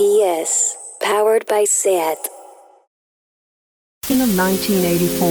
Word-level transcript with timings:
PS, 0.00 0.80
powered 1.02 1.44
by 1.44 1.64
SAT. 1.68 2.16
In 4.08 4.16
1984, 4.34 5.28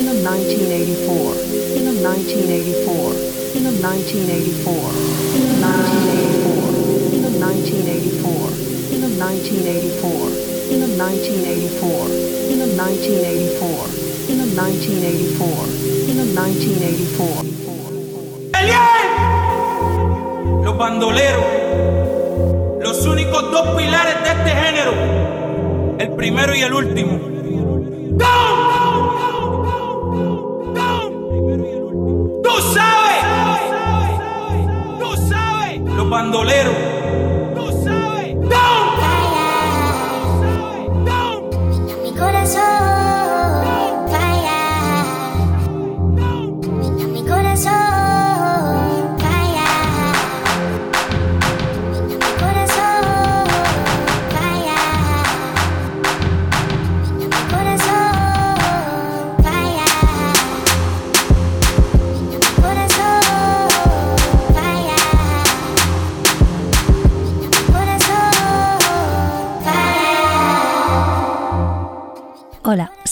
in 0.00 0.08
1984, 0.24 1.36
in 1.76 1.84
1984, 2.00 3.12
in 3.52 3.68
1984, 3.84 4.72
in 5.28 5.52
1984, 5.60 6.56
in 7.12 7.28
1984, 7.36 8.48
in 8.88 9.12
1984, 9.12 10.24
in 10.72 10.88
1984, 10.96 12.08
in 12.48 12.64
1984, 12.80 13.92
in 14.32 14.40
1984, 14.56 15.68
in 16.08 16.16
1984. 16.32 17.44
¡Eliel! 18.56 18.88
Los 20.64 20.76
bandoleros 20.78 21.67
los 22.80 23.06
únicos 23.06 23.50
dos 23.50 23.68
pilares 23.76 24.14
de 24.22 24.30
este 24.30 24.50
género, 24.50 24.92
el 25.98 26.10
primero 26.12 26.54
y 26.54 26.62
el 26.62 26.72
último. 26.72 27.20
¡Tú 32.42 32.50
sabes! 32.74 33.24
¡Tú 34.98 35.16
sabes! 35.28 35.80
Los 35.80 36.08
bandoleros. 36.10 36.97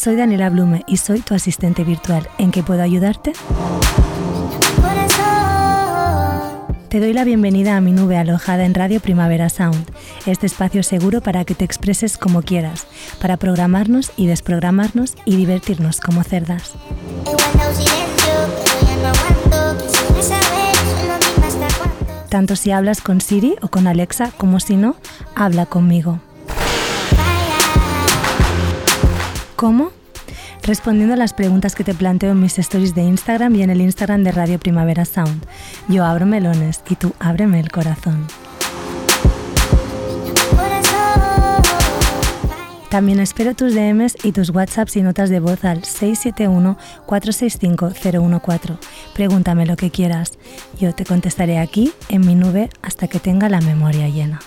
Soy 0.06 0.14
Daniela 0.14 0.50
Blume 0.50 0.84
y 0.86 0.98
soy 0.98 1.18
tu 1.18 1.34
asistente 1.34 1.82
virtual. 1.82 2.28
¿En 2.38 2.52
qué 2.52 2.62
puedo 2.62 2.80
ayudarte? 2.80 3.32
Te 6.88 7.00
doy 7.00 7.12
la 7.12 7.24
bienvenida 7.24 7.76
a 7.76 7.80
mi 7.80 7.90
nube 7.90 8.16
alojada 8.16 8.66
en 8.66 8.74
Radio 8.74 9.00
Primavera 9.00 9.48
Sound, 9.48 9.84
este 10.26 10.46
espacio 10.46 10.84
seguro 10.84 11.22
para 11.22 11.44
que 11.44 11.56
te 11.56 11.64
expreses 11.64 12.18
como 12.18 12.42
quieras, 12.42 12.86
para 13.20 13.36
programarnos 13.36 14.12
y 14.16 14.28
desprogramarnos 14.28 15.16
y 15.24 15.34
divertirnos 15.34 15.98
como 15.98 16.22
cerdas. 16.22 16.74
Tanto 22.28 22.54
si 22.54 22.70
hablas 22.70 23.00
con 23.00 23.20
Siri 23.20 23.56
o 23.60 23.66
con 23.66 23.88
Alexa 23.88 24.30
como 24.36 24.60
si 24.60 24.76
no, 24.76 24.94
habla 25.34 25.66
conmigo. 25.66 26.20
¿Cómo? 29.56 29.95
Respondiendo 30.66 31.14
a 31.14 31.16
las 31.16 31.32
preguntas 31.32 31.74
que 31.76 31.84
te 31.84 31.94
planteo 31.94 32.32
en 32.32 32.40
mis 32.40 32.58
stories 32.58 32.96
de 32.96 33.02
Instagram 33.02 33.54
y 33.54 33.62
en 33.62 33.70
el 33.70 33.80
Instagram 33.80 34.24
de 34.24 34.32
Radio 34.32 34.58
Primavera 34.58 35.04
Sound. 35.04 35.46
Yo 35.88 36.04
abro 36.04 36.26
melones 36.26 36.82
y 36.90 36.96
tú 36.96 37.12
ábreme 37.20 37.60
el 37.60 37.70
corazón. 37.70 38.26
También 42.90 43.20
espero 43.20 43.54
tus 43.54 43.74
DMs 43.74 44.16
y 44.24 44.32
tus 44.32 44.50
WhatsApps 44.50 44.96
y 44.96 45.02
notas 45.02 45.30
de 45.30 45.38
voz 45.38 45.64
al 45.64 45.82
671-465-014. 45.82 48.78
Pregúntame 49.14 49.66
lo 49.66 49.76
que 49.76 49.92
quieras. 49.92 50.32
Yo 50.80 50.92
te 50.92 51.04
contestaré 51.04 51.58
aquí, 51.58 51.92
en 52.08 52.26
mi 52.26 52.34
nube, 52.34 52.70
hasta 52.82 53.06
que 53.06 53.20
tenga 53.20 53.48
la 53.48 53.60
memoria 53.60 54.08
llena. 54.08 54.40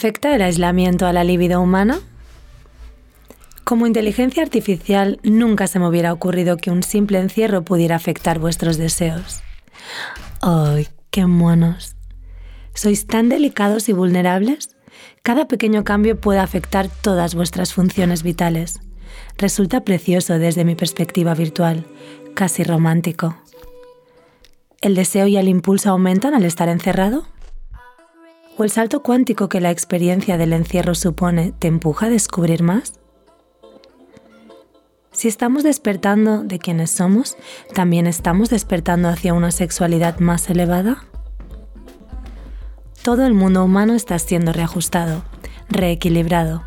¿Afecta 0.00 0.34
el 0.34 0.40
aislamiento 0.40 1.06
a 1.06 1.12
la 1.12 1.24
libido 1.24 1.60
humana? 1.60 2.00
Como 3.64 3.86
inteligencia 3.86 4.42
artificial, 4.42 5.20
nunca 5.22 5.66
se 5.66 5.78
me 5.78 5.86
hubiera 5.86 6.14
ocurrido 6.14 6.56
que 6.56 6.70
un 6.70 6.82
simple 6.82 7.18
encierro 7.18 7.64
pudiera 7.64 7.96
afectar 7.96 8.38
vuestros 8.38 8.78
deseos. 8.78 9.42
¡Ay, 10.40 10.88
qué 11.10 11.26
monos! 11.26 11.96
¿Sois 12.72 13.06
tan 13.06 13.28
delicados 13.28 13.90
y 13.90 13.92
vulnerables? 13.92 14.74
Cada 15.22 15.46
pequeño 15.48 15.84
cambio 15.84 16.18
puede 16.18 16.38
afectar 16.38 16.88
todas 16.88 17.34
vuestras 17.34 17.74
funciones 17.74 18.22
vitales. 18.22 18.80
Resulta 19.36 19.84
precioso 19.84 20.38
desde 20.38 20.64
mi 20.64 20.76
perspectiva 20.76 21.34
virtual, 21.34 21.84
casi 22.32 22.64
romántico. 22.64 23.36
¿El 24.80 24.94
deseo 24.94 25.26
y 25.26 25.36
el 25.36 25.48
impulso 25.48 25.90
aumentan 25.90 26.32
al 26.32 26.46
estar 26.46 26.70
encerrado? 26.70 27.26
¿O 28.60 28.64
el 28.64 28.70
salto 28.70 29.02
cuántico 29.02 29.48
que 29.48 29.58
la 29.58 29.70
experiencia 29.70 30.36
del 30.36 30.52
encierro 30.52 30.94
supone 30.94 31.54
te 31.58 31.66
empuja 31.66 32.04
a 32.04 32.10
descubrir 32.10 32.62
más? 32.62 33.00
Si 35.12 35.28
estamos 35.28 35.62
despertando 35.62 36.44
de 36.44 36.58
quienes 36.58 36.90
somos, 36.90 37.38
¿también 37.74 38.06
estamos 38.06 38.50
despertando 38.50 39.08
hacia 39.08 39.32
una 39.32 39.50
sexualidad 39.50 40.18
más 40.18 40.50
elevada? 40.50 41.04
Todo 43.02 43.24
el 43.24 43.32
mundo 43.32 43.64
humano 43.64 43.94
está 43.94 44.18
siendo 44.18 44.52
reajustado, 44.52 45.22
reequilibrado. 45.70 46.62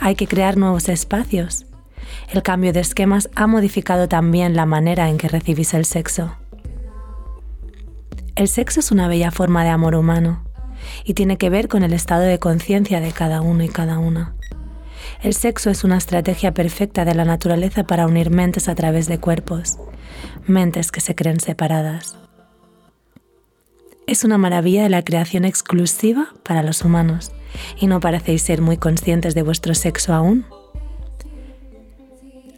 Hay 0.00 0.16
que 0.16 0.26
crear 0.26 0.58
nuevos 0.58 0.90
espacios. 0.90 1.64
El 2.28 2.42
cambio 2.42 2.74
de 2.74 2.80
esquemas 2.80 3.30
ha 3.36 3.46
modificado 3.46 4.06
también 4.06 4.54
la 4.54 4.66
manera 4.66 5.08
en 5.08 5.16
que 5.16 5.28
recibís 5.28 5.72
el 5.72 5.86
sexo. 5.86 6.36
El 8.34 8.48
sexo 8.48 8.80
es 8.80 8.90
una 8.92 9.08
bella 9.08 9.30
forma 9.30 9.64
de 9.64 9.70
amor 9.70 9.94
humano 9.94 10.51
y 11.04 11.14
tiene 11.14 11.36
que 11.36 11.50
ver 11.50 11.68
con 11.68 11.82
el 11.82 11.92
estado 11.92 12.22
de 12.22 12.38
conciencia 12.38 13.00
de 13.00 13.12
cada 13.12 13.40
uno 13.40 13.62
y 13.62 13.68
cada 13.68 13.98
una. 13.98 14.34
El 15.22 15.34
sexo 15.34 15.70
es 15.70 15.84
una 15.84 15.98
estrategia 15.98 16.52
perfecta 16.54 17.04
de 17.04 17.14
la 17.14 17.24
naturaleza 17.24 17.84
para 17.84 18.06
unir 18.06 18.30
mentes 18.30 18.68
a 18.68 18.74
través 18.74 19.06
de 19.06 19.18
cuerpos, 19.18 19.78
mentes 20.46 20.90
que 20.90 21.00
se 21.00 21.14
creen 21.14 21.40
separadas. 21.40 22.16
Es 24.06 24.24
una 24.24 24.38
maravilla 24.38 24.82
de 24.82 24.88
la 24.88 25.04
creación 25.04 25.44
exclusiva 25.44 26.28
para 26.42 26.62
los 26.62 26.82
humanos 26.82 27.30
y 27.78 27.86
no 27.86 28.00
parecéis 28.00 28.42
ser 28.42 28.60
muy 28.60 28.76
conscientes 28.76 29.34
de 29.34 29.42
vuestro 29.42 29.74
sexo 29.74 30.12
aún. 30.12 30.44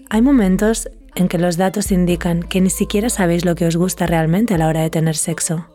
Hay 0.09 0.22
momentos 0.22 0.88
en 1.15 1.28
que 1.28 1.38
los 1.38 1.56
datos 1.56 1.93
indican 1.93 2.43
que 2.43 2.61
ni 2.61 2.71
siquiera 2.71 3.11
sabéis 3.11 3.44
lo 3.44 3.55
que 3.55 3.66
os 3.66 3.76
gusta 3.76 4.06
realmente 4.06 4.55
a 4.55 4.59
la 4.59 4.69
hora 4.69 4.81
de 4.81 4.91
tener 4.91 5.16
sexo. 5.16 5.66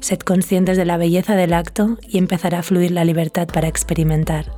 Sed 0.00 0.18
conscientes 0.20 0.76
de 0.76 0.84
la 0.84 0.96
belleza 0.96 1.34
del 1.34 1.52
acto 1.52 1.98
y 2.06 2.18
empezará 2.18 2.60
a 2.60 2.62
fluir 2.62 2.90
la 2.90 3.04
libertad 3.04 3.48
para 3.48 3.68
experimentar, 3.68 4.52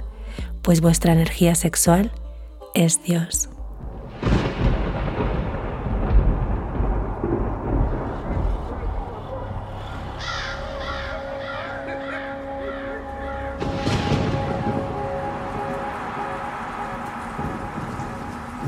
pues 0.63 0.81
vuestra 0.81 1.13
energía 1.13 1.55
sexual 1.55 2.13
es 2.75 3.03
Dios. 3.03 3.49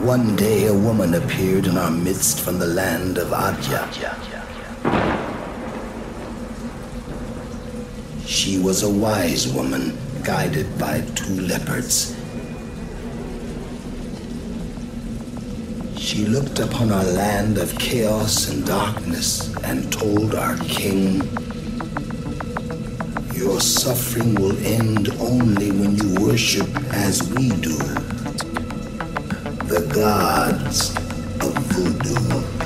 One 0.02 0.34
day 0.34 0.66
a 0.66 0.72
woman 0.74 1.14
appeared 1.14 1.66
in 1.66 1.76
our 1.76 1.90
midst 1.90 2.40
from 2.40 2.58
the 2.58 2.66
land 2.66 3.18
of 3.18 3.28
Adya. 3.32 4.49
She 8.30 8.60
was 8.60 8.84
a 8.84 8.88
wise 8.88 9.48
woman, 9.48 9.98
guided 10.22 10.78
by 10.78 11.00
two 11.16 11.40
leopards. 11.40 12.14
She 15.98 16.24
looked 16.26 16.60
upon 16.60 16.92
our 16.92 17.02
land 17.02 17.58
of 17.58 17.76
chaos 17.76 18.48
and 18.48 18.64
darkness 18.64 19.52
and 19.64 19.92
told 19.92 20.36
our 20.36 20.56
king, 20.58 21.22
Your 23.34 23.60
suffering 23.60 24.36
will 24.36 24.56
end 24.64 25.08
only 25.18 25.72
when 25.72 25.96
you 25.96 26.14
worship 26.20 26.68
as 26.94 27.28
we 27.34 27.48
do 27.48 27.76
the 29.66 29.90
gods 29.92 30.94
of 31.44 31.52
voodoo. 31.74 32.59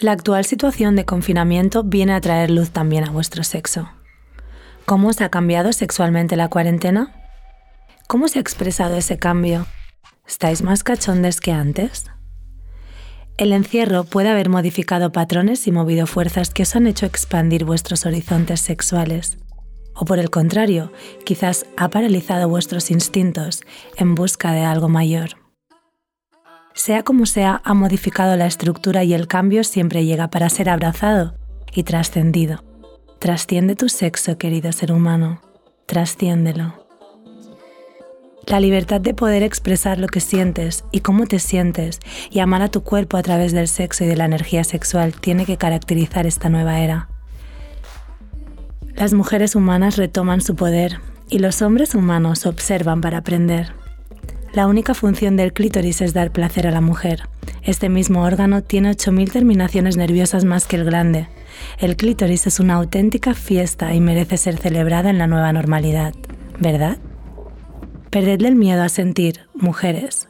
La 0.00 0.12
actual 0.12 0.44
situación 0.44 0.94
de 0.94 1.04
confinamiento 1.04 1.82
viene 1.82 2.12
a 2.12 2.20
traer 2.20 2.52
luz 2.52 2.70
también 2.70 3.02
a 3.02 3.10
vuestro 3.10 3.42
sexo. 3.42 3.90
¿Cómo 4.84 5.08
os 5.08 5.20
ha 5.20 5.28
cambiado 5.28 5.72
sexualmente 5.72 6.36
la 6.36 6.46
cuarentena? 6.46 7.12
¿Cómo 8.06 8.28
se 8.28 8.38
ha 8.38 8.40
expresado 8.40 8.96
ese 8.96 9.18
cambio? 9.18 9.66
¿Estáis 10.24 10.62
más 10.62 10.84
cachondes 10.84 11.40
que 11.40 11.50
antes? 11.50 12.04
El 13.38 13.52
encierro 13.52 14.04
puede 14.04 14.28
haber 14.28 14.48
modificado 14.48 15.10
patrones 15.10 15.66
y 15.66 15.72
movido 15.72 16.06
fuerzas 16.06 16.50
que 16.50 16.62
os 16.62 16.76
han 16.76 16.86
hecho 16.86 17.04
expandir 17.04 17.64
vuestros 17.64 18.06
horizontes 18.06 18.60
sexuales. 18.60 19.38
O 19.96 20.04
por 20.04 20.20
el 20.20 20.30
contrario, 20.30 20.92
quizás 21.24 21.66
ha 21.76 21.88
paralizado 21.88 22.48
vuestros 22.48 22.92
instintos 22.92 23.62
en 23.96 24.14
busca 24.14 24.52
de 24.52 24.62
algo 24.62 24.88
mayor. 24.88 25.47
Sea 26.78 27.02
como 27.02 27.26
sea, 27.26 27.60
ha 27.64 27.74
modificado 27.74 28.36
la 28.36 28.46
estructura 28.46 29.02
y 29.02 29.12
el 29.12 29.26
cambio 29.26 29.64
siempre 29.64 30.04
llega 30.04 30.28
para 30.30 30.48
ser 30.48 30.68
abrazado 30.70 31.34
y 31.74 31.82
trascendido. 31.82 32.62
Trasciende 33.18 33.74
tu 33.74 33.88
sexo, 33.88 34.38
querido 34.38 34.70
ser 34.70 34.92
humano. 34.92 35.40
Trasciéndelo. 35.86 36.86
La 38.46 38.60
libertad 38.60 39.00
de 39.00 39.12
poder 39.12 39.42
expresar 39.42 39.98
lo 39.98 40.06
que 40.06 40.20
sientes 40.20 40.84
y 40.92 41.00
cómo 41.00 41.26
te 41.26 41.40
sientes 41.40 41.98
y 42.30 42.38
amar 42.38 42.62
a 42.62 42.70
tu 42.70 42.84
cuerpo 42.84 43.16
a 43.16 43.22
través 43.24 43.50
del 43.50 43.66
sexo 43.66 44.04
y 44.04 44.06
de 44.06 44.16
la 44.16 44.26
energía 44.26 44.62
sexual 44.62 45.14
tiene 45.14 45.46
que 45.46 45.56
caracterizar 45.56 46.26
esta 46.28 46.48
nueva 46.48 46.78
era. 46.78 47.08
Las 48.94 49.14
mujeres 49.14 49.56
humanas 49.56 49.96
retoman 49.96 50.42
su 50.42 50.54
poder 50.54 51.00
y 51.28 51.40
los 51.40 51.60
hombres 51.60 51.96
humanos 51.96 52.46
observan 52.46 53.00
para 53.00 53.18
aprender. 53.18 53.72
La 54.52 54.66
única 54.66 54.94
función 54.94 55.36
del 55.36 55.52
clítoris 55.52 56.00
es 56.00 56.14
dar 56.14 56.32
placer 56.32 56.66
a 56.66 56.70
la 56.70 56.80
mujer. 56.80 57.28
Este 57.62 57.88
mismo 57.88 58.22
órgano 58.22 58.62
tiene 58.62 58.90
8.000 58.90 59.30
terminaciones 59.30 59.96
nerviosas 59.96 60.44
más 60.44 60.66
que 60.66 60.76
el 60.76 60.84
glande. 60.84 61.28
El 61.78 61.96
clítoris 61.96 62.46
es 62.46 62.58
una 62.58 62.74
auténtica 62.74 63.34
fiesta 63.34 63.94
y 63.94 64.00
merece 64.00 64.38
ser 64.38 64.56
celebrada 64.56 65.10
en 65.10 65.18
la 65.18 65.26
nueva 65.26 65.52
normalidad, 65.52 66.14
¿verdad? 66.58 66.98
Perdedle 68.10 68.48
el 68.48 68.56
miedo 68.56 68.82
a 68.82 68.88
sentir, 68.88 69.48
mujeres. 69.54 70.28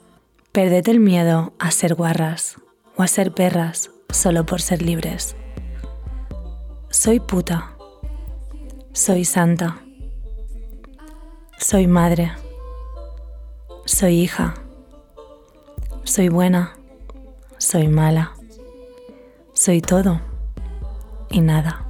Perded 0.50 0.88
el 0.88 0.98
miedo 0.98 1.52
a 1.60 1.70
ser 1.70 1.94
guarras 1.94 2.56
o 2.96 3.02
a 3.02 3.06
ser 3.06 3.32
perras 3.32 3.90
solo 4.10 4.44
por 4.44 4.60
ser 4.60 4.82
libres. 4.82 5.36
Soy 6.90 7.20
puta. 7.20 7.76
Soy 8.92 9.24
santa. 9.24 9.78
Soy 11.58 11.86
madre. 11.86 12.32
Soy 13.88 14.20
hija. 14.20 14.52
Soy 16.04 16.28
buena. 16.28 16.76
Soy 17.56 17.88
mala. 17.88 18.32
Soy 19.54 19.80
todo 19.80 20.20
y 21.30 21.40
nada. 21.40 21.86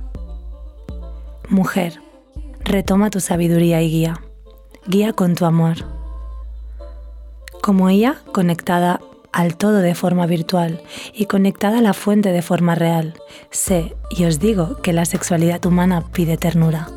Mujer, 1.49 2.01
retoma 2.61 3.11
tu 3.11 3.19
sabiduría 3.19 3.83
y 3.83 3.91
guía. 3.91 4.21
Guía 4.87 5.13
con 5.13 5.35
tu 5.35 5.45
amor. 5.45 5.79
Como 7.63 7.89
ella, 7.89 8.23
conectada 8.33 9.01
al 9.33 9.57
todo 9.57 9.79
de 9.79 9.97
forma 9.97 10.27
virtual 10.27 10.81
y 11.13 11.27
conectada 11.27 11.79
a 11.79 11.83
la 11.83 11.95
fuente 11.95 12.31
de 12.31 12.43
forma 12.43 12.77
real, 12.77 13.15
sé 13.51 13.97
y 14.11 14.25
os 14.25 14.39
digo 14.39 14.81
que 14.83 14.93
la 14.93 15.05
sexualidad 15.05 15.67
humana 15.67 16.05
pide 16.13 16.37
ternura. 16.37 16.89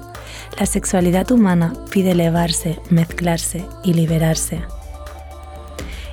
La 0.60 0.68
sexualidad 0.68 1.32
humana 1.32 1.74
pide 1.90 2.12
elevarse, 2.12 2.80
mezclarse 2.92 3.66
y 3.84 3.94
liberarse. 3.96 4.62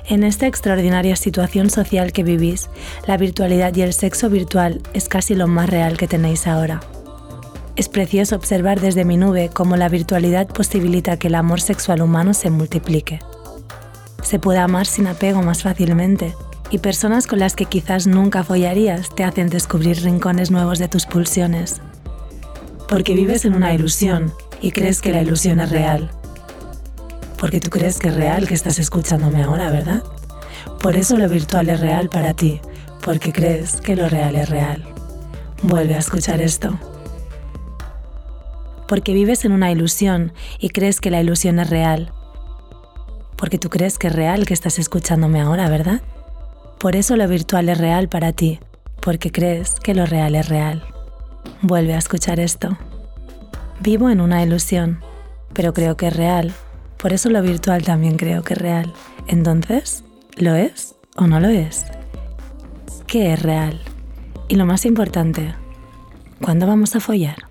En 0.09 0.23
esta 0.23 0.47
extraordinaria 0.47 1.15
situación 1.15 1.69
social 1.69 2.11
que 2.11 2.23
vivís, 2.23 2.67
la 3.05 3.15
virtualidad 3.15 3.75
y 3.75 3.83
el 3.83 3.93
sexo 3.93 4.27
virtual 4.27 4.81
es 4.95 5.07
casi 5.07 5.35
lo 5.35 5.47
más 5.47 5.69
real 5.69 5.97
que 5.97 6.07
tenéis 6.07 6.47
ahora. 6.47 6.79
Es 7.75 7.89
precioso 7.89 8.35
observar 8.35 8.81
desde 8.81 9.05
mi 9.05 9.17
nube 9.17 9.51
cómo 9.53 9.75
la 9.77 9.87
virtualidad 9.87 10.47
posibilita 10.47 11.17
que 11.17 11.27
el 11.27 11.35
amor 11.35 11.61
sexual 11.61 12.01
humano 12.01 12.33
se 12.33 12.49
multiplique. 12.49 13.19
Se 14.23 14.39
puede 14.39 14.57
amar 14.57 14.87
sin 14.87 15.05
apego 15.05 15.43
más 15.43 15.61
fácilmente, 15.61 16.33
y 16.71 16.79
personas 16.79 17.27
con 17.27 17.37
las 17.37 17.55
que 17.55 17.65
quizás 17.65 18.07
nunca 18.07 18.43
follarías 18.43 19.13
te 19.13 19.23
hacen 19.23 19.49
descubrir 19.49 20.01
rincones 20.01 20.49
nuevos 20.49 20.79
de 20.79 20.87
tus 20.87 21.05
pulsiones. 21.05 21.81
Porque 22.87 23.13
vives 23.13 23.45
en 23.45 23.53
una 23.53 23.75
ilusión 23.75 24.33
y 24.59 24.71
crees 24.71 25.01
que 25.01 25.11
la 25.11 25.21
ilusión 25.21 25.59
es 25.59 25.69
real 25.69 26.09
porque 27.39 27.61
tú 27.61 27.69
crees 27.69 27.97
que 27.99 28.09
es 28.09 28.15
real 28.15 28.47
que 28.47 28.53
estás 28.53 28.79
escuchándome 28.79 29.43
ahora, 29.43 29.71
¿verdad? 29.71 30.03
Por 30.81 30.97
eso 30.97 31.17
lo 31.17 31.27
virtual 31.29 31.69
es 31.69 31.79
real 31.79 32.09
para 32.09 32.33
ti, 32.33 32.59
porque 33.01 33.31
crees 33.31 33.77
que 33.77 33.95
lo 33.95 34.09
real 34.09 34.35
es 34.35 34.49
real. 34.49 34.83
Vuelve 35.63 35.95
a 35.95 35.99
escuchar 35.99 36.41
esto. 36.41 36.77
Porque 38.87 39.13
vives 39.13 39.45
en 39.45 39.53
una 39.53 39.71
ilusión 39.71 40.33
y 40.59 40.69
crees 40.69 40.99
que 40.99 41.11
la 41.11 41.21
ilusión 41.21 41.59
es 41.59 41.69
real. 41.69 42.11
Porque 43.37 43.57
tú 43.57 43.69
crees 43.69 43.97
que 43.97 44.07
es 44.07 44.13
real 44.13 44.45
que 44.45 44.53
estás 44.53 44.77
escuchándome 44.79 45.39
ahora, 45.39 45.69
¿verdad? 45.69 46.01
Por 46.77 46.95
eso 46.95 47.15
lo 47.15 47.27
virtual 47.27 47.69
es 47.69 47.77
real 47.77 48.09
para 48.09 48.33
ti, 48.33 48.59
porque 49.01 49.31
crees 49.31 49.75
que 49.75 49.95
lo 49.95 50.05
real 50.05 50.35
es 50.35 50.49
real. 50.49 50.83
Vuelve 51.61 51.93
a 51.93 51.99
escuchar 51.99 52.39
esto. 52.39 52.77
Vivo 53.79 54.09
en 54.09 54.19
una 54.19 54.43
ilusión, 54.43 55.01
pero 55.53 55.73
creo 55.73 55.95
que 55.95 56.07
es 56.07 56.15
real 56.15 56.53
por 56.99 57.13
eso 57.13 57.29
lo 57.29 57.41
virtual 57.41 57.83
también 57.83 58.17
creo 58.17 58.43
que 58.43 58.53
es 58.53 58.59
real. 58.59 58.93
Entonces, 59.27 60.03
¿lo 60.35 60.55
es 60.55 60.95
o 61.15 61.27
no 61.27 61.39
lo 61.39 61.47
es? 61.47 61.85
¿Qué 63.07 63.33
es 63.33 63.41
real? 63.41 63.81
Y 64.49 64.55
lo 64.55 64.65
más 64.65 64.85
importante, 64.85 65.55
¿cuándo 66.41 66.67
vamos 66.67 66.95
a 66.95 66.99
follar? 66.99 67.49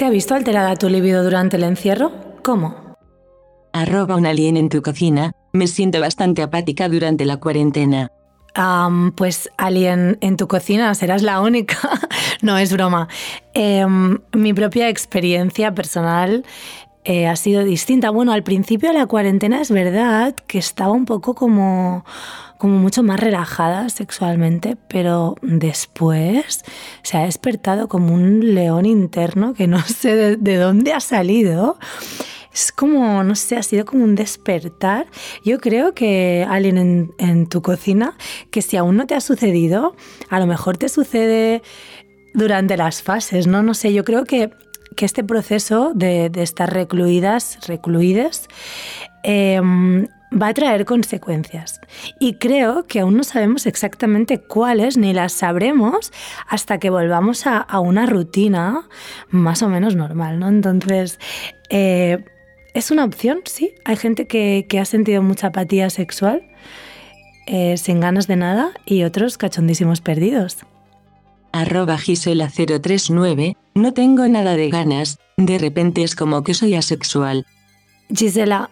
¿Se 0.00 0.06
ha 0.06 0.08
visto 0.08 0.34
alterada 0.34 0.76
tu 0.76 0.88
libido 0.88 1.22
durante 1.22 1.58
el 1.58 1.62
encierro? 1.62 2.10
¿Cómo? 2.42 2.96
Arroba 3.74 4.16
un 4.16 4.24
alien 4.24 4.56
en 4.56 4.70
tu 4.70 4.80
cocina. 4.80 5.32
Me 5.52 5.66
siento 5.66 6.00
bastante 6.00 6.40
apática 6.40 6.88
durante 6.88 7.26
la 7.26 7.36
cuarentena. 7.36 8.10
pues 9.14 9.50
alien 9.58 10.16
en 10.22 10.38
tu 10.38 10.48
cocina, 10.48 10.94
serás 10.94 11.20
la 11.20 11.42
única. 11.42 11.76
no, 12.40 12.56
es 12.56 12.72
broma. 12.72 13.08
Em, 13.52 14.20
mi 14.32 14.54
propia 14.54 14.88
experiencia 14.88 15.74
personal 15.74 16.46
eh, 17.10 17.26
ha 17.26 17.34
sido 17.34 17.64
distinta. 17.64 18.10
Bueno, 18.10 18.30
al 18.30 18.44
principio 18.44 18.90
de 18.90 18.94
la 18.94 19.06
cuarentena 19.06 19.60
es 19.60 19.72
verdad 19.72 20.32
que 20.46 20.58
estaba 20.58 20.92
un 20.92 21.06
poco 21.06 21.34
como 21.34 22.04
como 22.56 22.78
mucho 22.78 23.02
más 23.02 23.18
relajada 23.18 23.88
sexualmente, 23.88 24.76
pero 24.88 25.34
después 25.42 26.62
se 27.02 27.16
ha 27.16 27.22
despertado 27.22 27.88
como 27.88 28.14
un 28.14 28.54
león 28.54 28.86
interno 28.86 29.54
que 29.54 29.66
no 29.66 29.80
sé 29.86 30.36
de, 30.36 30.56
dónde 30.56 30.92
ha 30.92 31.00
salido. 31.00 31.80
Es 32.54 32.70
como, 32.70 33.24
no 33.24 33.34
sé, 33.34 33.56
ha 33.56 33.64
sido 33.64 33.84
como 33.84 34.04
un 34.04 34.14
despertar. 34.14 35.06
Yo 35.44 35.58
creo 35.58 35.94
que 35.94 36.46
alguien 36.48 36.78
en, 36.78 37.10
en 37.18 37.48
tu 37.48 37.60
cocina, 37.60 38.16
que 38.52 38.62
si 38.62 38.76
aún 38.76 38.96
no 38.96 39.08
te 39.08 39.16
ha 39.16 39.20
sucedido, 39.20 39.96
a 40.28 40.38
lo 40.38 40.46
mejor 40.46 40.76
te 40.76 40.88
sucede 40.88 41.62
durante 42.34 42.76
las 42.76 43.02
fases, 43.02 43.48
¿no? 43.48 43.64
No 43.64 43.74
sé, 43.74 43.92
yo 43.92 44.04
creo 44.04 44.24
que 44.24 44.50
que 45.00 45.06
este 45.06 45.24
proceso 45.24 45.92
de, 45.94 46.30
estar 46.34 46.70
recluidas, 46.70 47.58
recluidas, 47.66 48.48
eh, 49.22 49.58
va 50.30 50.48
a 50.48 50.52
traer 50.52 50.84
consecuencias. 50.84 51.80
Y 52.18 52.34
creo 52.34 52.84
que 52.86 53.00
aún 53.00 53.16
no 53.16 53.24
sabemos 53.24 53.64
exactamente 53.64 54.36
cuáles, 54.36 54.98
ni 54.98 55.14
las 55.14 55.32
sabremos 55.32 56.12
hasta 56.46 56.76
que 56.76 56.90
volvamos 56.90 57.46
a, 57.46 57.80
una 57.80 58.04
rutina 58.04 58.86
más 59.30 59.62
o 59.62 59.70
menos 59.70 59.96
normal, 59.96 60.38
¿no? 60.38 60.48
Entonces, 60.48 61.18
eh, 61.70 62.22
es 62.74 62.90
una 62.90 63.06
opción, 63.06 63.40
sí. 63.46 63.72
Hay 63.86 63.96
gente 63.96 64.26
que, 64.26 64.66
ha 64.78 64.84
sentido 64.84 65.22
mucha 65.22 65.46
apatía 65.46 65.88
sexual, 65.88 66.42
eh, 67.46 67.78
sin 67.78 68.00
ganas 68.00 68.26
de 68.26 68.36
nada, 68.36 68.72
y 68.84 69.04
otros 69.04 69.38
cachondísimos 69.38 70.02
perdidos. 70.02 70.58
Arroba 71.52 71.96
Gisela039 71.96 73.56
no 73.80 73.92
tengo 73.92 74.26
nada 74.28 74.54
de 74.56 74.70
ganas, 74.70 75.18
de 75.36 75.58
repente 75.58 76.02
es 76.02 76.14
como 76.14 76.42
que 76.42 76.54
soy 76.54 76.74
asexual. 76.74 77.46
Gisela, 78.14 78.70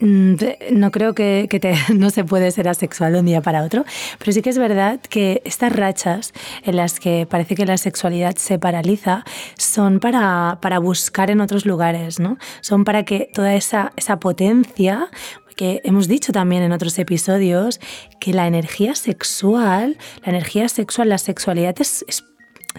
mm, 0.00 0.34
no 0.72 0.90
creo 0.90 1.14
que, 1.14 1.48
te, 1.60 1.74
no 1.94 2.10
se 2.10 2.24
puede 2.24 2.50
ser 2.50 2.68
asexual 2.68 3.12
de 3.14 3.20
un 3.20 3.26
día 3.26 3.40
para 3.40 3.62
otro, 3.64 3.84
pero 4.18 4.32
sí 4.32 4.42
que 4.42 4.50
es 4.50 4.58
verdad 4.58 5.00
que 5.00 5.42
estas 5.44 5.74
rachas 5.74 6.32
en 6.64 6.76
las 6.76 7.00
que 7.00 7.26
parece 7.28 7.54
que 7.54 7.66
la 7.66 7.78
sexualidad 7.78 8.36
se 8.36 8.58
paraliza 8.58 9.24
son 9.56 10.00
para, 10.00 10.58
para 10.60 10.78
buscar 10.78 11.30
en 11.30 11.40
otros 11.40 11.66
lugares, 11.66 12.20
¿no? 12.20 12.38
Son 12.60 12.84
para 12.84 13.04
que 13.04 13.30
toda 13.32 13.54
esa, 13.54 13.92
esa 13.96 14.18
potencia 14.18 15.08
que 15.54 15.80
hemos 15.84 16.08
dicho 16.08 16.32
también 16.32 16.62
en 16.62 16.72
otros 16.72 16.98
episodios 16.98 17.78
que 18.20 18.32
la 18.32 18.46
energía 18.46 18.94
sexual, 18.94 19.98
la 20.24 20.30
energía 20.30 20.68
sexual, 20.68 21.10
la 21.10 21.18
sexualidad 21.18 21.74
es, 21.78 22.04
es, 22.08 22.24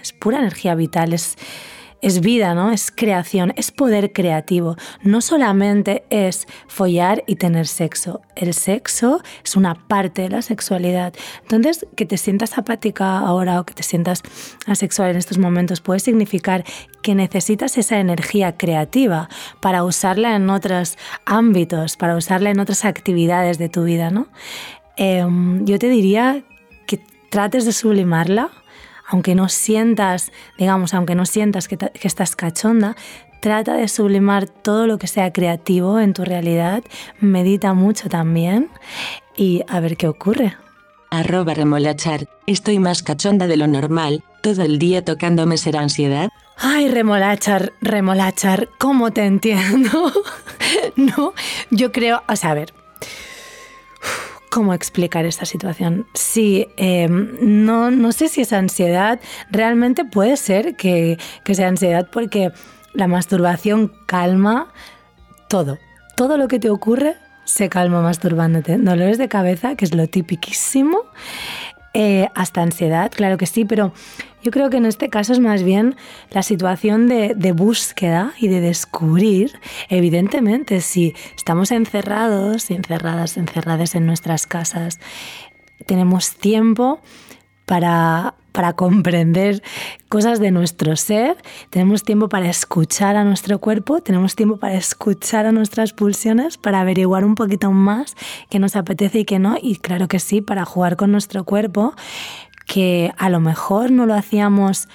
es 0.00 0.12
pura 0.12 0.38
energía 0.38 0.74
vital, 0.74 1.12
es, 1.12 1.36
es 2.04 2.20
vida, 2.20 2.54
¿no? 2.54 2.70
Es 2.70 2.90
creación, 2.90 3.54
es 3.56 3.70
poder 3.70 4.12
creativo. 4.12 4.76
No 5.02 5.22
solamente 5.22 6.04
es 6.10 6.46
follar 6.68 7.24
y 7.26 7.36
tener 7.36 7.66
sexo. 7.66 8.20
El 8.36 8.52
sexo 8.52 9.22
es 9.42 9.56
una 9.56 9.74
parte 9.74 10.22
de 10.22 10.28
la 10.28 10.42
sexualidad. 10.42 11.14
Entonces, 11.42 11.86
que 11.96 12.04
te 12.04 12.18
sientas 12.18 12.58
apática 12.58 13.18
ahora 13.18 13.58
o 13.58 13.64
que 13.64 13.72
te 13.72 13.82
sientas 13.82 14.22
asexual 14.66 15.12
en 15.12 15.16
estos 15.16 15.38
momentos 15.38 15.80
puede 15.80 16.00
significar 16.00 16.64
que 17.00 17.14
necesitas 17.14 17.78
esa 17.78 17.98
energía 17.98 18.58
creativa 18.58 19.30
para 19.60 19.82
usarla 19.82 20.36
en 20.36 20.50
otros 20.50 20.98
ámbitos, 21.24 21.96
para 21.96 22.16
usarla 22.16 22.50
en 22.50 22.60
otras 22.60 22.84
actividades 22.84 23.56
de 23.56 23.70
tu 23.70 23.84
vida, 23.84 24.10
¿no? 24.10 24.28
Em, 24.96 25.64
yo 25.64 25.78
te 25.78 25.88
diría 25.88 26.44
que 26.86 27.00
trates 27.30 27.64
de 27.64 27.72
sublimarla 27.72 28.50
aunque 29.08 29.34
no 29.34 29.48
sientas, 29.48 30.32
digamos, 30.58 30.94
aunque 30.94 31.14
no 31.14 31.26
sientas 31.26 31.68
que, 31.68 31.78
estás 32.02 32.36
cachonda, 32.36 32.96
trata 33.40 33.74
de 33.74 33.88
sublimar 33.88 34.46
todo 34.48 34.86
lo 34.86 34.98
que 34.98 35.06
sea 35.06 35.32
creativo 35.32 36.00
en 36.00 36.14
tu 36.14 36.24
realidad, 36.24 36.82
medita 37.20 37.74
mucho 37.74 38.08
también 38.08 38.70
y 39.36 39.62
a 39.68 39.80
ver 39.80 39.96
qué 39.96 40.08
ocurre. 40.08 40.56
Arroba 41.10 41.54
remolachar, 41.54 42.28
estoy 42.46 42.78
más 42.78 43.02
cachonda 43.02 43.46
de 43.46 43.56
lo 43.56 43.66
normal, 43.66 44.24
todo 44.42 44.62
el 44.62 44.78
día 44.78 45.04
tocándome 45.04 45.58
será 45.58 45.80
ansiedad. 45.80 46.28
Ay, 46.56 46.88
remolachar, 46.88 47.72
remolachar, 47.80 48.68
¿cómo 48.78 49.12
te 49.12 49.24
entiendo? 49.24 50.12
no, 50.96 51.34
yo 51.70 51.92
creo, 51.92 52.22
o 52.28 52.36
sea, 52.36 52.50
a 52.50 52.54
ver, 52.54 52.72
cómo 54.54 54.72
explicar 54.72 55.26
esta 55.26 55.46
situación. 55.46 56.06
Sí, 56.14 56.68
em, 56.76 57.64
no, 57.64 57.90
no 57.90 58.12
sé 58.12 58.28
si 58.28 58.42
es 58.42 58.52
ansiedad. 58.52 59.18
Realmente 59.50 60.04
puede 60.04 60.36
ser 60.36 60.76
que, 60.76 61.18
que 61.42 61.56
sea 61.56 61.66
ansiedad 61.66 62.08
porque 62.12 62.52
la 62.92 63.08
masturbación 63.08 63.92
calma 64.06 64.72
todo. 65.48 65.78
Todo 66.16 66.36
lo 66.36 66.46
que 66.46 66.60
te 66.60 66.70
ocurre 66.70 67.16
se 67.44 67.68
calma 67.68 68.00
masturbándote. 68.00 68.78
Dolores 68.78 69.18
de 69.18 69.28
cabeza, 69.28 69.74
que 69.74 69.86
es 69.86 69.92
lo 69.92 70.06
tipiquísimo. 70.06 71.02
Eh, 71.96 72.28
hasta 72.34 72.60
ansiedad, 72.60 73.12
claro 73.14 73.38
que 73.38 73.46
sí, 73.46 73.64
pero 73.64 73.92
yo 74.42 74.50
creo 74.50 74.68
que 74.68 74.78
en 74.78 74.84
este 74.84 75.10
caso 75.10 75.32
es 75.32 75.38
más 75.38 75.62
bien 75.62 75.94
la 76.30 76.42
situación 76.42 77.06
de, 77.06 77.34
de, 77.36 77.52
búsqueda 77.52 78.34
y 78.40 78.48
de 78.48 78.60
descubrir. 78.60 79.52
Evidentemente, 79.88 80.80
si 80.80 81.14
estamos 81.36 81.70
encerrados, 81.70 82.68
encerradas, 82.72 83.36
encerradas 83.36 83.94
en 83.94 84.06
nuestras 84.06 84.48
casas, 84.48 84.98
tenemos 85.86 86.34
tiempo 86.34 87.00
para, 87.66 88.34
para 88.52 88.74
comprender 88.74 89.62
cosas 90.08 90.40
de 90.40 90.50
nuestro 90.50 90.96
ser, 90.96 91.36
tenemos 91.70 92.02
tiempo 92.02 92.28
para 92.28 92.48
escuchar 92.48 93.16
a 93.16 93.24
nuestro 93.24 93.58
cuerpo, 93.58 94.00
tenemos 94.00 94.36
tiempo 94.36 94.58
para 94.58 94.74
escuchar 94.74 95.46
a 95.46 95.52
nuestras 95.52 95.92
pulsiones, 95.92 96.58
para 96.58 96.80
averiguar 96.80 97.24
un 97.24 97.34
poquito 97.34 97.72
más 97.72 98.14
qué 98.50 98.58
nos 98.58 98.76
apetece 98.76 99.20
y 99.20 99.24
qué 99.24 99.38
no, 99.38 99.56
y 99.60 99.76
claro 99.76 100.08
que 100.08 100.18
sí, 100.18 100.40
para 100.40 100.64
jugar 100.64 100.96
con 100.96 101.10
nuestro 101.10 101.44
cuerpo, 101.44 101.94
que 102.66 103.12
a 103.18 103.28
lo 103.28 103.40
mejor 103.40 103.90
no 103.90 104.06
lo 104.06 104.14
hacíamos 104.14 104.88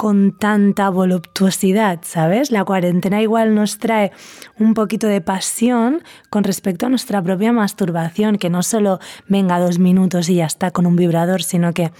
con 0.00 0.32
tanta 0.32 0.88
voluptuosidad, 0.88 2.00
¿sabes? 2.04 2.50
La 2.50 2.64
cuarentena 2.64 3.20
igual 3.20 3.54
nos 3.54 3.76
trae 3.76 4.12
un 4.58 4.72
poquito 4.72 5.06
de 5.08 5.20
pasión 5.20 6.02
con 6.30 6.42
respecto 6.42 6.86
a 6.86 6.88
nuestra 6.88 7.22
propia 7.22 7.52
masturbación, 7.52 8.38
que 8.38 8.48
no 8.48 8.62
solo 8.62 8.98
venga 9.28 9.60
dos 9.60 9.78
minutos 9.78 10.30
y 10.30 10.36
ya 10.36 10.46
está 10.46 10.70
con 10.70 10.86
un 10.86 10.96
vibrador, 10.96 11.42
sino 11.42 11.74
que 11.74 11.92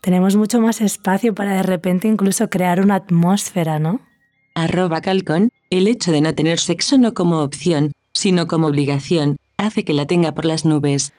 tenemos 0.00 0.34
mucho 0.34 0.60
más 0.60 0.80
espacio 0.80 1.32
para 1.32 1.54
de 1.54 1.62
repente 1.62 2.08
incluso 2.08 2.50
crear 2.50 2.80
una 2.80 2.96
atmósfera, 2.96 3.78
¿no? 3.78 4.00
Arroba 4.56 5.00
Calcón, 5.00 5.50
el 5.70 5.86
hecho 5.86 6.10
de 6.10 6.22
no 6.22 6.34
tener 6.34 6.58
sexo 6.58 6.98
no 6.98 7.14
como 7.14 7.38
opción, 7.42 7.92
sino 8.14 8.48
como 8.48 8.66
obligación, 8.66 9.36
hace 9.58 9.84
que 9.84 9.92
la 9.92 10.06
tenga 10.06 10.34
por 10.34 10.44
las 10.44 10.64
nubes. 10.64 11.12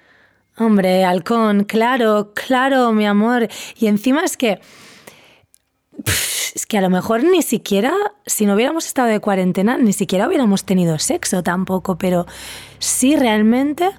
Hombre, 0.57 1.05
halcón, 1.05 1.63
claro, 1.63 2.33
claro, 2.35 2.91
mi 2.91 3.05
amor. 3.05 3.47
Y 3.79 3.87
encima 3.87 4.25
es 4.25 4.35
que 4.35 4.59
es 6.55 6.65
que 6.65 6.77
a 6.77 6.81
lo 6.81 6.89
mejor 6.89 7.23
ni 7.23 7.41
siquiera, 7.41 7.93
si 8.25 8.45
no 8.45 8.55
hubiéramos 8.55 8.87
estado 8.87 9.07
de 9.07 9.19
cuarentena, 9.19 9.77
ni 9.77 9.93
siquiera 9.93 10.27
hubiéramos 10.27 10.63
tenido 10.63 10.99
sexo 10.99 11.43
tampoco, 11.43 11.97
pero 11.97 12.25
sí 12.79 13.15
realmente 13.15 13.89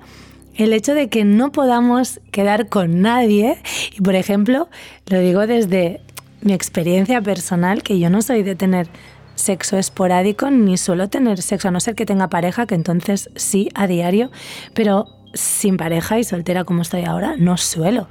el 0.54 0.72
hecho 0.72 0.94
de 0.94 1.08
que 1.08 1.24
no 1.24 1.52
podamos 1.52 2.20
quedar 2.32 2.68
con 2.68 3.00
nadie, 3.00 3.62
y 3.96 4.00
por 4.02 4.14
ejemplo, 4.14 4.68
lo 5.06 5.20
digo 5.20 5.46
desde 5.46 6.00
mi 6.42 6.52
experiencia 6.52 7.20
personal, 7.22 7.82
que 7.82 7.98
yo 7.98 8.10
no 8.10 8.22
soy 8.22 8.42
de 8.42 8.56
tener 8.56 8.88
sexo 9.34 9.78
esporádico 9.78 10.50
ni 10.50 10.76
suelo 10.76 11.08
tener 11.08 11.40
sexo, 11.40 11.68
a 11.68 11.70
no 11.70 11.80
ser 11.80 11.94
que 11.94 12.04
tenga 12.04 12.28
pareja, 12.28 12.66
que 12.66 12.74
entonces 12.74 13.30
sí, 13.36 13.68
a 13.74 13.86
diario, 13.86 14.30
pero 14.74 15.06
sin 15.32 15.76
pareja 15.76 16.18
y 16.18 16.24
soltera 16.24 16.64
como 16.64 16.82
estoy 16.82 17.04
ahora, 17.04 17.36
no 17.38 17.56
suelo 17.56 18.08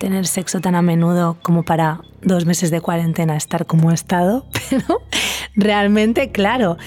tener 0.00 0.26
sexo 0.26 0.60
tan 0.60 0.74
a 0.74 0.82
menudo 0.82 1.36
como 1.42 1.62
para 1.62 2.00
dos 2.22 2.46
meses 2.46 2.70
de 2.70 2.80
cuarentena 2.80 3.36
estar 3.36 3.66
como 3.66 3.90
he 3.90 3.94
estado, 3.94 4.46
pero 4.70 5.02
realmente, 5.54 6.32
claro, 6.32 6.78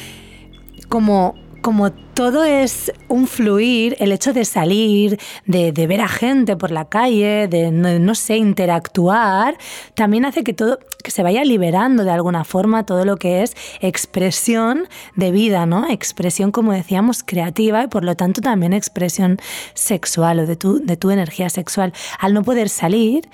como 0.89 1.35
como 1.61 1.91
todo 2.13 2.43
es 2.43 2.91
un 3.07 3.27
fluir, 3.27 3.95
el 3.99 4.11
hecho 4.11 4.33
de 4.33 4.45
salir, 4.45 5.19
de, 5.45 5.71
ver 5.71 6.01
a 6.01 6.07
gente 6.07 6.55
por 6.55 6.71
la 6.71 6.85
calle, 6.85 7.47
de 7.47 7.71
no, 7.71 8.15
sé, 8.15 8.37
interactuar, 8.37 9.57
también 9.95 10.25
hace 10.25 10.43
que 10.43 10.53
todo, 10.53 10.79
que 11.03 11.11
se 11.11 11.23
vaya 11.23 11.43
liberando 11.43 12.03
de 12.03 12.11
alguna 12.11 12.43
forma 12.43 12.85
todo 12.85 13.05
lo 13.05 13.17
que 13.17 13.43
es 13.43 13.55
expresión 13.81 14.87
de 15.15 15.31
vida, 15.31 15.65
¿no? 15.65 15.89
Expresión, 15.89 16.51
como 16.51 16.71
decíamos, 16.71 17.23
creativa 17.23 17.83
y 17.83 17.87
por 17.87 18.03
lo 18.03 18.15
tanto 18.15 18.41
también 18.41 18.73
expresión 18.73 19.37
sexual 19.73 20.39
o 20.39 20.45
de 20.45 20.55
tu, 20.55 20.83
de 20.85 20.97
tu 20.97 21.09
energía 21.09 21.49
sexual. 21.49 21.93
Al 22.19 22.33
no 22.33 22.43
poder 22.43 22.69
salir, 22.69 23.29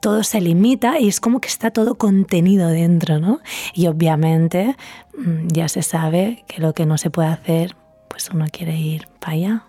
todo 0.00 0.24
se 0.24 0.40
limita 0.40 0.98
y 0.98 1.08
es 1.08 1.20
como 1.20 1.40
que 1.40 1.48
está 1.48 1.70
todo 1.70 1.96
contenido 1.96 2.68
dentro, 2.68 3.20
¿no? 3.20 3.40
Y 3.74 3.86
obviamente 3.86 4.76
mm, 5.16 5.48
ya 5.48 5.68
se 5.68 5.82
sabe 5.82 6.44
que 6.48 6.60
lo 6.60 6.72
que 6.72 6.86
no 6.86 6.98
se 6.98 7.10
puede 7.10 7.28
hacer, 7.28 7.76
pues 8.12 8.30
uno 8.32 8.46
quiere 8.52 8.76
ir 8.76 9.08
para 9.18 9.32
allá. 9.32 9.64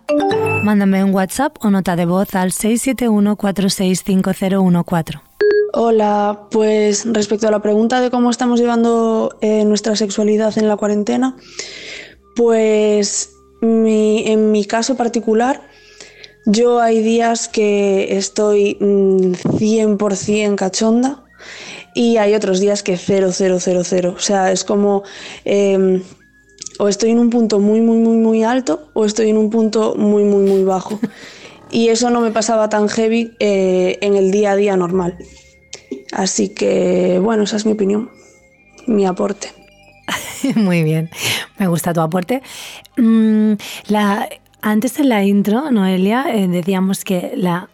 Mándame 0.62 1.02
un 1.02 1.12
WhatsApp 1.14 1.56
o 1.64 1.70
nota 1.70 1.96
de 1.96 2.04
voz 2.04 2.34
al 2.34 2.50
671-465014. 2.52 5.22
Hola, 5.72 6.42
pues 6.50 7.10
respecto 7.10 7.48
a 7.48 7.50
la 7.50 7.62
pregunta 7.62 8.02
de 8.02 8.10
cómo 8.10 8.28
estamos 8.30 8.60
llevando 8.60 9.38
eh, 9.40 9.64
nuestra 9.64 9.96
sexualidad 9.96 10.58
en 10.58 10.68
la 10.68 10.76
cuarentena, 10.76 11.36
pues 12.36 13.30
en 13.62 14.52
mi 14.52 14.66
caso 14.66 14.94
particular, 14.94 15.62
yo 16.44 16.80
hay 16.80 17.02
días 17.02 17.48
que 17.48 18.18
estoy 18.18 18.76
100% 18.78 20.50
mm, 20.50 20.54
cachonda 20.54 21.24
y 21.94 22.18
hay 22.18 22.34
otros 22.34 22.60
días 22.60 22.82
que 22.82 22.98
0, 22.98 23.30
0, 23.32 23.56
0, 23.58 23.80
0. 23.84 24.14
O 24.14 24.20
sea, 24.20 24.52
es 24.52 24.64
como 24.64 25.02
em, 25.46 26.02
o 26.78 26.88
estoy 26.88 27.10
en 27.10 27.18
un 27.18 27.30
punto 27.30 27.60
muy, 27.60 27.80
muy, 27.80 27.98
muy, 27.98 28.16
muy 28.16 28.42
alto 28.42 28.88
o 28.92 29.04
estoy 29.04 29.30
en 29.30 29.38
un 29.38 29.50
punto 29.50 29.94
muy, 29.96 30.24
muy, 30.24 30.44
muy 30.48 30.64
bajo. 30.64 30.98
Y 31.70 31.88
eso 31.88 32.10
no 32.10 32.20
me 32.20 32.30
pasaba 32.30 32.68
tan 32.68 32.88
heavy 32.88 33.32
eh, 33.40 33.98
en 34.00 34.16
el 34.16 34.30
día 34.30 34.52
a 34.52 34.56
día 34.56 34.76
normal. 34.76 35.16
Así 36.12 36.50
que, 36.50 37.18
bueno, 37.22 37.42
esa 37.42 37.56
es 37.56 37.66
mi 37.66 37.72
opinión, 37.72 38.10
mi 38.86 39.06
aporte. 39.06 39.52
Muy 40.54 40.82
bien, 40.82 41.10
me 41.58 41.66
gusta 41.66 41.92
tu 41.92 42.00
aporte. 42.00 42.42
Mm, 42.96 43.54
antes 44.60 44.98
en 44.98 45.08
la 45.08 45.24
intro, 45.24 45.70
Noelia, 45.70 46.26
eh, 46.32 46.48
decíamos 46.48 47.04
que 47.04 47.32
la, 47.36 47.68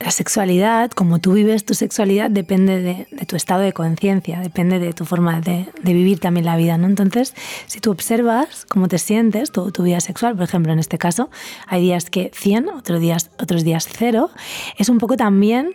la 0.00 0.12
sexualidad, 0.12 0.92
como 0.92 1.18
tú 1.18 1.32
vives 1.32 1.64
tu 1.64 1.74
sexualidad, 1.74 2.30
depende 2.30 2.80
de, 2.80 3.26
tu 3.26 3.34
estado 3.34 3.62
de 3.62 3.72
conciencia, 3.72 4.38
depende 4.38 4.78
de 4.78 4.92
tu 4.92 5.04
forma 5.04 5.40
de, 5.40 5.66
vivir 5.82 6.20
también 6.20 6.46
la 6.46 6.56
vida, 6.56 6.78
¿no? 6.78 6.86
Entonces, 6.86 7.34
si 7.66 7.80
tú 7.80 7.90
observas 7.90 8.64
cómo 8.66 8.86
te 8.86 8.98
sientes, 8.98 9.50
tu, 9.50 9.72
tu 9.72 9.82
vida 9.82 10.00
sexual, 10.00 10.36
por 10.36 10.44
ejemplo, 10.44 10.72
en 10.72 10.78
este 10.78 10.98
caso, 10.98 11.30
hay 11.66 11.82
días 11.82 12.10
que 12.10 12.30
100, 12.32 12.68
otros 12.68 13.00
días, 13.00 13.30
otros 13.40 13.64
días 13.64 13.88
0, 13.90 14.30
es 14.76 14.88
un 14.88 14.98
poco 14.98 15.16
también 15.16 15.72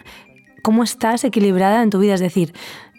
cómo 0.61 0.83
estás 0.83 1.25
equilibrada 1.25 1.83
en 1.83 1.89
tu 1.89 1.99
vida, 1.99 2.13
es 2.13 2.21
decir, 2.21 2.53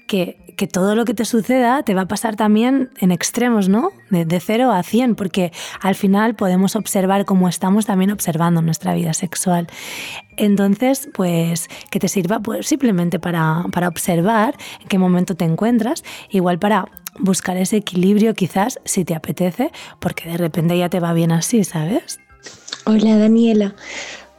que, 0.07 0.41
todo 0.73 0.95
lo 0.95 1.05
que 1.05 1.15
te 1.15 1.25
suceda 1.25 1.83
te 1.83 1.95
va 1.95 2.03
a 2.03 2.09
pasar 2.09 2.37
también 2.37 2.91
en 2.99 3.11
extremos, 3.11 3.69
¿no? 3.69 3.91
De, 4.11 4.25
de 4.25 4.41
0 4.41 4.71
a 4.71 4.83
100, 4.83 5.15
porque 5.15 5.53
al 5.81 5.95
final 5.95 6.35
podemos 6.37 6.77
observar 6.77 7.25
cómo 7.25 7.49
estamos 7.49 7.87
también 7.87 8.11
observando 8.11 8.63
nuestra 8.63 8.95
vida 8.95 9.13
sexual. 9.13 9.67
Entonces, 10.37 11.09
pues 11.13 11.69
que 11.91 11.99
te 11.99 12.09
sirva 12.09 12.41
pues, 12.41 12.67
simplemente 12.67 13.19
para, 13.19 13.65
para 13.73 13.89
observar 13.89 14.57
en 14.81 14.89
qué 14.89 14.99
momento 14.99 15.35
te 15.35 15.45
encuentras, 15.45 16.05
igual 16.31 16.59
para 16.59 16.87
buscar 17.19 17.57
ese 17.57 17.77
equilibrio 17.77 18.35
quizás 18.35 18.81
si 18.85 19.05
te 19.05 19.15
apetece, 19.15 19.71
porque 20.01 20.29
de 20.29 20.37
repente 20.37 20.77
ya 20.77 20.89
te 20.89 21.01
va 21.01 21.13
bien 21.13 21.33
así, 21.33 21.65
¿sabes? 21.65 22.19
Hola 22.87 23.17
Daniela, 23.17 23.75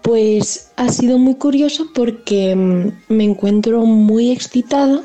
pues 0.01 0.71
ha 0.75 0.89
sido 0.89 1.17
muy 1.17 1.35
curioso 1.35 1.87
porque 1.93 2.55
mm, 2.55 3.13
me 3.13 3.23
encuentro 3.23 3.81
muy 3.85 4.31
excitada, 4.31 5.01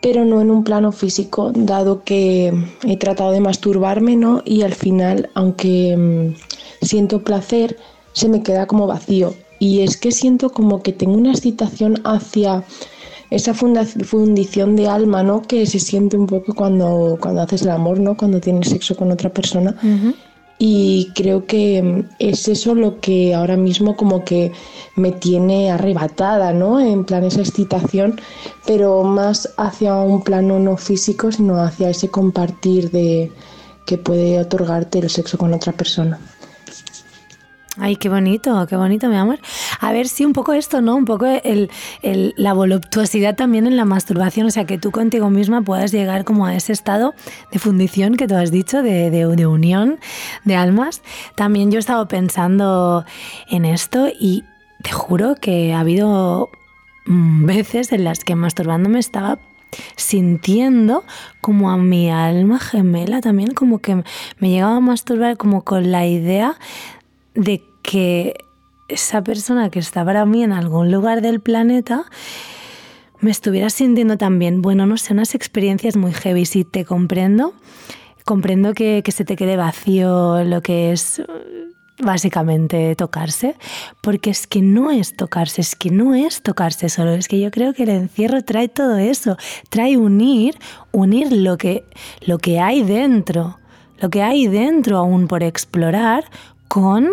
pero 0.00 0.24
no 0.24 0.40
en 0.40 0.50
un 0.50 0.64
plano 0.64 0.92
físico, 0.92 1.52
dado 1.54 2.04
que 2.04 2.52
he 2.84 2.96
tratado 2.96 3.32
de 3.32 3.40
masturbarme, 3.40 4.16
¿no? 4.16 4.42
Y 4.44 4.62
al 4.62 4.74
final, 4.74 5.30
aunque 5.34 5.96
mm, 5.96 6.84
siento 6.84 7.24
placer, 7.24 7.76
se 8.12 8.28
me 8.28 8.42
queda 8.42 8.66
como 8.66 8.86
vacío. 8.86 9.34
Y 9.58 9.80
es 9.80 9.96
que 9.96 10.12
siento 10.12 10.50
como 10.50 10.82
que 10.82 10.92
tengo 10.92 11.14
una 11.14 11.32
excitación 11.32 12.00
hacia 12.04 12.64
esa 13.30 13.52
fundición 13.54 14.76
de 14.76 14.88
alma, 14.88 15.22
¿no? 15.22 15.42
Que 15.42 15.66
se 15.66 15.80
siente 15.80 16.16
un 16.16 16.26
poco 16.26 16.54
cuando, 16.54 17.18
cuando 17.20 17.42
haces 17.42 17.62
el 17.62 17.70
amor, 17.70 17.98
¿no? 17.98 18.16
Cuando 18.16 18.40
tienes 18.40 18.68
sexo 18.68 18.96
con 18.96 19.10
otra 19.10 19.30
persona. 19.30 19.76
Y 20.58 21.12
creo 21.14 21.46
que 21.46 22.04
es 22.18 22.48
eso 22.48 22.74
lo 22.74 23.00
que 23.00 23.34
ahora 23.34 23.56
mismo 23.56 23.96
como 23.96 24.24
que 24.24 24.50
me 24.96 25.12
tiene 25.12 25.70
arrebatada, 25.70 26.52
¿no? 26.52 26.80
En 26.80 27.04
plan 27.04 27.22
esa 27.22 27.40
excitación, 27.40 28.20
pero 28.66 29.04
más 29.04 29.54
hacia 29.56 29.94
un 29.96 30.22
plano 30.22 30.58
no 30.58 30.76
físico, 30.76 31.30
sino 31.30 31.60
hacia 31.60 31.90
ese 31.90 32.08
compartir 32.08 32.90
de 32.90 33.30
que 33.86 33.98
puede 33.98 34.38
otorgarte 34.40 34.98
el 34.98 35.08
sexo 35.08 35.38
con 35.38 35.54
otra 35.54 35.72
persona. 35.72 36.18
Ay, 37.80 37.94
qué 37.94 38.08
bonito, 38.08 38.66
qué 38.66 38.76
bonito, 38.76 39.08
mi 39.08 39.16
amor. 39.16 39.38
A 39.80 39.92
ver 39.92 40.08
si 40.08 40.24
un 40.24 40.32
poco 40.32 40.52
esto, 40.52 40.80
¿no? 40.80 40.96
Un 40.96 41.04
poco 41.04 41.26
el, 41.26 41.70
la 42.36 42.52
voluptuosidad 42.52 43.36
también 43.36 43.68
en 43.68 43.76
la 43.76 43.84
masturbación, 43.84 44.48
o 44.48 44.50
sea, 44.50 44.64
que 44.64 44.78
tú 44.78 44.90
contigo 44.90 45.30
misma 45.30 45.62
puedas 45.62 45.92
llegar 45.92 46.24
como 46.24 46.46
a 46.46 46.56
ese 46.56 46.72
estado 46.72 47.14
de 47.52 47.58
fundición 47.60 48.16
que 48.16 48.26
tú 48.26 48.34
has 48.34 48.50
dicho, 48.50 48.82
de, 48.82 49.10
de, 49.10 49.46
unión 49.46 50.00
de 50.44 50.56
almas. 50.56 51.02
También 51.36 51.70
yo 51.70 51.78
he 51.78 51.80
estado 51.80 52.08
pensando 52.08 53.04
en 53.48 53.64
esto 53.64 54.08
y 54.08 54.42
te 54.82 54.90
juro 54.90 55.36
que 55.36 55.72
ha 55.72 55.80
habido 55.80 56.50
mm, 57.06 57.46
veces 57.46 57.92
en 57.92 58.02
las 58.02 58.24
que 58.24 58.34
masturbándome 58.34 58.98
estaba 58.98 59.38
sintiendo 59.96 61.04
como 61.40 61.70
a 61.70 61.76
mi 61.76 62.10
alma 62.10 62.58
gemela 62.58 63.20
también 63.20 63.52
como 63.52 63.80
que 63.80 64.02
me 64.38 64.48
llegaba 64.48 64.76
a 64.76 64.80
masturbar 64.80 65.36
como 65.36 65.62
con 65.62 65.92
la 65.92 66.06
idea 66.06 66.56
de 67.34 67.62
que 67.88 68.44
esa 68.88 69.22
persona 69.24 69.70
que 69.70 69.78
está 69.78 70.04
para 70.04 70.26
mí 70.26 70.44
en 70.44 70.52
algún 70.52 70.92
lugar 70.92 71.22
del 71.22 71.40
planeta 71.40 72.04
me 73.20 73.30
estuviera 73.30 73.70
sintiendo 73.70 74.18
también, 74.18 74.60
bueno, 74.60 74.84
no 74.84 74.98
sé, 74.98 75.14
unas 75.14 75.34
experiencias 75.34 75.96
muy 75.96 76.12
heavy, 76.12 76.44
sí, 76.44 76.64
te 76.64 76.84
comprendo, 76.84 77.54
comprendo 78.26 78.74
que, 78.74 79.00
que 79.02 79.10
se 79.10 79.24
te 79.24 79.36
quede 79.36 79.56
vacío 79.56 80.44
lo 80.44 80.60
que 80.60 80.92
es 80.92 81.22
básicamente 81.98 82.94
tocarse, 82.94 83.56
porque 84.02 84.28
es 84.28 84.46
que 84.46 84.60
no 84.60 84.90
es 84.90 85.16
tocarse, 85.16 85.62
es 85.62 85.74
que 85.74 85.90
no 85.90 86.14
es 86.14 86.42
tocarse 86.42 86.90
solo, 86.90 87.12
es 87.12 87.26
que 87.26 87.40
yo 87.40 87.50
creo 87.50 87.72
que 87.72 87.84
el 87.84 87.88
encierro 87.88 88.44
trae 88.44 88.68
todo 88.68 88.98
eso, 88.98 89.38
trae 89.70 89.96
unir, 89.96 90.58
unir 90.92 91.32
lo 91.32 91.56
que, 91.56 91.84
lo 92.20 92.36
que 92.36 92.60
hay 92.60 92.82
dentro, 92.82 93.58
lo 93.98 94.10
que 94.10 94.22
hay 94.22 94.46
dentro 94.46 94.98
aún 94.98 95.26
por 95.26 95.42
explorar 95.42 96.24
con 96.68 97.08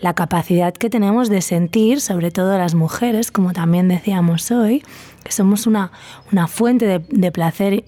la 0.00 0.14
capacidad 0.14 0.72
que 0.72 0.90
tenemos 0.90 1.28
de 1.28 1.42
sentir, 1.42 2.00
sobre 2.00 2.30
todo 2.30 2.56
las 2.56 2.74
mujeres, 2.74 3.30
como 3.30 3.52
también 3.52 3.88
decíamos 3.88 4.50
hoy, 4.50 4.82
que 5.22 5.32
somos 5.32 5.66
una, 5.66 5.92
una 6.32 6.46
fuente 6.46 6.86
de, 6.86 7.32
placer 7.32 7.84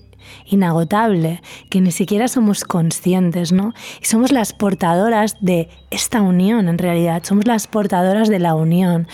inagotable, 0.46 1.42
que 1.70 1.80
ni 1.80 1.90
siquiera 1.90 2.28
somos 2.28 2.64
conscientes, 2.64 3.52
¿no? 3.52 3.72
Y 4.00 4.04
somos 4.04 4.30
las 4.30 4.52
portadoras 4.52 5.36
de 5.40 5.68
esta 5.90 6.20
unión, 6.20 6.68
en 6.68 6.78
realidad, 6.78 7.22
somos 7.24 7.46
las 7.46 7.66
portadoras 7.66 8.28
de 8.28 8.38
la 8.38 8.54
unión, 8.54 9.08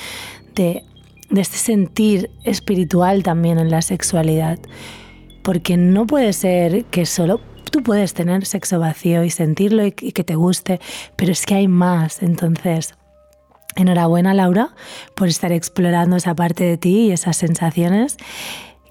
de, 0.54 0.84
de 1.30 1.40
este 1.40 1.56
sentir 1.56 2.30
espiritual 2.44 3.22
también 3.22 3.58
en 3.58 3.70
la 3.70 3.80
sexualidad. 3.80 4.58
Porque 5.42 5.76
no 5.76 6.06
puede 6.06 6.32
ser 6.32 6.84
que 6.86 7.06
solo 7.06 7.40
tú 7.70 7.82
puedes 7.82 8.14
tener 8.14 8.44
sexo 8.46 8.78
vacío 8.78 9.24
y 9.24 9.30
sentirlo 9.30 9.84
y, 9.86 9.92
que 9.92 10.24
te 10.24 10.34
guste, 10.34 10.80
pero 11.16 11.32
es 11.32 11.46
que 11.46 11.54
hay 11.54 11.68
más. 11.68 12.22
Entonces, 12.22 12.94
enhorabuena 13.76 14.34
Laura 14.34 14.74
por 15.14 15.28
estar 15.28 15.52
explorando 15.52 16.16
esa 16.16 16.34
parte 16.34 16.64
de 16.64 16.76
ti 16.78 17.06
y 17.06 17.12
esas 17.12 17.36
sensaciones 17.36 18.16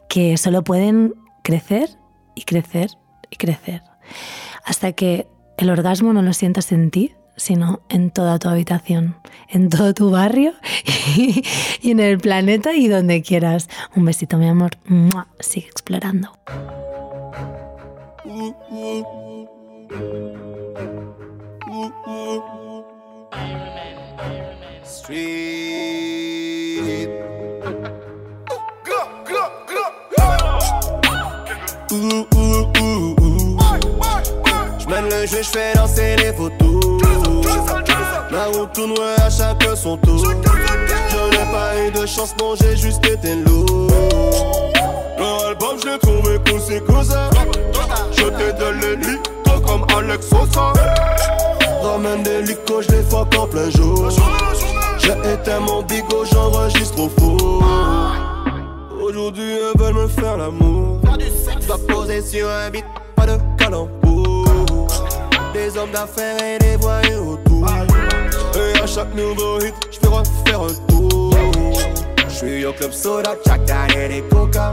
que 0.09 0.37
solo 0.37 0.63
pueden 0.63 1.13
crecer 1.43 1.89
y 2.35 2.43
crecer 2.43 2.91
y 3.29 3.35
crecer. 3.35 3.83
Hasta 4.63 4.91
que 4.93 5.27
el 5.57 5.69
orgasmo 5.69 6.13
no 6.13 6.21
lo 6.21 6.33
sientas 6.33 6.71
en 6.71 6.91
ti, 6.91 7.13
sino 7.35 7.81
en 7.89 8.11
toda 8.11 8.39
tu 8.39 8.49
habitación, 8.49 9.15
en 9.47 9.69
todo 9.69 9.93
tu 9.93 10.09
barrio 10.09 10.53
y, 11.15 11.43
en 11.83 11.99
el 11.99 12.17
planeta 12.17 12.73
y 12.73 12.87
donde 12.87 13.21
quieras. 13.21 13.69
Un 13.95 14.05
besito, 14.05 14.37
mi 14.37 14.47
amor. 14.47 14.71
Sigue 15.39 15.67
explorando. 15.67 16.31
Street. 24.83 25.57
J'mène 34.79 35.09
le 35.09 35.25
jeu, 35.25 35.41
j'fais 35.41 35.73
danser 35.75 36.15
les 36.17 36.33
photos. 36.33 37.01
La 38.31 38.45
route 38.45 38.71
tourne 38.73 38.93
à 39.17 39.29
chaque 39.29 39.63
son 39.75 39.97
tour. 39.97 40.23
Je 40.23 40.29
n'ai 40.29 41.51
pas 41.51 41.77
eu 41.85 41.91
de 41.91 42.05
chance, 42.05 42.33
non, 42.39 42.55
j'ai 42.55 42.77
juste 42.77 43.05
été 43.05 43.35
lourd. 43.35 43.91
L'album, 45.17 45.77
je 45.81 45.89
l'ai 45.89 45.99
trouvé 45.99 46.39
cool, 46.47 46.59
c'est 46.61 46.83
ça. 47.03 47.29
Je 48.11 48.23
t'ai 48.23 48.53
donné 48.53 48.95
lit, 48.97 49.19
comme 49.65 49.85
Alex 49.97 50.27
Sosa. 50.27 50.73
Ramène 51.81 52.23
des 52.23 52.41
licos, 52.43 52.81
je 52.81 52.95
les 52.95 53.03
fuck 53.03 53.35
en 53.37 53.47
plein 53.47 53.69
jour. 53.69 54.09
J'ai 54.99 55.33
éteint 55.33 55.59
mon 55.59 55.81
bigot, 55.83 56.25
j'enregistre 56.31 56.99
au 56.99 57.09
four. 57.09 57.63
Aujourd'hui, 59.01 59.57
elles 59.57 59.81
veulent 59.81 59.93
me 59.93 60.07
faire 60.07 60.37
l'amour. 60.37 60.99
Dois 61.65 61.79
poser 61.87 62.21
sur 62.21 62.49
un 62.49 62.69
beat, 62.69 62.85
pas 63.15 63.25
de 63.25 63.37
calembour. 63.57 64.45
Des 65.53 65.77
hommes 65.77 65.91
d'affaires 65.91 66.37
et 66.43 66.59
des 66.59 66.75
voyous 66.77 67.33
autour. 67.33 67.67
Et 68.55 68.79
à 68.79 68.85
chaque 68.85 69.13
nouveau 69.15 69.59
hit, 69.59 69.73
j'fais 69.91 70.07
refaire 70.07 70.61
un 70.61 70.73
tour. 70.87 71.33
J'suis 72.37 72.65
au 72.67 72.73
club 72.73 72.91
soda, 72.91 73.31
Jack 73.47 73.61
et 73.97 74.07
des 74.09 74.21
coca. 74.21 74.71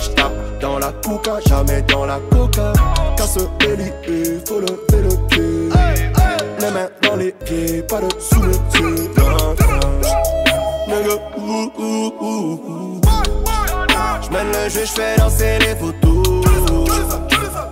J'tape 0.00 0.32
dans 0.60 0.78
la 0.78 0.92
coca, 1.04 1.40
jamais 1.48 1.82
dans 1.82 2.06
la 2.06 2.20
coca. 2.30 2.72
Casse 3.16 3.36
et 3.36 4.38
faut 4.46 4.60
lever 4.60 5.02
le 5.02 5.26
pied. 5.26 5.70
Les 6.60 6.70
mains 6.70 6.88
dans 7.02 7.16
les 7.16 7.32
pieds, 7.32 7.82
pas 7.82 8.00
de 8.00 8.08
sous 8.20 8.40
le 8.40 8.52
pied. 8.72 9.10
Ouh, 11.36 11.72
ouh, 11.78 12.12
ouh, 12.20 13.00
J'mène 14.22 14.52
le 14.52 14.68
jeu, 14.68 14.84
j'fais 14.84 15.16
danser 15.16 15.58
les 15.58 15.74
photos. 15.74 16.44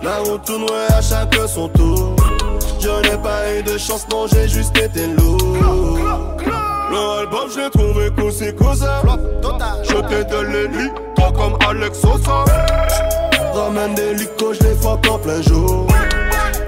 La 0.03 0.17
route 0.17 0.43
tourne 0.43 0.65
à 0.89 1.01
chaque 1.01 1.33
son 1.47 1.69
tour. 1.69 2.13
Je 2.77 2.89
n'ai 2.89 3.17
pas 3.17 3.53
eu 3.53 3.63
de 3.63 3.77
chance, 3.77 4.05
non, 4.11 4.27
j'ai 4.27 4.49
juste 4.49 4.77
été 4.77 5.07
lourd. 5.07 5.57
L'album, 6.93 7.49
je 7.49 7.59
l'ai 7.59 7.69
trouvé 7.71 8.11
c'est. 8.31 8.55
Je 9.83 10.01
t'ai 10.07 10.23
donné 10.25 10.67
lui, 10.67 10.89
comme 11.35 11.57
Alex 11.67 11.99
Sosa. 11.99 12.45
Ramène 13.53 13.95
des 13.95 14.13
licos, 14.13 14.53
je 14.53 14.67
les 14.67 14.75
fuck 14.75 15.05
en 15.09 15.17
plein 15.17 15.41
jour. 15.41 15.87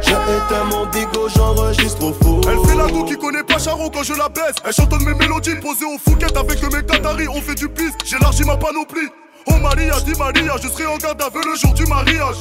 J'ai 0.02 0.12
éteint 0.12 0.64
mon 0.72 0.86
bigot, 0.88 1.30
j'enregistre 1.36 2.04
au 2.04 2.14
faux. 2.14 2.42
Elle 2.48 2.70
fait 2.70 2.76
la 2.76 2.92
go 2.92 3.04
qui 3.06 3.16
connaît 3.16 3.44
pas 3.44 3.60
Charo 3.60 3.90
quand 3.90 4.04
je 4.04 4.14
la 4.14 4.30
baisse. 4.30 4.56
Elle 4.64 4.74
chantonne 4.74 5.04
mes 5.04 5.14
mélodies 5.14 5.56
posées 5.56 5.86
au 5.86 5.98
Fouquet 5.98 6.36
avec 6.38 6.62
mes 6.74 6.84
Qataris. 6.84 7.28
On 7.28 7.42
fait 7.42 7.56
du 7.56 7.70
piste, 7.70 7.98
j'élargis 8.06 8.44
ma 8.44 8.58
panoplie. 8.58 9.10
Oh 9.48 9.58
Maria, 9.62 10.00
dit 10.06 10.14
Maria, 10.18 10.56
je 10.62 10.68
serai 10.68 10.86
en 10.86 10.98
garde 10.98 11.22
à 11.22 11.30
vue 11.30 11.44
le 11.46 11.56
jour 11.56 11.74
du 11.74 11.86
mariage. 11.86 12.38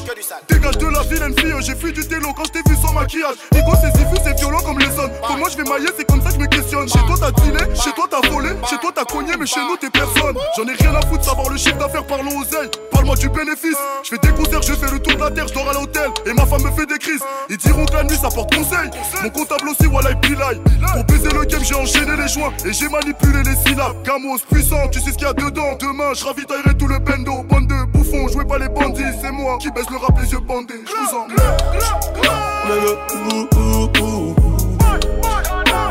Dégage 0.48 0.78
de 0.78 0.86
la 0.86 1.02
vilaine 1.02 1.34
fille, 1.38 1.54
j'ai 1.60 1.74
fui 1.74 1.92
du 1.92 2.06
télo 2.06 2.32
quand 2.34 2.44
je 2.46 2.52
t'ai 2.52 2.70
vu 2.70 2.76
sans 2.76 2.92
maquillage. 2.92 3.36
Ego 3.54 3.72
c'est 3.80 3.92
diffus, 3.92 4.20
c'est 4.24 4.38
violent 4.38 4.60
comme 4.60 4.78
les 4.78 4.98
hommes. 4.98 5.10
Pour 5.26 5.36
moi 5.36 5.48
je 5.50 5.56
vais 5.56 5.68
mailler, 5.68 5.88
c'est 5.96 6.06
comme 6.06 6.22
ça 6.22 6.28
que 6.28 6.34
je 6.34 6.40
me 6.40 6.46
questionne. 6.46 6.88
Chez 6.88 6.98
toi 7.06 7.16
t'as 7.20 7.30
dîné, 7.42 7.58
chez 7.74 7.92
toi 7.92 8.06
t'as 8.10 8.28
volé, 8.28 8.50
chez 8.68 8.78
toi 8.78 8.90
t'as 8.94 9.04
cogné, 9.04 9.32
mais 9.38 9.46
chez 9.46 9.60
nous 9.60 9.76
t'es 9.76 9.90
personne. 9.90 10.36
J'en 10.56 10.64
ai 10.64 10.74
rien 10.74 10.94
à 10.94 11.00
foutre, 11.06 11.24
savoir 11.24 11.50
le 11.50 11.56
chiffre 11.56 11.78
d'affaires, 11.78 12.06
parlons 12.06 12.38
aux 12.38 12.44
ailes. 12.44 12.70
Parle-moi 12.90 13.16
du 13.16 13.28
bénéfice. 13.28 13.76
Je 14.02 14.08
fais 14.10 14.18
des 14.18 14.32
concerts, 14.32 14.62
je 14.62 14.72
fais 14.74 14.90
le 14.90 15.00
tour 15.00 15.14
de 15.16 15.20
la 15.20 15.30
terre, 15.30 15.48
je 15.48 15.54
dors 15.54 15.68
à 15.68 15.72
l'hôtel 15.72 16.10
et 16.26 16.32
ma 16.32 16.46
femme 16.46 16.62
me 16.62 16.70
fait 16.70 16.86
des 16.86 16.98
crises. 16.98 17.22
Ils 17.50 17.58
diront 17.58 17.84
que 17.86 17.92
la 17.92 18.04
nuit 18.04 18.16
ça 18.16 18.28
porte 18.28 18.54
conseil. 18.54 18.90
Mon 19.22 19.30
comptable 19.30 19.68
aussi, 19.68 19.86
voilà, 19.86 20.14
pilai. 20.16 20.60
Pour 20.92 21.04
baiser 21.04 21.30
le 21.30 21.44
game, 21.44 21.64
j'ai 21.64 21.74
enchaîné 21.74 22.16
les 22.16 22.28
joints 22.28 22.52
et 22.64 22.72
j'ai 22.72 22.88
manipulé 22.88 23.42
les 23.42 23.56
syllabes. 23.56 24.02
Camos 24.04 24.38
puissant, 24.50 24.88
tu 24.88 25.00
sais 25.00 25.12
ce 25.12 25.16
qu'il 25.16 25.26
y 25.26 25.30
a 25.30 25.32
dedans. 25.32 25.76
Demain, 25.80 26.14
je 26.14 26.24
ravitaillerai 26.24 26.74
tout 26.76 26.86
le 26.86 26.93
bendo. 26.98 27.42
Bande 27.44 27.66
de 27.66 27.84
bouffons, 27.92 28.28
jouez 28.28 28.44
pas 28.44 28.58
les 28.58 28.68
bandits, 28.68 29.02
c'est 29.20 29.30
moi 29.30 29.58
qui 29.58 29.70
baisse 29.70 29.90
le 29.90 29.96
rap 29.96 30.18
les 30.20 30.30
yeux 30.30 30.40
bandés. 30.40 30.74
Je 30.86 30.92
vous 30.92 31.16
en 31.16 31.26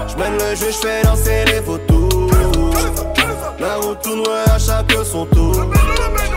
J'mène 0.07 0.33
le 0.33 0.55
jeu, 0.55 0.71
j'fais 0.71 1.01
danser 1.03 1.45
les 1.45 1.61
photos. 1.61 2.31
La 3.59 3.75
route 3.77 4.01
tourne 4.01 4.23
à 4.47 4.59
chaque 4.59 4.91
son 5.05 5.25
tour. 5.25 5.55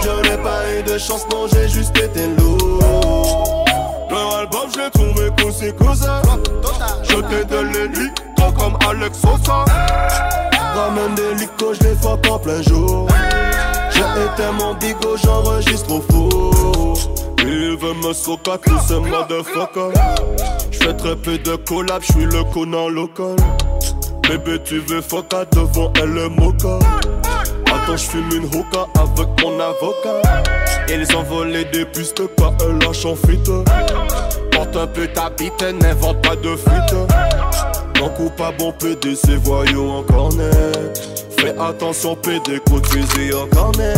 Je 0.02 0.30
n'ai 0.30 0.36
pas 0.38 0.62
eu 0.72 0.82
de 0.82 0.98
chance, 0.98 1.26
non, 1.30 1.46
j'ai 1.52 1.68
juste 1.68 1.96
été 1.98 2.28
lourd. 2.38 3.64
Leur 4.10 4.36
album, 4.36 4.70
je 4.72 4.80
l'ai 4.80 4.90
trouvé 4.90 5.30
cousi 5.42 5.72
cousin. 5.74 6.22
Je 7.02 7.16
t'ai 7.16 7.44
donné 7.44 7.88
lui, 7.88 8.10
comme 8.36 8.78
Alex 8.88 9.18
Sosa. 9.18 9.64
Ramène 10.74 11.14
des 11.14 11.34
licos, 11.34 11.74
je 11.74 11.88
les 11.88 11.94
fuck 11.96 12.26
en 12.30 12.38
plein 12.38 12.62
jour. 12.62 13.08
J'ai 13.96 14.02
été 14.02 14.52
mon 14.58 14.74
bigo, 14.74 15.16
j'enregistre 15.16 15.94
au 15.94 16.00
four. 16.02 16.94
Il 17.40 17.76
veut 17.78 17.94
me 18.06 18.12
soca, 18.12 18.58
tous 18.58 18.78
ces 18.86 19.00
motherfuckers. 19.00 19.92
J'fais 20.70 20.94
très 20.94 21.16
peu 21.16 21.38
de 21.38 21.56
collab, 21.56 22.02
j'suis 22.02 22.26
le 22.26 22.44
connard 22.52 22.90
local. 22.90 23.36
Bébé, 24.28 24.60
tu 24.64 24.80
veux 24.80 25.00
foca 25.00 25.44
devant 25.52 25.92
elle 26.02 26.10
le 26.10 26.28
mocha. 26.28 26.78
Attends, 27.66 27.96
j'fume 27.96 28.30
une 28.32 28.44
hookah 28.44 28.86
avec 29.00 29.28
mon 29.42 29.58
avocat. 29.60 30.44
Ils 30.88 31.16
ont 31.16 31.22
volé 31.22 31.64
des 31.66 31.84
pistes 31.86 32.22
quand 32.38 32.54
elle 32.62 32.78
lâche 32.78 33.04
en 33.04 33.16
fuite. 33.16 33.50
Porte 34.52 34.76
un 34.76 34.86
peu 34.86 35.06
ta 35.08 35.30
bite, 35.30 35.64
n'invente 35.80 36.22
pas 36.22 36.36
de 36.36 36.54
fuite. 36.56 36.94
Non 37.98 38.10
coupable, 38.10 38.56
bon 38.58 38.72
PD, 38.72 39.14
c'est 39.14 39.36
voyou 39.36 39.88
en 39.90 40.02
cornet. 40.02 40.50
Fais 41.38 41.54
attention, 41.58 42.16
PD, 42.16 42.60
coup 42.66 42.80
de 42.80 43.54
cornet. 43.54 43.94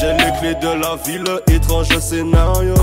J'ai 0.00 0.12
les 0.12 0.38
clés 0.38 0.54
de 0.60 0.80
la 0.80 0.96
ville, 1.04 1.24
étrange 1.54 1.96
scénario. 1.98 2.74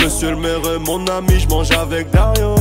Monsieur 0.00 0.30
le 0.30 0.36
maire 0.36 0.60
mon 0.80 1.04
ami, 1.06 1.38
je 1.38 1.48
mange 1.48 1.70
avec 1.70 2.10
Dario. 2.10 2.54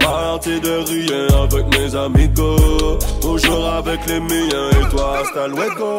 Parti 0.00 0.60
de 0.60 0.84
rien 0.88 1.42
avec 1.42 1.66
mes 1.78 1.94
amigos. 1.94 2.98
Toujours 3.20 3.66
avec 3.66 4.00
les 4.06 4.20
miens 4.20 4.70
et 4.72 4.88
toi, 4.90 5.18
hasta 5.22 5.46
luego. 5.46 5.98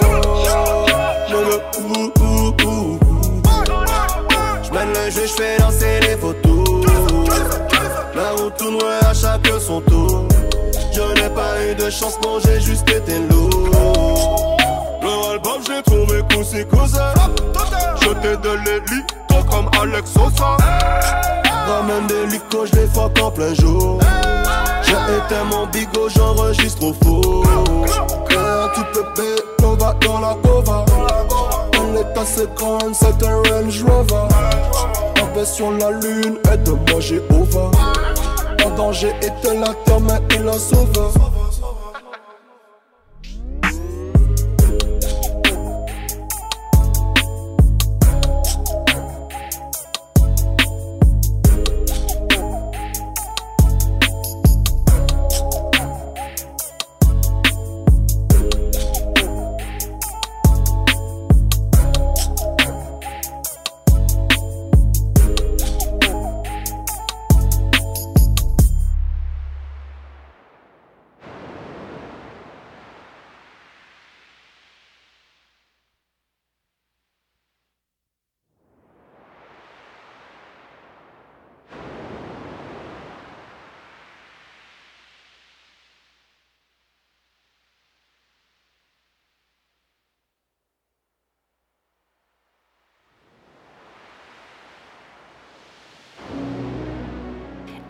J'mène 4.63 4.89
le 4.89 5.12
jeu, 5.12 5.27
j'fais 5.27 5.57
danser 5.60 5.99
les 6.01 6.17
photos. 6.17 6.86
La 8.15 8.31
route 8.31 8.57
tourne 8.57 8.77
à 9.01 9.13
chaque 9.13 9.47
son 9.60 9.81
tour. 9.81 10.31
Je 10.91 11.01
n'ai 11.21 11.30
pas 11.30 11.63
eu 11.63 11.75
de 11.75 11.89
chance, 11.89 12.17
non, 12.23 12.39
j'ai 12.43 12.60
juste 12.60 12.89
été 12.89 13.19
lourd. 13.30 14.58
Le 15.01 15.34
album, 15.34 15.62
j'ai 15.65 15.82
trouvé 15.84 16.21
coussi 16.34 16.65
cousin. 16.65 17.13
Je 18.01 18.10
t'ai 18.10 18.38
donné 18.38 18.80
lit, 18.91 19.04
toi 19.27 19.43
comme 19.49 19.69
Alex 19.82 20.12
Sosa. 20.12 20.58
Ramène 21.67 22.08
des 22.08 22.25
licos, 22.27 22.65
je 22.65 22.80
les 22.80 22.88
fuck 22.88 23.17
en 23.21 23.32
plein 23.32 23.54
jour. 23.54 23.99
J'ai 24.84 24.91
été 24.91 25.41
mon 25.49 25.65
bigo, 25.67 26.10
j'enregistre 26.10 26.84
au 26.84 26.93
four. 27.04 27.45
Quand 28.30 28.84
peux 28.93 29.06
payer, 29.15 29.36
on 29.63 29.75
va 29.75 29.93
dans 30.06 30.19
la 30.19 30.36
cova. 30.43 30.86
On 31.80 31.95
est 31.95 32.17
assez 32.17 32.47
grande, 32.56 32.93
c'est 32.93 33.25
un 33.25 33.38
Range 33.38 33.84
Rover. 33.84 34.27
Baisse 35.34 35.54
sur 35.54 35.71
la 35.71 35.91
lune, 35.91 36.38
aide-moi 36.51 36.99
Jéhovah 36.99 37.71
en 38.65 38.69
danger 38.71 39.10
était 39.21 39.54
là, 39.56 39.74
mais 40.02 40.36
il 40.36 40.47
a 40.47 40.54
sauveur. 40.54 41.50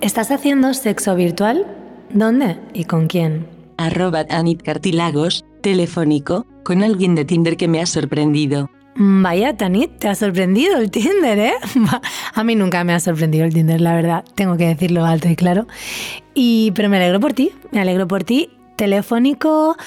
¿Estás 0.02 0.32
haciendo 0.32 0.74
sexo 0.74 1.16
virtual? 1.16 1.68
¿Dónde 2.10 2.58
y 2.74 2.86
con 2.86 3.06
quién? 3.06 3.46
Arroba 3.78 4.26
Anit 4.32 4.64
Cartilagos, 4.64 5.46
telefónico, 5.62 6.48
con 6.64 6.82
alguien 6.82 7.14
de 7.14 7.24
Tinder 7.24 7.56
que 7.56 7.68
me 7.68 7.80
ha 7.80 7.86
sorprendido. 7.86 8.68
Vaya, 8.96 9.56
Tanit, 9.56 10.00
te 10.00 10.08
ha 10.08 10.16
sorprendido 10.16 10.80
el 10.80 10.90
Tinder, 10.90 11.38
¿eh? 11.38 11.54
A 12.34 12.44
mí 12.44 12.56
nunca 12.56 12.84
me 12.84 12.94
ha 12.94 13.00
sorprendido 13.00 13.46
el 13.46 13.54
Tinder, 13.54 13.80
la 13.80 13.94
verdad. 13.94 14.26
Tengo 14.34 14.58
que 14.58 14.66
decirlo 14.66 15.06
alto 15.06 15.30
y 15.30 15.36
claro. 15.36 15.68
Y, 16.34 16.72
pero 16.72 16.90
me 16.90 16.98
alegro 16.98 17.20
por 17.20 17.34
ti, 17.34 17.52
me 17.72 17.80
alegro 17.80 18.08
por 18.08 18.24
ti. 18.24 18.50
Telefónico, 18.78 19.78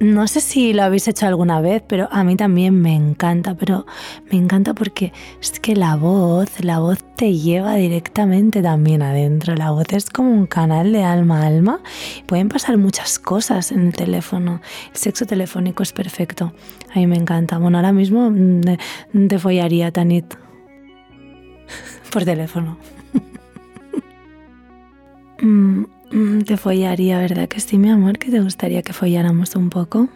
no 0.00 0.28
sé 0.28 0.40
si 0.40 0.72
lo 0.72 0.84
habéis 0.84 1.08
hecho 1.08 1.26
alguna 1.26 1.60
vez, 1.60 1.82
pero 1.86 2.08
a 2.12 2.22
mí 2.22 2.36
también 2.36 2.80
me 2.80 2.94
encanta, 2.94 3.54
pero 3.54 3.84
me 4.30 4.38
encanta 4.38 4.72
porque 4.72 5.12
es 5.40 5.58
que 5.58 5.74
la 5.74 5.96
voz, 5.96 6.48
la 6.62 6.78
voz 6.78 6.98
te 7.16 7.34
lleva 7.36 7.74
directamente 7.74 8.62
también 8.62 9.02
adentro. 9.02 9.56
La 9.56 9.72
voz 9.72 9.86
es 9.90 10.08
como 10.08 10.30
un 10.30 10.46
canal 10.46 10.92
de 10.92 11.02
alma 11.02 11.42
a 11.42 11.46
alma. 11.46 11.80
Pueden 12.26 12.48
pasar 12.48 12.78
muchas 12.78 13.18
cosas 13.18 13.72
en 13.72 13.88
el 13.88 13.92
teléfono. 13.92 14.60
El 14.92 14.96
sexo 14.96 15.26
telefónico 15.26 15.82
es 15.82 15.92
perfecto. 15.92 16.52
A 16.94 16.98
mí 16.98 17.06
me 17.08 17.16
encanta. 17.16 17.58
Bueno, 17.58 17.78
ahora 17.78 17.92
mismo 17.92 18.30
mm, 18.30 19.26
te 19.28 19.38
follaría, 19.38 19.90
Tanit. 19.90 20.34
Por 22.12 22.24
teléfono. 22.24 22.78
Mm, 25.40 25.84
te 26.44 26.56
follaría, 26.56 27.18
¿verdad 27.18 27.48
que 27.48 27.60
sí, 27.60 27.78
mi 27.78 27.90
amor? 27.90 28.18
Que 28.18 28.30
te 28.30 28.40
gustaría 28.40 28.82
que 28.82 28.92
folláramos 28.92 29.54
un 29.56 29.70
poco. 29.70 30.08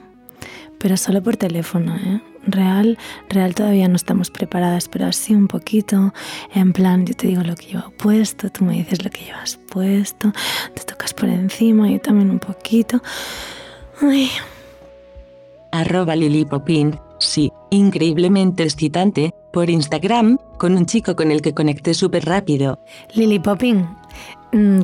Pero 0.78 0.96
solo 0.96 1.22
por 1.22 1.36
teléfono, 1.36 1.94
¿eh? 1.96 2.20
Real, 2.44 2.98
real 3.28 3.54
todavía 3.54 3.86
no 3.86 3.94
estamos 3.94 4.30
preparadas, 4.30 4.88
pero 4.88 5.06
así 5.06 5.32
un 5.32 5.46
poquito. 5.46 6.12
En 6.52 6.72
plan, 6.72 7.06
yo 7.06 7.14
te 7.14 7.28
digo 7.28 7.42
lo 7.42 7.54
que 7.54 7.66
llevo 7.66 7.90
puesto, 7.96 8.50
tú 8.50 8.64
me 8.64 8.72
dices 8.74 9.04
lo 9.04 9.10
que 9.10 9.24
llevas 9.24 9.60
puesto, 9.70 10.32
te 10.74 10.82
tocas 10.82 11.14
por 11.14 11.28
encima, 11.28 11.88
yo 11.88 12.00
también 12.00 12.30
un 12.30 12.40
poquito. 12.40 13.00
Ay. 14.00 14.28
Arroba 15.70 16.16
Lili 16.16 16.44
Popin, 16.44 16.98
sí, 17.20 17.52
increíblemente 17.70 18.64
excitante, 18.64 19.32
por 19.52 19.70
Instagram, 19.70 20.38
con 20.58 20.76
un 20.76 20.86
chico 20.86 21.14
con 21.14 21.30
el 21.30 21.42
que 21.42 21.54
conecté 21.54 21.94
súper 21.94 22.24
rápido. 22.24 22.80
Lili 23.14 23.38
Popin, 23.38 23.86
Mm, 23.86 24.01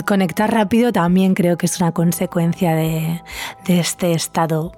conectar 0.04 0.52
rápido 0.52 0.92
también 0.92 1.35
creo 1.35 1.59
que 1.59 1.66
es 1.66 1.81
una 1.81 1.92
consecuencia 1.92 2.74
de, 2.74 3.22
de 3.66 3.81
este 3.81 4.12
estado 4.12 4.72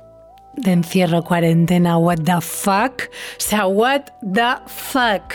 de 0.55 0.73
encierro, 0.73 1.23
cuarentena, 1.23 1.97
what 1.97 2.19
the 2.25 2.41
fuck. 2.41 3.03
O 3.03 3.39
sea, 3.39 3.67
what 3.67 4.03
the 4.21 4.57
fuck. 4.67 5.35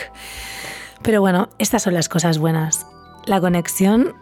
Pero 1.02 1.20
bueno, 1.20 1.48
estas 1.58 1.82
son 1.82 1.94
las 1.94 2.08
cosas 2.08 2.38
buenas. 2.38 2.86
La 3.24 3.40
conexión, 3.40 4.14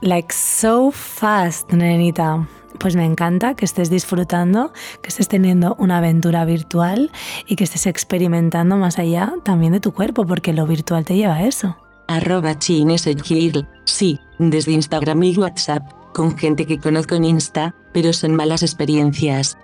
like 0.00 0.32
so 0.32 0.90
fast, 0.90 1.72
nenita. 1.72 2.48
Pues 2.78 2.96
me 2.96 3.04
encanta 3.04 3.54
que 3.54 3.64
estés 3.64 3.90
disfrutando, 3.90 4.72
que 5.02 5.08
estés 5.08 5.28
teniendo 5.28 5.74
una 5.78 5.98
aventura 5.98 6.44
virtual 6.44 7.10
y 7.46 7.56
que 7.56 7.64
estés 7.64 7.86
experimentando 7.86 8.76
más 8.76 8.98
allá 8.98 9.34
también 9.44 9.72
de 9.72 9.80
tu 9.80 9.92
cuerpo, 9.92 10.24
porque 10.24 10.52
lo 10.52 10.66
virtual 10.66 11.04
te 11.04 11.16
lleva 11.16 11.34
a 11.34 11.44
eso 11.44 11.76
arroba 12.10 12.58
chinesegirl, 12.58 13.66
sí, 13.84 14.20
desde 14.38 14.72
Instagram 14.72 15.22
y 15.22 15.36
WhatsApp, 15.36 15.82
con 16.12 16.36
gente 16.36 16.66
que 16.66 16.78
conozco 16.78 17.14
en 17.14 17.24
Insta, 17.24 17.74
pero 17.92 18.12
son 18.12 18.34
malas 18.34 18.64
experiencias. 18.64 19.56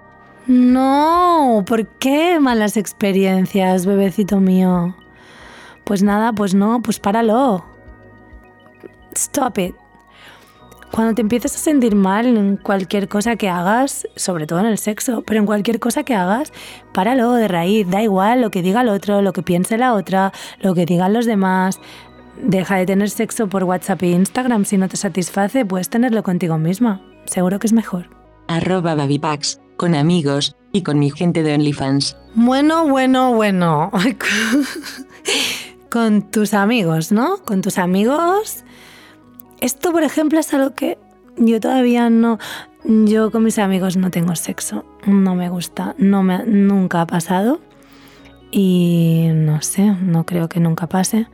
No, 0.47 1.65
¿por 1.67 1.89
qué 1.99 2.39
malas 2.39 2.77
experiencias, 2.77 3.85
bebecito 3.85 4.39
mío? 4.39 4.95
Pues 5.83 6.05
nada, 6.05 6.33
pues 6.33 6.55
no, 6.55 6.81
pues 6.83 7.01
páralo. 7.01 7.65
Stop 9.13 9.59
it. 9.59 9.75
Cuando 10.93 11.15
te 11.15 11.23
empieces 11.23 11.55
a 11.55 11.59
sentir 11.59 11.95
mal 11.95 12.27
en 12.27 12.57
cualquier 12.57 13.09
cosa 13.09 13.37
que 13.37 13.49
hagas, 13.49 14.09
sobre 14.15 14.47
todo 14.47 14.61
en 14.61 14.67
el 14.67 14.79
sexo, 14.79 15.23
pero 15.27 15.41
en 15.41 15.47
cualquier 15.47 15.81
cosa 15.81 16.05
que 16.05 16.15
hagas, 16.15 16.53
páralo 16.93 17.33
de 17.33 17.49
raíz, 17.49 17.91
da 17.91 18.03
igual 18.03 18.41
lo 18.41 18.51
que 18.51 18.63
diga 18.63 18.83
el 18.83 18.89
otro, 18.89 19.21
lo 19.21 19.33
que 19.33 19.43
piense 19.43 19.77
la 19.77 19.95
otra, 19.95 20.33
lo 20.61 20.75
que 20.75 20.87
digan 20.87 21.13
los 21.13 21.27
demás. 21.27 21.81
Deja 22.43 22.77
de 22.77 22.87
tener 22.87 23.11
sexo 23.11 23.49
por 23.49 23.65
WhatsApp 23.65 24.03
e 24.03 24.11
Instagram 24.11 24.65
si 24.65 24.77
no 24.77 24.89
te 24.89 24.97
satisface, 24.97 25.65
puedes 25.65 25.89
tenerlo 25.89 26.23
contigo 26.23 26.59
misma. 26.59 27.01
Seguro 27.25 27.59
que 27.59 27.67
es 27.67 27.73
mejor. 27.73 28.11
Arroba 28.49 28.95
Babypacks, 28.95 29.61
con 29.77 29.95
amigos 29.95 30.55
y 30.73 30.83
con 30.83 30.99
mi 30.99 31.11
gente 31.11 31.43
de 31.43 31.55
OnlyFans. 31.55 32.17
Bueno, 32.35 32.87
bueno, 32.89 33.35
bueno. 33.35 33.91
con 35.91 36.31
tus 36.31 36.53
amigos, 36.53 37.11
¿no? 37.11 37.39
Con 37.39 37.63
tus 37.63 37.79
amigos. 37.79 38.65
Esto, 39.61 39.93
por 39.93 40.03
ejemplo, 40.03 40.39
es 40.39 40.53
algo 40.53 40.75
que 40.75 40.99
yo 41.37 41.61
todavía 41.61 42.11
no. 42.11 42.39
Yo 42.85 43.31
con 43.31 43.43
mis 43.43 43.59
amigos 43.59 43.97
no 43.97 44.11
tengo 44.11 44.37
sexo. 44.37 44.85
No 45.07 45.35
me 45.35 45.49
gusta. 45.49 45.95
No 45.99 46.23
me, 46.23 46.45
nunca 46.45 47.01
ha 47.01 47.07
pasado. 47.07 47.61
Y 48.51 49.29
no 49.35 49.61
sé, 49.63 49.87
no 49.87 50.25
creo 50.25 50.49
que 50.49 50.61
nunca 50.61 50.87
pase. 50.87 51.27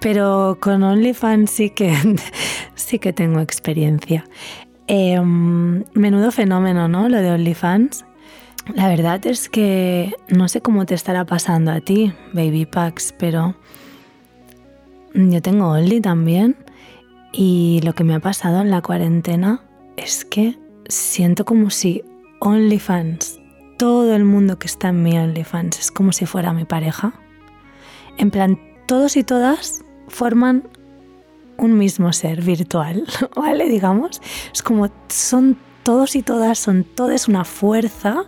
Pero 0.00 0.58
con 0.60 0.82
OnlyFans 0.82 1.50
sí 1.50 1.70
que, 1.70 1.94
sí 2.74 2.98
que 2.98 3.12
tengo 3.12 3.40
experiencia. 3.40 4.24
Em, 4.86 5.84
menudo 5.94 6.32
fenómeno, 6.32 6.88
¿no? 6.88 7.08
Lo 7.08 7.18
de 7.18 7.30
OnlyFans. 7.30 8.04
La 8.74 8.88
verdad 8.88 9.24
es 9.26 9.48
que 9.48 10.14
no 10.28 10.48
sé 10.48 10.60
cómo 10.60 10.86
te 10.86 10.94
estará 10.94 11.24
pasando 11.24 11.70
a 11.72 11.80
ti, 11.80 12.12
Baby 12.32 12.66
Packs, 12.66 13.14
pero 13.18 13.54
yo 15.14 15.42
tengo 15.42 15.70
Only 15.70 16.00
también 16.00 16.56
y 17.32 17.80
lo 17.84 17.94
que 17.94 18.04
me 18.04 18.14
ha 18.14 18.20
pasado 18.20 18.60
en 18.60 18.70
la 18.70 18.82
cuarentena 18.82 19.62
es 19.96 20.24
que 20.24 20.58
siento 20.88 21.44
como 21.44 21.70
si 21.70 22.02
OnlyFans, 22.40 23.40
todo 23.78 24.14
el 24.14 24.24
mundo 24.24 24.58
que 24.58 24.66
está 24.66 24.88
en 24.88 25.02
mi 25.02 25.18
OnlyFans 25.18 25.78
es 25.78 25.90
como 25.90 26.12
si 26.12 26.26
fuera 26.26 26.52
mi 26.52 26.64
pareja. 26.64 27.12
En 28.18 28.30
plan, 28.30 28.58
todos 28.86 29.16
y 29.16 29.24
todas 29.24 29.84
forman 30.10 30.68
un 31.56 31.76
mismo 31.78 32.12
ser 32.12 32.42
virtual, 32.42 33.04
¿vale? 33.36 33.68
Digamos, 33.68 34.20
es 34.52 34.62
como 34.62 34.90
son 35.08 35.56
todos 35.82 36.16
y 36.16 36.22
todas, 36.22 36.58
son 36.58 36.84
todas 36.84 37.28
una 37.28 37.44
fuerza 37.44 38.24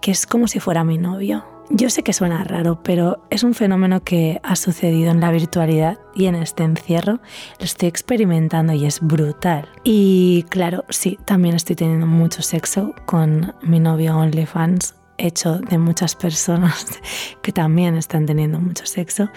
que 0.00 0.10
es 0.10 0.26
como 0.26 0.48
si 0.48 0.60
fuera 0.60 0.84
mi 0.84 0.98
novio. 0.98 1.44
Yo 1.72 1.88
sé 1.88 2.02
que 2.02 2.12
suena 2.12 2.42
raro, 2.42 2.82
pero 2.82 3.22
es 3.30 3.44
un 3.44 3.54
fenómeno 3.54 4.02
que 4.02 4.40
ha 4.42 4.56
sucedido 4.56 5.12
en 5.12 5.20
la 5.20 5.30
virtualidad 5.30 5.98
y 6.16 6.26
en 6.26 6.34
este 6.34 6.64
encierro 6.64 7.20
lo 7.58 7.64
estoy 7.64 7.88
experimentando 7.88 8.72
y 8.72 8.86
es 8.86 9.00
brutal. 9.00 9.68
Y 9.84 10.44
claro, 10.48 10.84
sí, 10.88 11.16
también 11.26 11.54
estoy 11.54 11.76
teniendo 11.76 12.06
mucho 12.06 12.42
sexo 12.42 12.92
con 13.06 13.54
mi 13.62 13.78
novio 13.78 14.16
OnlyFans, 14.16 14.96
hecho 15.16 15.58
de 15.58 15.78
muchas 15.78 16.16
personas 16.16 16.86
que 17.42 17.52
también 17.52 17.94
están 17.94 18.26
teniendo 18.26 18.58
mucho 18.58 18.84
sexo. 18.84 19.30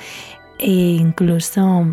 E 0.59 0.97
incluso 0.99 1.85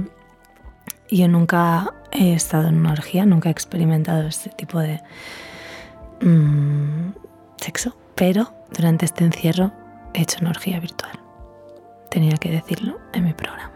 yo 1.11 1.29
nunca 1.29 1.93
he 2.13 2.35
estado 2.35 2.69
en 2.69 2.77
una 2.77 2.93
orgía, 2.93 3.27
nunca 3.27 3.49
he 3.49 3.53
experimentado 3.53 4.29
este 4.29 4.51
tipo 4.51 4.79
de 4.79 5.01
mm, 6.21 7.13
sexo, 7.57 7.97
pero 8.15 8.53
durante 8.71 9.07
este 9.07 9.25
encierro 9.25 9.73
he 10.15 10.23
hecho 10.23 10.39
una 10.41 10.51
orgía 10.51 10.79
virtual. 10.81 11.19
Tenía 12.11 12.37
que 12.37 12.51
decirlo 12.51 12.99
en 13.13 13.25
mi 13.25 13.33
programa. 13.33 13.73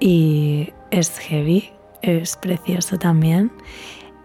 Y, 0.00 0.72
es 0.90 1.18
heavy, 1.18 1.70
es 2.02 2.36
precioso 2.36 2.98
también. 2.98 3.52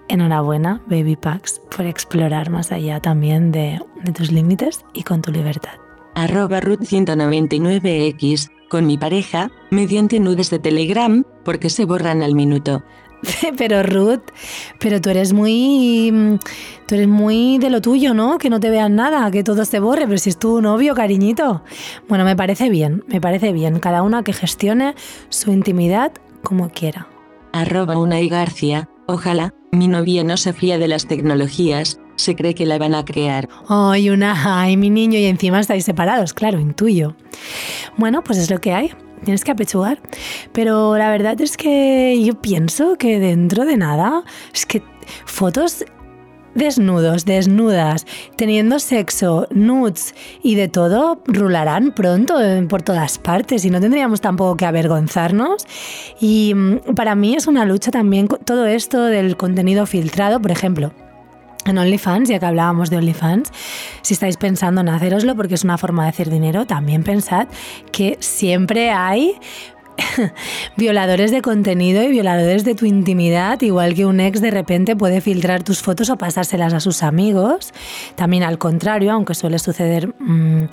Enhorabuena, 0.08 0.82
Baby 0.88 1.16
Packs, 1.16 1.62
por 1.76 1.86
explorar 1.86 2.50
más 2.50 2.72
allá 2.72 3.00
también 3.02 3.52
de 3.52 3.82
tus 4.14 4.32
límites 4.32 4.86
y 4.94 5.04
con 5.04 5.22
tu 5.22 5.32
libertad. 5.32 5.74
Arroba 6.16 6.60
Ruth 6.60 6.82
199X, 6.82 8.50
con 8.70 8.88
mi 8.88 8.98
pareja, 8.98 9.52
mediante 9.70 10.20
nudes 10.20 10.50
de 10.50 10.60
Telegram, 10.60 11.24
porque 11.44 11.70
se 11.70 11.86
borran 11.86 12.24
al 12.24 12.36
minuto. 12.36 12.84
Pero 13.58 13.84
Ruth, 13.84 14.32
pero 14.80 15.00
tú 15.00 15.10
eres 15.10 15.32
muy 15.34 16.40
tú 16.88 16.96
eres 16.96 17.08
muy 17.08 17.58
de 17.60 17.70
lo 17.70 17.82
tuyo, 17.82 18.14
¿no? 18.14 18.38
Que 18.38 18.50
no 18.50 18.60
te 18.60 18.70
vean 18.70 18.96
nada, 18.96 19.30
que 19.32 19.44
todo 19.44 19.64
se 19.66 19.80
borre, 19.80 20.08
pero 20.08 20.18
si 20.18 20.30
es 20.32 20.40
tu 20.40 20.62
novio, 20.62 20.96
cariñito. 20.96 21.64
Bueno, 22.10 22.26
me 22.26 22.36
parece 22.36 22.70
bien, 22.70 23.04
me 23.08 23.22
parece 23.22 23.54
bien. 23.54 23.80
Cada 23.80 24.02
una 24.02 24.24
que 24.24 24.34
gestione 24.34 24.96
su 25.30 25.52
intimidad 25.52 26.14
como 26.42 26.70
quiera. 26.70 27.08
Arroba 27.54 27.98
Unai 27.98 28.28
García, 28.28 28.90
ojalá, 29.08 29.54
mi 29.72 29.88
novia 29.88 30.24
no 30.24 30.38
se 30.38 30.54
fía 30.54 30.78
de 30.78 30.88
las 30.88 31.06
tecnologías, 31.06 32.00
se 32.22 32.36
cree 32.36 32.56
que 32.56 32.66
la 32.66 32.78
van 32.78 32.96
a 32.96 33.06
crear. 33.06 33.50
Ay, 33.68 34.10
una, 34.10 34.62
ay, 34.62 34.78
mi 34.78 34.90
niño, 34.90 35.20
y 35.20 35.26
encima 35.26 35.60
estáis 35.60 35.86
separados, 35.86 36.34
claro, 36.34 36.60
intuyo. 36.60 37.16
Bueno, 37.98 38.24
pues 38.24 38.38
es 38.38 38.50
lo 38.50 38.60
que 38.60 38.74
hay 38.74 38.94
tienes 39.24 39.44
que 39.44 39.52
apechugar. 39.52 40.00
Pero 40.52 40.98
la 40.98 41.12
verdad 41.12 41.40
es 41.42 41.58
que 41.58 42.22
yo 42.24 42.42
pienso 42.42 42.96
que 42.96 43.20
dentro 43.20 43.66
de 43.66 43.78
nada, 43.78 44.24
es 44.54 44.66
que 44.66 44.82
fotos 45.26 45.86
desnudos, 46.56 47.26
desnudas, 47.26 48.06
teniendo 48.36 48.80
sexo, 48.80 49.48
nudes 49.52 50.14
y 50.44 50.56
de 50.56 50.68
todo, 50.68 51.22
rularán 51.26 51.94
pronto 51.94 52.36
por 52.68 52.82
todas 52.82 53.18
partes 53.18 53.64
y 53.64 53.70
no 53.70 53.80
tendríamos 53.80 54.22
tampoco 54.22 54.58
que 54.58 54.66
avergonzarnos. 54.66 55.66
Y 56.20 56.54
mm, 56.54 56.96
para 56.96 57.16
mí 57.16 57.36
es 57.36 57.48
una 57.48 57.66
lucha 57.66 57.92
también 57.92 58.28
todo 58.28 58.66
esto 58.66 59.06
del 59.06 59.38
contenido 59.38 59.86
filtrado, 59.86 60.42
por 60.42 60.52
ejemplo 60.52 60.92
en 61.66 61.78
OnlyFans, 61.78 62.30
ya 62.30 62.40
que 62.40 62.46
hablábamos 62.46 62.90
de 62.90 62.98
OnlyFans, 62.98 63.52
si 64.02 64.14
estáis 64.14 64.38
pensando 64.38 64.82
en 64.82 64.90
haceroslo 64.90 65.36
porque 65.36 65.56
es 65.56 65.64
una 65.64 65.78
forma 65.78 66.04
de 66.04 66.10
hacer 66.10 66.30
dinero, 66.30 66.66
también 66.66 67.04
pensad 67.04 67.48
que 67.92 68.18
siempre 68.20 68.92
hay 68.92 69.36
violadores 70.78 71.32
de 71.32 71.42
contenido 71.42 72.04
y 72.04 72.10
violadores 72.10 72.64
de 72.64 72.76
tu 72.76 72.86
intimidad, 72.86 73.62
igual 73.62 73.94
que 73.94 74.06
un 74.06 74.20
ex 74.20 74.42
de 74.42 74.52
repente 74.52 74.96
puede 74.96 75.22
filtrar 75.22 75.64
tus 75.64 75.82
fotos 75.82 76.10
o 76.10 76.18
pasárselas 76.18 76.74
a 76.74 76.80
sus 76.80 77.04
amigos. 77.04 77.74
También 78.16 78.44
al 78.44 78.58
contrario, 78.58 79.12
aunque 79.12 79.36
suele 79.36 79.60
suceder... 79.60 80.14
Mm, 80.20 80.66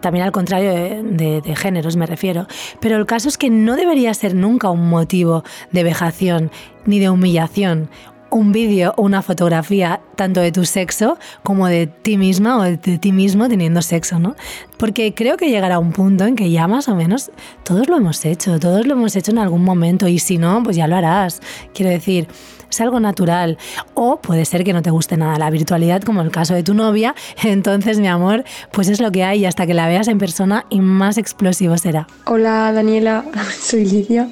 también 0.00 0.24
al 0.24 0.30
contrario 0.30 0.72
de, 0.72 1.40
de, 1.40 1.56
géneros 1.56 1.96
me 1.96 2.06
refiero. 2.06 2.46
Pero 2.78 2.96
el 2.96 3.04
caso 3.04 3.28
es 3.28 3.36
que 3.36 3.50
no 3.50 3.74
debería 3.74 4.14
ser 4.14 4.32
nunca 4.32 4.70
un 4.70 4.88
motivo 4.88 5.42
de 5.72 5.82
vejación 5.82 6.52
ni 6.86 7.00
de 7.00 7.10
humillación 7.10 7.90
un 8.30 8.52
vídeo 8.52 8.94
o 8.96 9.02
una 9.02 9.22
fotografía 9.22 10.00
tanto 10.16 10.40
de 10.40 10.52
tu 10.52 10.64
sexo 10.64 11.18
como 11.42 11.68
de 11.68 11.86
ti 11.86 12.16
misma 12.16 12.58
o 12.58 12.62
de 12.62 12.76
ti 12.76 13.12
mismo 13.12 13.48
teniendo 13.48 13.82
sexo, 13.82 14.18
¿no? 14.18 14.36
Porque 14.76 15.14
creo 15.14 15.36
que 15.36 15.50
llegará 15.50 15.78
un 15.78 15.92
punto 15.92 16.24
en 16.24 16.36
que 16.36 16.50
ya 16.50 16.68
más 16.68 16.88
o 16.88 16.94
menos 16.94 17.30
todos 17.64 17.88
lo 17.88 17.96
hemos 17.96 18.24
hecho, 18.24 18.58
todos 18.58 18.86
lo 18.86 18.94
hemos 18.94 19.16
hecho 19.16 19.30
en 19.30 19.38
algún 19.38 19.64
momento 19.64 20.08
y 20.08 20.18
si 20.18 20.38
no, 20.38 20.62
pues 20.62 20.76
ya 20.76 20.86
lo 20.86 20.96
harás. 20.96 21.40
Quiero 21.74 21.90
decir, 21.90 22.28
es 22.70 22.80
algo 22.80 23.00
natural. 23.00 23.58
O 23.94 24.20
puede 24.20 24.44
ser 24.44 24.64
que 24.64 24.72
no 24.72 24.82
te 24.82 24.90
guste 24.90 25.16
nada 25.16 25.38
la 25.38 25.50
virtualidad, 25.50 26.02
como 26.02 26.22
el 26.22 26.30
caso 26.30 26.54
de 26.54 26.62
tu 26.62 26.74
novia. 26.74 27.14
Entonces, 27.42 27.98
mi 27.98 28.08
amor, 28.08 28.44
pues 28.72 28.88
es 28.88 29.00
lo 29.00 29.10
que 29.10 29.24
hay 29.24 29.44
hasta 29.46 29.66
que 29.66 29.74
la 29.74 29.88
veas 29.88 30.08
en 30.08 30.18
persona 30.18 30.66
y 30.70 30.80
más 30.80 31.18
explosivo 31.18 31.76
será. 31.78 32.06
Hola 32.26 32.72
Daniela, 32.72 33.24
soy 33.60 33.84
Lidia 33.84 34.28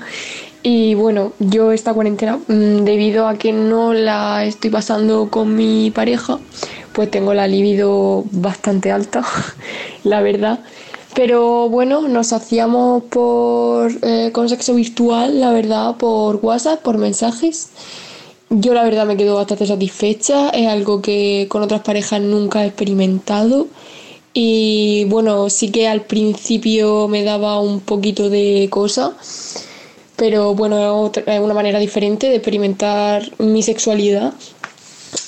y 0.68 0.96
bueno, 0.96 1.33
yo 1.38 1.70
esta 1.70 1.94
cuarentena, 1.94 2.38
mm, 2.38 2.83
debido 2.83 3.29
a 3.29 3.38
que 3.38 3.52
no 3.52 3.92
la 3.92 4.44
estoy 4.44 4.68
pasando 4.68 5.31
con 5.31 5.55
mi 5.55 5.92
pareja, 5.92 6.40
pues 6.92 7.09
tengo 7.09 7.35
la 7.35 7.46
libido 7.46 8.24
bastante 8.33 8.90
alta, 8.90 9.22
la 10.02 10.22
verdad. 10.22 10.59
Pero 11.14 11.68
bueno, 11.68 12.09
nos 12.09 12.33
hacíamos 12.33 13.05
por 13.05 13.92
eh, 14.02 14.31
con 14.33 14.48
sexo 14.48 14.74
virtual, 14.74 15.40
la 15.40 15.52
verdad, 15.52 15.97
por 15.99 16.41
WhatsApp, 16.43 16.82
por 16.82 16.99
mensajes. 16.99 17.68
Yo 18.51 18.74
la 18.74 18.82
verdad 18.82 19.07
me 19.07 19.16
quedo 19.16 19.36
bastante 19.36 19.66
satisfecha, 19.66 20.51
es 20.51 20.66
algo 20.66 21.01
que 21.01 21.47
con 21.49 21.62
otras 21.62 21.82
parejas 21.82 22.20
nunca 22.20 22.64
he 22.64 22.66
experimentado. 22.66 23.68
Y 24.34 25.05
bueno, 25.11 25.49
sí 25.49 25.70
que 25.70 25.86
al 25.86 26.03
principio 26.03 27.07
me 27.07 27.22
daba 27.22 27.61
un 27.61 27.78
poquito 27.80 28.30
de 28.30 28.66
cosa 28.68 29.14
pero 30.17 30.55
bueno, 30.55 31.12
es 31.14 31.41
una 31.41 31.55
manera 31.55 31.79
diferente 31.79 32.29
de 32.29 32.37
experimentar 32.37 33.31
mi 33.39 33.62
sexualidad. 33.62 34.33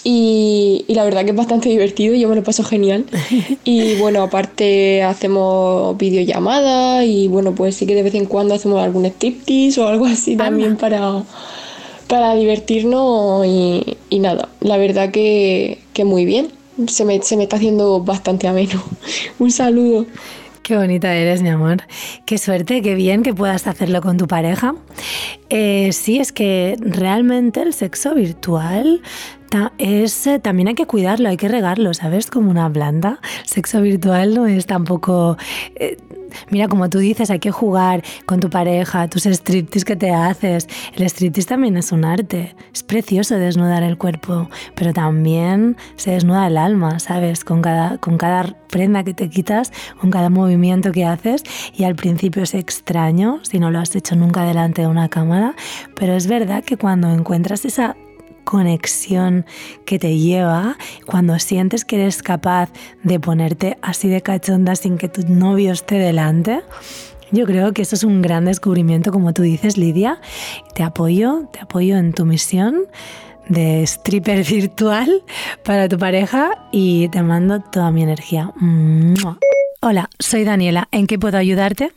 Y, 0.04 0.84
la 0.88 1.04
verdad 1.04 1.24
que 1.24 1.30
es 1.30 1.36
bastante 1.36 1.68
divertido, 1.68 2.14
yo 2.14 2.28
me 2.28 2.36
lo 2.36 2.42
paso 2.42 2.64
genial. 2.64 3.04
Y 3.64 3.96
bueno, 3.96 4.22
aparte 4.22 5.02
hacemos 5.02 5.96
videollamadas 5.98 7.04
y 7.04 7.28
bueno, 7.28 7.54
pues 7.54 7.76
sí 7.76 7.86
que 7.86 7.94
de 7.94 8.02
vez 8.02 8.14
en 8.14 8.24
cuando 8.24 8.54
hacemos 8.54 8.82
algún 8.82 9.04
striptease 9.04 9.80
o 9.80 9.88
algo 9.88 10.06
así 10.06 10.36
también 10.36 10.76
para, 10.76 11.22
para 12.06 12.34
divertirnos 12.34 13.46
y, 13.46 14.18
nada, 14.18 14.48
la 14.60 14.78
verdad 14.78 15.10
que, 15.10 15.78
que 15.92 16.04
muy 16.04 16.24
bien. 16.24 16.48
se 16.86 17.04
me, 17.04 17.20
se 17.22 17.36
me 17.36 17.42
está 17.42 17.56
haciendo 17.56 18.00
bastante 18.00 18.48
ameno. 18.48 18.82
Un 19.38 19.50
saludo. 19.50 20.06
Qué 20.68 20.76
bonita 20.76 21.14
eres, 21.14 21.40
mi 21.40 21.48
amor. 21.48 21.78
Qué 22.26 22.36
suerte, 22.36 22.82
qué 22.82 22.94
bien 22.94 23.22
que 23.22 23.32
puedas 23.32 23.66
hacerlo 23.66 24.02
con 24.02 24.18
tu 24.18 24.28
pareja. 24.28 24.74
Eh, 25.48 25.92
sí, 25.94 26.18
es 26.18 26.30
que 26.30 26.76
realmente 26.78 27.62
el 27.62 27.72
sexo 27.72 28.14
virtual 28.14 29.00
es, 29.78 30.26
eh, 30.26 30.38
también 30.38 30.68
hay 30.68 30.74
que 30.74 30.84
cuidarlo, 30.84 31.30
hay 31.30 31.38
que 31.38 31.48
regarlo, 31.48 31.94
¿sabes? 31.94 32.26
Como 32.26 32.50
una 32.50 32.70
planta. 32.70 33.18
Sexo 33.46 33.80
virtual 33.80 34.34
no 34.34 34.46
es 34.46 34.66
tampoco... 34.66 35.38
Eh, 35.74 35.96
mira, 36.50 36.68
como 36.68 36.88
tú 36.88 36.98
dices, 36.98 37.30
hay 37.30 37.38
que 37.38 37.50
jugar 37.50 38.02
con 38.26 38.40
tu 38.40 38.50
pareja, 38.50 39.08
tus 39.08 39.26
striptease 39.26 39.84
que 39.84 39.96
te 39.96 40.10
haces. 40.10 40.68
El 40.94 41.04
striptease 41.04 41.48
también 41.48 41.76
es 41.76 41.92
un 41.92 42.04
arte. 42.04 42.54
Es 42.72 42.82
precioso 42.82 43.36
desnudar 43.36 43.82
el 43.82 43.98
cuerpo, 43.98 44.48
pero 44.74 44.92
también 44.92 45.76
se 45.96 46.12
desnuda 46.12 46.46
el 46.46 46.56
alma, 46.56 46.98
¿sabes? 46.98 47.44
Con 47.44 47.62
cada, 47.62 47.98
con 47.98 48.18
cada 48.18 48.56
prenda 48.68 49.04
que 49.04 49.14
te 49.14 49.28
quitas, 49.28 49.72
con 50.00 50.10
cada 50.10 50.30
movimiento 50.30 50.92
que 50.92 51.04
haces. 51.04 51.42
Y 51.74 51.84
al 51.84 51.94
principio 51.94 52.42
es 52.42 52.54
extraño 52.54 53.40
si 53.42 53.58
no 53.58 53.70
lo 53.70 53.78
has 53.78 53.94
hecho 53.96 54.16
nunca 54.16 54.44
delante 54.44 54.82
de 54.82 54.88
una 54.88 55.08
cámara, 55.08 55.54
pero 55.94 56.14
es 56.14 56.26
verdad 56.26 56.64
que 56.64 56.76
cuando 56.76 57.10
encuentras 57.12 57.64
esa 57.64 57.96
conexión 58.48 59.44
que 59.84 59.98
te 59.98 60.16
lleva 60.16 60.78
cuando 61.04 61.38
sientes 61.38 61.84
que 61.84 61.96
eres 61.96 62.22
capaz 62.22 62.70
de 63.02 63.20
ponerte 63.20 63.76
así 63.82 64.08
de 64.08 64.22
cachonda 64.22 64.74
sin 64.74 64.96
que 64.96 65.06
tu 65.06 65.20
novio 65.28 65.70
esté 65.72 65.96
delante. 65.96 66.62
Yo 67.30 67.44
creo 67.44 67.74
que 67.74 67.82
eso 67.82 67.94
es 67.94 68.04
un 68.04 68.22
gran 68.22 68.46
descubrimiento, 68.46 69.12
como 69.12 69.34
tú 69.34 69.42
dices, 69.42 69.76
Lidia. 69.76 70.18
Te 70.74 70.82
apoyo, 70.82 71.50
te 71.52 71.60
apoyo 71.60 71.98
en 71.98 72.14
tu 72.14 72.24
misión 72.24 72.86
de 73.50 73.82
stripper 73.82 74.42
virtual 74.50 75.22
para 75.62 75.86
tu 75.86 75.98
pareja 75.98 76.68
y 76.72 77.08
te 77.10 77.22
mando 77.22 77.60
toda 77.60 77.90
mi 77.90 78.02
energía. 78.02 78.50
Hola, 79.82 80.08
soy 80.18 80.44
Daniela. 80.44 80.88
¿En 80.90 81.06
qué 81.06 81.18
puedo 81.18 81.36
ayudarte? 81.36 81.92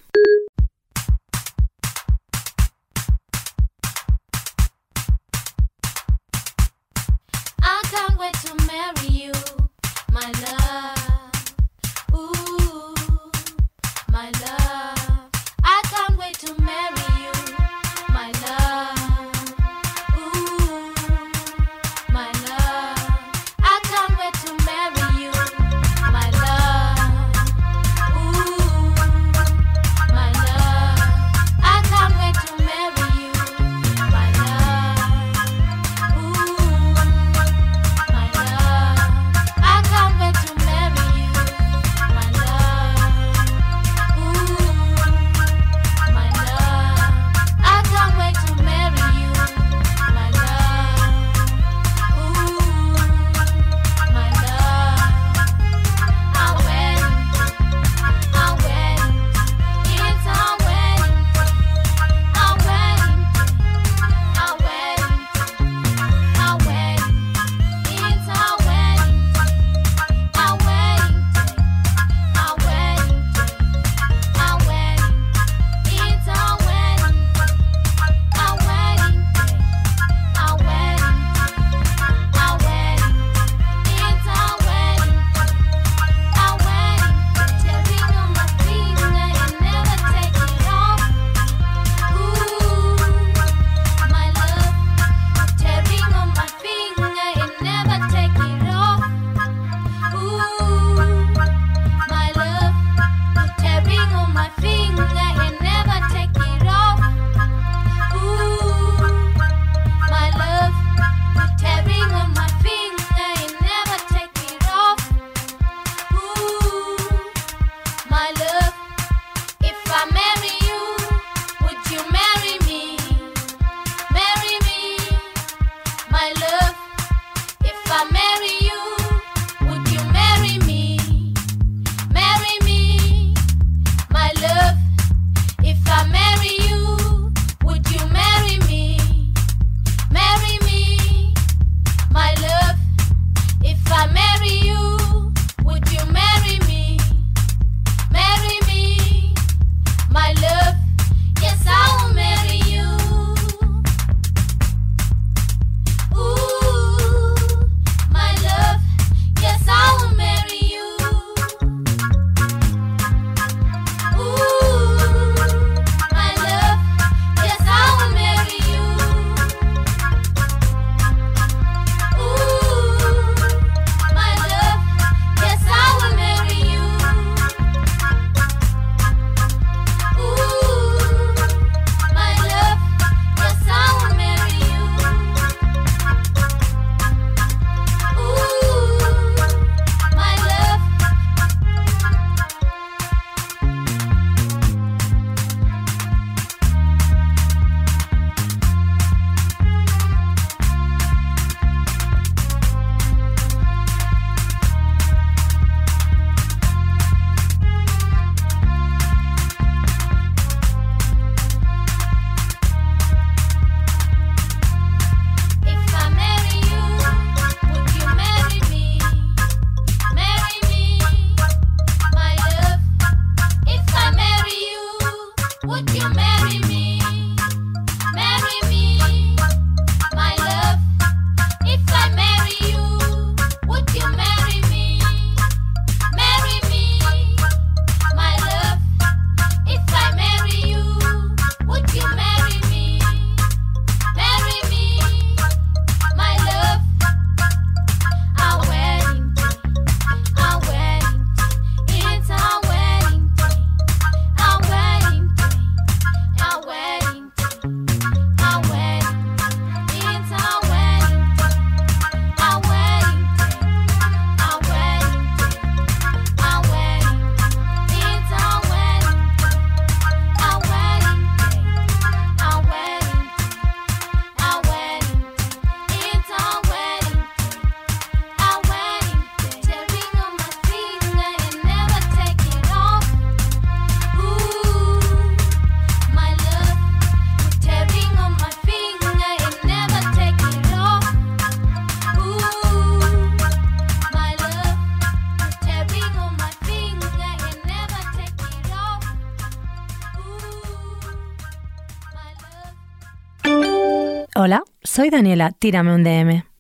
Soy 304.92 305.10
Daniela, 305.10 305.52
tírame 305.52 305.96
un 305.96 306.04
DM. 306.04 306.51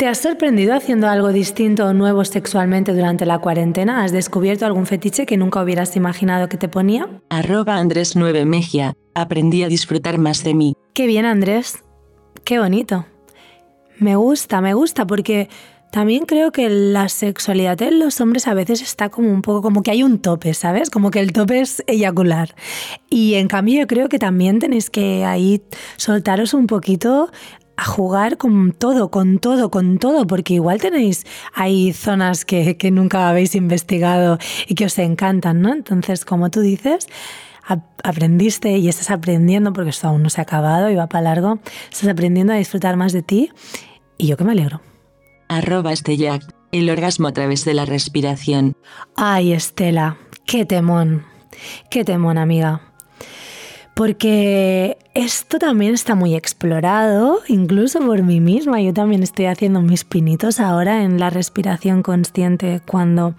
¿Te 0.00 0.06
has 0.06 0.16
sorprendido 0.16 0.72
haciendo 0.72 1.08
algo 1.08 1.30
distinto 1.30 1.84
o 1.84 1.92
nuevo 1.92 2.24
sexualmente 2.24 2.94
durante 2.94 3.26
la 3.26 3.38
cuarentena? 3.38 4.02
¿Has 4.02 4.12
descubierto 4.12 4.64
algún 4.64 4.86
fetiche 4.86 5.26
que 5.26 5.36
nunca 5.36 5.62
hubieras 5.62 5.94
imaginado 5.94 6.48
que 6.48 6.56
te 6.56 6.68
ponía? 6.68 7.06
Arroba 7.28 7.76
Andrés 7.76 8.16
9 8.16 8.46
Mejia. 8.46 8.94
Aprendí 9.14 9.62
a 9.62 9.68
disfrutar 9.68 10.16
más 10.16 10.42
de 10.42 10.54
mí. 10.54 10.74
Qué 10.94 11.06
bien, 11.06 11.26
Andrés. 11.26 11.84
Qué 12.44 12.58
bonito. 12.58 13.04
Me 13.98 14.16
gusta, 14.16 14.62
me 14.62 14.72
gusta, 14.72 15.06
porque 15.06 15.50
también 15.90 16.24
creo 16.24 16.52
que 16.52 16.70
la 16.70 17.08
sexualidad 17.08 17.82
en 17.82 17.98
los 17.98 18.20
hombres 18.20 18.46
a 18.46 18.54
veces 18.54 18.80
está 18.80 19.08
como 19.08 19.28
un 19.30 19.42
poco, 19.42 19.60
como 19.60 19.82
que 19.82 19.90
hay 19.90 20.04
un 20.04 20.20
tope, 20.20 20.54
¿sabes? 20.54 20.88
Como 20.88 21.10
que 21.10 21.18
el 21.18 21.32
tope 21.32 21.60
es 21.60 21.82
eyacular. 21.88 22.54
Y 23.10 23.34
en 23.34 23.48
cambio 23.48 23.80
yo 23.80 23.86
creo 23.88 24.08
que 24.08 24.20
también 24.20 24.60
tenéis 24.60 24.88
que 24.88 25.24
ahí 25.24 25.60
soltaros 25.96 26.54
un 26.54 26.68
poquito 26.68 27.30
a 27.80 27.84
jugar 27.84 28.36
con 28.36 28.72
todo, 28.72 29.10
con 29.10 29.38
todo, 29.38 29.70
con 29.70 29.98
todo, 29.98 30.26
porque 30.26 30.52
igual 30.52 30.82
tenéis 30.82 31.24
ahí 31.54 31.94
zonas 31.94 32.44
que, 32.44 32.76
que 32.76 32.90
nunca 32.90 33.30
habéis 33.30 33.54
investigado 33.54 34.36
y 34.68 34.74
que 34.74 34.84
os 34.84 34.98
encantan, 34.98 35.62
¿no? 35.62 35.72
Entonces, 35.72 36.26
como 36.26 36.50
tú 36.50 36.60
dices, 36.60 37.06
aprendiste 38.04 38.76
y 38.76 38.90
estás 38.90 39.10
aprendiendo, 39.10 39.72
porque 39.72 39.90
esto 39.90 40.08
aún 40.08 40.22
no 40.22 40.28
se 40.28 40.42
ha 40.42 40.44
acabado 40.44 40.90
y 40.90 40.94
va 40.94 41.06
para 41.06 41.22
largo, 41.22 41.58
estás 41.90 42.10
aprendiendo 42.10 42.52
a 42.52 42.56
disfrutar 42.56 42.96
más 42.96 43.14
de 43.14 43.22
ti 43.22 43.50
y 44.18 44.26
yo 44.26 44.36
que 44.36 44.44
me 44.44 44.52
alegro. 44.52 44.82
Arroba 45.48 45.94
Estellac, 45.94 46.42
el 46.72 46.90
orgasmo 46.90 47.28
a 47.28 47.32
través 47.32 47.64
de 47.64 47.72
la 47.72 47.86
respiración. 47.86 48.76
Ay, 49.16 49.54
Estela, 49.54 50.18
qué 50.44 50.66
temón, 50.66 51.24
qué 51.90 52.04
temón, 52.04 52.36
amiga 52.36 52.89
porque 53.94 54.96
esto 55.14 55.58
también 55.58 55.94
está 55.94 56.14
muy 56.14 56.34
explorado, 56.34 57.40
incluso 57.48 58.00
por 58.00 58.22
mí 58.22 58.40
misma. 58.40 58.80
Yo 58.80 58.94
también 58.94 59.22
estoy 59.22 59.46
haciendo 59.46 59.82
mis 59.82 60.04
pinitos 60.04 60.60
ahora 60.60 61.02
en 61.02 61.18
la 61.18 61.30
respiración 61.30 62.02
consciente 62.02 62.80
cuando, 62.86 63.34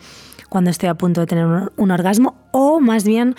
cuando 0.50 0.70
estoy 0.70 0.90
a 0.90 0.96
punto 0.96 1.22
de 1.22 1.28
tener 1.28 1.46
un, 1.76 1.92
orgasmo, 1.92 2.36
o 2.52 2.80
más 2.80 3.06
bien, 3.06 3.36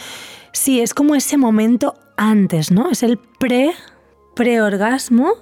sí, 0.52 0.80
es 0.80 0.94
como 0.94 1.14
ese 1.14 1.36
momento 1.36 1.94
antes, 2.16 2.70
¿no? 2.70 2.90
Es 2.90 3.02
el 3.02 3.18
pre, 3.38 3.72
pre-orgasmo 4.34 5.34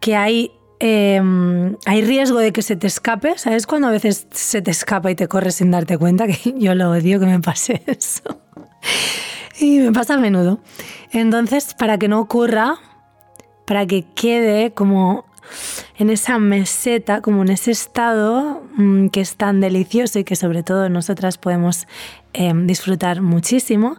que 0.00 0.16
hay 0.16 0.52
em, 0.80 1.76
hay 1.84 2.02
riesgo 2.02 2.38
de 2.38 2.52
que 2.52 2.62
se 2.62 2.74
te 2.74 2.86
escape, 2.86 3.36
¿sabes? 3.36 3.66
Cuando 3.66 3.88
a 3.88 3.90
veces 3.90 4.26
se 4.30 4.62
te 4.62 4.70
escapa 4.70 5.10
y 5.10 5.14
te 5.14 5.28
corres 5.28 5.56
sin 5.56 5.70
darte 5.70 5.98
cuenta, 5.98 6.26
que 6.26 6.54
yo 6.58 6.74
lo 6.74 6.90
odio 6.90 7.20
que 7.20 7.26
me 7.26 7.40
pase 7.40 7.82
eso. 7.86 8.40
Y 9.60 9.78
me 9.78 9.92
pasa 9.92 10.14
a 10.14 10.16
menudo. 10.16 10.58
Entonces, 11.12 11.74
para 11.74 11.98
que 11.98 12.08
no 12.08 12.18
ocurra, 12.18 12.78
para 13.66 13.86
que 13.86 14.06
quede 14.14 14.72
como 14.72 15.26
en 15.98 16.08
esa 16.08 16.38
meseta, 16.38 17.20
como 17.20 17.42
en 17.42 17.50
ese 17.50 17.70
estado 17.70 18.62
mm, 18.76 19.08
que 19.08 19.20
es 19.20 19.36
tan 19.36 19.60
delicioso 19.60 20.18
y 20.18 20.24
que 20.24 20.34
sobre 20.34 20.62
todo 20.62 20.88
nosotras 20.88 21.36
podemos 21.36 21.86
em, 22.32 22.66
disfrutar 22.66 23.20
muchísimo, 23.20 23.98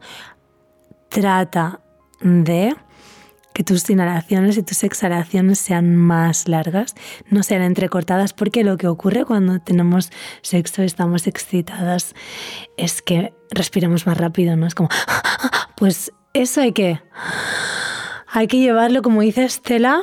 trata 1.10 1.80
de 2.22 2.76
que 3.54 3.64
tus 3.64 3.90
inhalaciones 3.90 4.58
y 4.58 4.64
tus 4.64 4.84
exhalaciones 4.84 5.60
sean 5.60 5.96
más 5.96 6.48
largas, 6.48 6.96
no 7.30 7.44
sean 7.44 7.62
entrecortadas, 7.62 8.34
porque 8.34 8.64
lo 8.64 8.78
que 8.78 8.88
ocurre 8.88 9.26
cuando 9.26 9.60
tenemos 9.60 10.12
sexo, 10.42 10.84
estamos 10.84 11.28
excitadas, 11.28 12.16
es 12.78 13.02
que 13.02 13.34
respiramos 13.52 14.08
más 14.08 14.18
rápido, 14.18 14.56
¿no? 14.56 14.68
Es 14.68 14.76
como, 14.76 14.90
pues 15.76 16.12
eso 16.34 16.62
hay 16.62 16.72
que, 16.72 17.02
hay 18.28 18.48
que 18.48 18.60
llevarlo, 18.60 19.02
como 19.02 19.22
dice 19.22 19.44
Estela, 19.44 20.02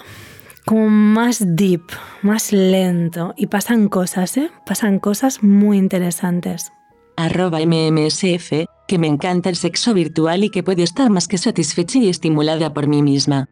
como 0.67 0.91
más 0.91 1.43
deep, 1.57 1.83
más 2.21 2.53
lento. 2.53 3.33
Y 3.37 3.47
pasan 3.47 3.89
cosas, 3.89 4.37
¿eh? 4.37 4.51
Pasan 4.67 4.99
cosas 4.99 5.43
muy 5.43 5.79
interesantes. 5.79 6.71
Arroba 7.17 7.59
MMSF, 7.61 8.67
que 8.89 8.99
me 8.99 9.07
encanta 9.07 9.51
el 9.51 9.57
sexo 9.57 9.95
virtual 9.95 10.43
y 10.43 10.51
que 10.51 10.65
puede 10.65 10.83
estar 10.83 11.11
más 11.11 11.29
que 11.29 11.39
satisfecha 11.39 11.99
y 11.99 12.09
estimulada 12.09 12.73
por 12.75 12.89
mí 12.89 13.03
misma. 13.03 13.49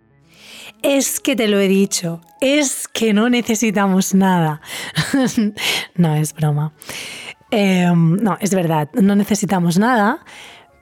Es 0.82 1.20
que 1.20 1.37
te 1.37 1.47
lo 1.47 1.61
he 1.61 1.68
dicho, 1.68 2.20
es 2.41 2.89
que 2.89 3.12
no 3.12 3.28
necesitamos 3.28 4.14
nada. 4.14 4.61
no, 5.95 6.16
es 6.16 6.32
broma. 6.32 6.72
Em, 7.51 8.16
no, 8.16 8.37
es 8.41 8.55
verdad, 8.55 8.89
no 8.95 9.14
necesitamos 9.14 9.78
nada, 9.78 10.24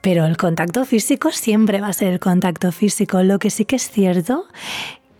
pero 0.01 0.25
el 0.25 0.37
contacto 0.37 0.85
físico 0.85 1.31
siempre 1.31 1.81
va 1.81 1.89
a 1.89 1.93
ser 1.93 2.13
el 2.13 2.19
contacto 2.19 2.71
físico. 2.71 3.23
Lo 3.23 3.39
que 3.39 3.49
sí 3.49 3.65
que 3.65 3.75
es 3.75 3.89
cierto 3.89 4.45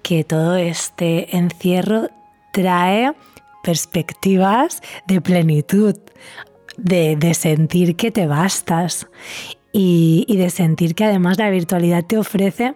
que 0.01 0.23
todo 0.23 0.55
este 0.55 1.35
encierro 1.35 2.09
trae 2.53 3.13
perspectivas 3.63 4.81
de 5.07 5.19
plenitud, 5.19 5.95
de, 6.77 7.33
sentir 7.33 7.95
que 7.95 8.11
te 8.11 8.27
bastas 8.27 9.07
y, 9.71 10.25
y 10.27 10.37
de 10.37 10.49
sentir 10.49 10.95
que 10.95 11.05
además 11.05 11.37
la 11.37 11.49
virtualidad 11.49 12.05
te 12.05 12.17
ofrece 12.17 12.75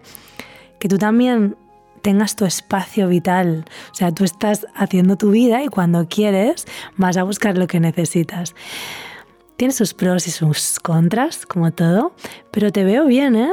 que 0.78 0.88
tú 0.88 0.98
también 0.98 1.56
tengas 2.02 2.36
tu 2.36 2.44
espacio 2.44 3.08
vital. 3.08 3.64
O 3.92 3.94
sea, 3.94 4.12
tú 4.12 4.24
estás 4.24 4.66
haciendo 4.74 5.16
tu 5.16 5.30
vida 5.30 5.62
y 5.62 5.68
cuando 5.68 6.08
quieres 6.08 6.66
vas 6.96 7.16
a 7.16 7.22
buscar 7.22 7.56
lo 7.56 7.66
que 7.66 7.80
necesitas. 7.80 8.54
Tiene 9.56 9.74
sus 9.74 9.92
pros 9.92 10.26
y 10.26 10.30
sus 10.30 10.80
contras, 10.80 11.44
como 11.44 11.70
todo, 11.70 12.14
pero 12.50 12.72
te 12.72 12.82
veo 12.82 13.04
bien, 13.04 13.36
¿eh? 13.36 13.52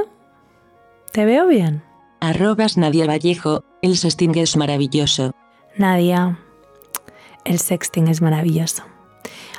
Te 1.11 1.25
veo 1.25 1.47
bien. 1.47 1.83
Arrobas 2.21 2.77
Nadia 2.77 3.05
Vallejo, 3.05 3.63
el 3.81 3.97
sexting 3.97 4.35
es 4.37 4.55
maravilloso. 4.55 5.33
Nadia, 5.75 6.39
el 7.43 7.59
sexting 7.59 8.07
es 8.07 8.21
maravilloso. 8.21 8.83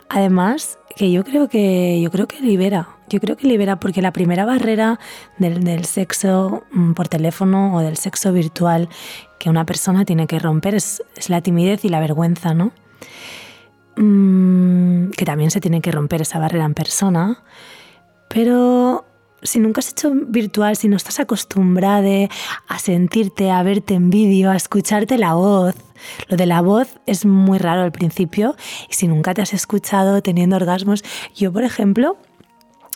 Además, 0.09 0.79
que 0.97 1.13
yo 1.13 1.25
creo 1.25 1.49
que 1.49 2.01
yo 2.01 2.11
creo 2.11 2.27
que 2.27 2.41
libera, 2.41 2.89
yo 3.09 3.21
creo 3.21 3.37
que 3.37 3.47
libera 3.47 3.79
porque 3.79 4.03
la 4.03 4.13
primera 4.13 4.45
barrera 4.45 4.99
del, 5.39 5.85
sexo 5.85 6.65
mm, 6.73 6.93
por 6.93 7.09
teléfono 7.09 7.75
o 7.75 7.81
del 7.81 7.97
sexo 7.97 8.33
virtual 8.33 8.89
que 9.39 9.51
una 9.51 9.65
persona 9.65 10.05
tiene 10.05 10.27
que 10.27 10.39
romper 10.39 10.75
es, 10.75 11.03
la 11.29 11.41
timidez 11.41 11.85
y 11.85 11.89
la 11.89 12.01
vergüenza, 12.01 12.55
¿no? 12.55 12.73
Mm, 13.97 15.11
que 15.11 15.25
también 15.25 15.51
se 15.51 15.61
tiene 15.61 15.81
que 15.81 15.93
romper 15.93 16.23
esa 16.23 16.39
barrera 16.39 16.65
en 16.65 16.75
persona, 16.75 17.43
pero 18.29 19.05
si 19.43 19.59
nunca 19.59 19.81
has 19.81 19.91
hecho 19.91 20.11
virtual, 20.15 20.77
si 20.77 20.89
no 20.89 20.97
estás 20.97 21.21
acostumbrada 21.21 22.29
a 22.69 22.79
sentirte, 22.79 23.51
a 23.51 23.63
verte 23.63 23.95
en 23.95 24.11
vídeo, 24.11 24.51
a 24.51 24.57
escucharte 24.57 25.19
la 25.19 25.35
voz, 25.35 25.75
lo 26.29 26.37
de 26.37 26.47
la 26.47 26.61
voz 26.61 26.89
es 27.07 27.25
muy 27.25 27.59
raro 27.59 27.83
al 27.83 27.93
principio 27.93 28.57
y 28.89 28.95
si 28.95 29.09
nunca 29.09 29.35
te 29.35 29.43
has 29.43 29.53
escuchado 29.53 30.23
teniendo 30.23 30.57
orgasmos, 30.57 31.05
yo 31.35 31.53
por 31.53 31.65
ejemplo, 31.65 32.17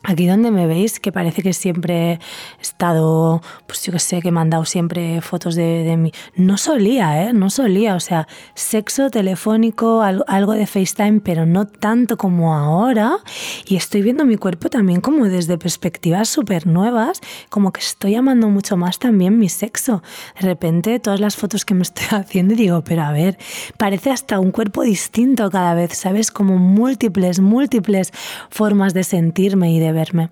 Aquí 0.04 0.26
donde 0.26 0.50
me 0.50 0.66
veis, 0.66 0.98
que 0.98 1.12
parece 1.12 1.42
que 1.42 1.52
siempre 1.52 2.12
he 2.12 2.18
estado, 2.60 3.40
pues 3.66 3.82
yo 3.84 3.92
que 3.92 4.00
sé, 4.00 4.20
que 4.20 4.28
he 4.28 4.32
mandado 4.32 4.64
siempre 4.64 5.20
fotos 5.20 5.54
de, 5.54 5.84
de 5.84 5.96
mí. 5.96 6.12
No 6.34 6.56
solía, 6.56 7.22
¿eh? 7.22 7.32
No 7.32 7.50
solía. 7.50 7.94
O 7.94 8.00
sea, 8.00 8.26
sexo 8.54 9.10
telefónico, 9.10 10.02
algo 10.02 10.52
de 10.52 10.66
FaceTime, 10.66 11.20
pero 11.20 11.46
no 11.46 11.66
tanto 11.66 12.16
como 12.16 12.54
ahora. 12.54 13.18
Y 13.66 13.76
estoy 13.76 14.02
viendo 14.02 14.24
mi 14.24 14.36
cuerpo 14.36 14.68
también 14.70 15.00
como 15.00 15.26
desde 15.26 15.56
perspectivas 15.56 16.28
súper 16.28 16.66
nuevas, 16.66 17.20
como 17.48 17.72
que 17.72 17.80
estoy 17.80 18.16
amando 18.16 18.48
mucho 18.48 18.76
más 18.76 18.98
también 18.98 19.38
mi 19.38 19.48
sexo. 19.48 20.02
De 20.40 20.46
repente, 20.46 20.98
todas 20.98 21.20
las 21.20 21.36
fotos 21.36 21.64
que 21.64 21.74
me 21.74 21.82
estoy 21.82 22.06
haciendo, 22.10 22.54
digo, 22.54 22.82
pero 22.82 23.02
a 23.02 23.12
ver, 23.12 23.38
parece 23.76 24.10
hasta 24.10 24.40
un 24.40 24.50
cuerpo 24.50 24.82
distinto 24.82 25.48
cada 25.50 25.74
vez, 25.74 25.96
¿sabes? 25.96 26.30
Como 26.30 26.58
múltiples, 26.58 27.40
múltiples 27.40 28.12
formas 28.50 28.94
de 28.94 29.04
sentirme 29.04 29.72
y 29.72 29.78
de 29.78 29.91
verme. 29.92 30.30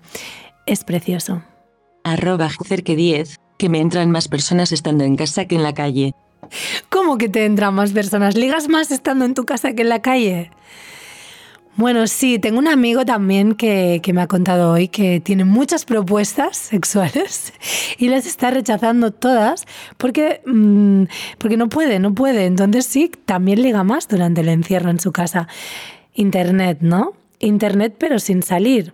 Es 0.65 0.83
precioso. 0.83 1.43
Arroba 2.03 2.49
cerque 2.67 2.95
10, 2.95 3.39
que 3.57 3.69
me 3.69 3.79
entran 3.79 4.11
más 4.11 4.27
personas 4.27 4.71
estando 4.71 5.03
en 5.03 5.15
casa 5.15 5.45
que 5.45 5.55
en 5.55 5.63
la 5.63 5.73
calle. 5.73 6.13
¿Cómo 6.89 7.17
que 7.17 7.29
te 7.29 7.45
entran 7.45 7.73
más 7.73 7.91
personas? 7.91 8.35
¿Ligas 8.35 8.67
más 8.67 8.91
estando 8.91 9.25
en 9.25 9.33
tu 9.33 9.45
casa 9.45 9.73
que 9.73 9.83
en 9.83 9.89
la 9.89 10.01
calle? 10.01 10.51
Bueno, 11.77 12.05
sí, 12.07 12.37
tengo 12.37 12.59
un 12.59 12.67
amigo 12.67 13.05
también 13.05 13.55
que, 13.55 14.01
que, 14.03 14.11
me 14.11 14.21
ha 14.21 14.27
contado 14.27 14.73
hoy 14.73 14.89
que 14.89 15.21
tiene 15.21 15.45
muchas 15.45 15.85
propuestas 15.85 16.57
sexuales 16.57 17.53
y 17.97 18.09
las 18.09 18.25
está 18.25 18.51
rechazando 18.51 19.11
todas 19.11 19.65
porque, 19.97 20.41
mmm, 20.45 21.03
porque 21.37 21.55
no 21.55 21.69
puede, 21.69 21.99
no 21.99 22.13
puede. 22.13 22.45
Entonces 22.45 22.85
sí, 22.85 23.09
también 23.25 23.61
liga 23.61 23.83
más 23.83 24.07
durante 24.07 24.41
el 24.41 24.49
encierro 24.49 24.89
en 24.89 24.99
su 24.99 25.11
casa. 25.13 25.47
Internet, 26.13 26.79
¿no? 26.81 27.13
Internet 27.39 27.95
pero 27.97 28.19
sin 28.19 28.43
salir. 28.43 28.93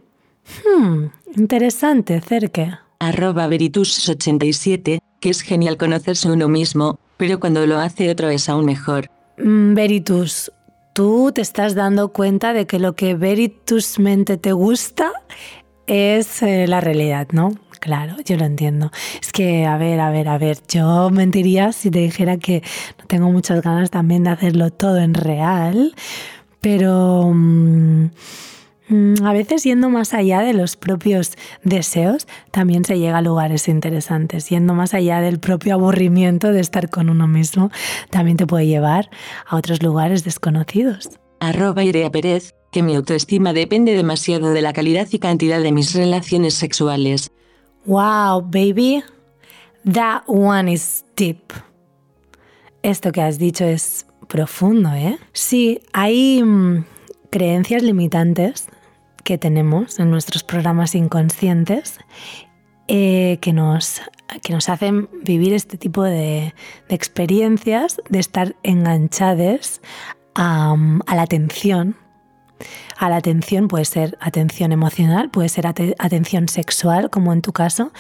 Hmm, 0.64 1.08
interesante, 1.36 2.22
Cerque. 2.22 2.72
Arroba 3.00 3.48
Veritus87, 3.48 5.00
que 5.20 5.30
es 5.30 5.42
genial 5.42 5.78
conocerse 5.78 6.32
uno 6.32 6.48
mismo, 6.48 7.00
pero 7.18 7.40
cuando 7.40 7.66
lo 7.66 7.78
hace 7.80 8.10
otro 8.10 8.30
es 8.30 8.50
aún 8.50 8.66
mejor. 8.66 9.10
Mm, 9.38 9.74
Veritus, 9.76 10.52
tú 10.94 11.32
te 11.34 11.42
estás 11.42 11.76
dando 11.76 12.10
cuenta 12.10 12.54
de 12.54 12.66
que 12.66 12.80
lo 12.80 12.96
que 12.96 13.14
Veritus 13.14 14.00
mente 14.00 14.38
te 14.38 14.52
gusta 14.52 15.12
es 15.86 16.42
eh, 16.42 16.68
la 16.68 16.82
realidad, 16.82 17.28
¿no? 17.32 17.52
Claro, 17.80 18.16
yo 18.26 18.36
lo 18.38 18.46
entiendo. 18.46 18.92
Es 19.22 19.32
que, 19.32 19.66
a 19.66 19.78
ver, 19.78 20.00
a 20.00 20.10
ver, 20.10 20.28
a 20.28 20.38
ver, 20.38 20.58
yo 20.68 21.10
mentiría 21.12 21.72
si 21.72 21.92
te 21.92 22.00
dijera 22.00 22.38
que 22.38 22.64
no 22.98 23.06
tengo 23.06 23.32
muchas 23.32 23.62
ganas 23.62 23.92
también 23.92 24.24
de 24.24 24.32
hacerlo 24.32 24.72
todo 24.72 24.98
en 24.98 25.14
real, 25.14 25.94
pero... 26.62 27.32
Mmm, 27.34 28.10
a 28.90 29.34
veces 29.34 29.64
yendo 29.64 29.90
más 29.90 30.14
allá 30.14 30.40
de 30.42 30.54
los 30.54 30.78
propios 30.78 31.38
deseos, 31.64 32.26
también 32.52 32.86
se 32.86 32.98
llega 32.98 33.18
a 33.18 33.22
lugares 33.22 33.68
interesantes. 33.68 34.50
Yendo 34.50 34.74
más 34.74 34.94
allá 34.94 35.20
del 35.20 35.40
propio 35.40 35.74
aburrimiento 35.74 36.52
de 36.54 36.62
estar 36.62 36.90
con 36.90 37.10
uno 37.10 37.28
mismo, 37.28 37.70
también 38.10 38.38
te 38.38 38.48
puede 38.48 38.66
llevar 38.66 39.10
a 39.46 39.58
otros 39.58 39.84
lugares 39.84 40.24
desconocidos. 40.24 41.10
Arroba 41.40 41.84
Irea 41.84 42.10
Pérez, 42.12 42.56
que 42.72 42.82
mi 42.82 42.96
autoestima 42.96 43.52
depende 43.52 43.94
demasiado 43.94 44.52
de 44.52 44.62
la 44.62 44.72
calidad 44.74 45.08
y 45.12 45.20
cantidad 45.20 45.62
de 45.62 45.72
mis 45.72 45.94
relaciones 45.94 46.54
sexuales. 46.54 47.32
Wow, 47.86 48.42
baby, 48.42 49.04
that 49.92 50.24
one 50.28 50.72
is 50.72 51.04
deep. 51.16 51.52
Esto 52.84 53.12
que 53.12 53.22
has 53.22 53.38
dicho 53.38 53.66
es 53.66 54.06
profundo, 54.28 54.94
¿eh? 54.94 55.18
Sí, 55.34 55.82
hay 55.92 56.42
mmm, 56.42 56.86
creencias 57.30 57.84
limitantes 57.84 58.68
que 59.28 59.38
tenemos 59.38 60.00
en 60.00 60.10
nuestros 60.10 60.46
programas 60.46 60.96
inconscientes 60.96 62.00
eh, 62.88 63.40
que, 63.42 63.52
nos, 63.52 64.02
que 64.42 64.54
nos 64.54 64.70
hacen 64.70 65.10
vivir 65.22 65.52
este 65.54 65.78
tipo 65.78 66.02
de, 66.02 66.54
experiencias, 66.88 68.02
de 68.10 68.20
estar 68.20 68.56
enganchados 68.64 69.82
a, 70.34 70.78
la 71.14 71.22
atención 71.22 71.98
a 72.98 73.10
la 73.10 73.18
atención, 73.18 73.68
puede 73.68 73.84
ser 73.84 74.18
atención 74.22 74.72
emocional, 74.72 75.30
puede 75.30 75.50
ser 75.50 75.68
at 75.68 75.78
atención 76.00 76.48
sexual, 76.48 77.10
como 77.10 77.34
en 77.34 77.42
tu 77.42 77.52
caso. 77.52 77.92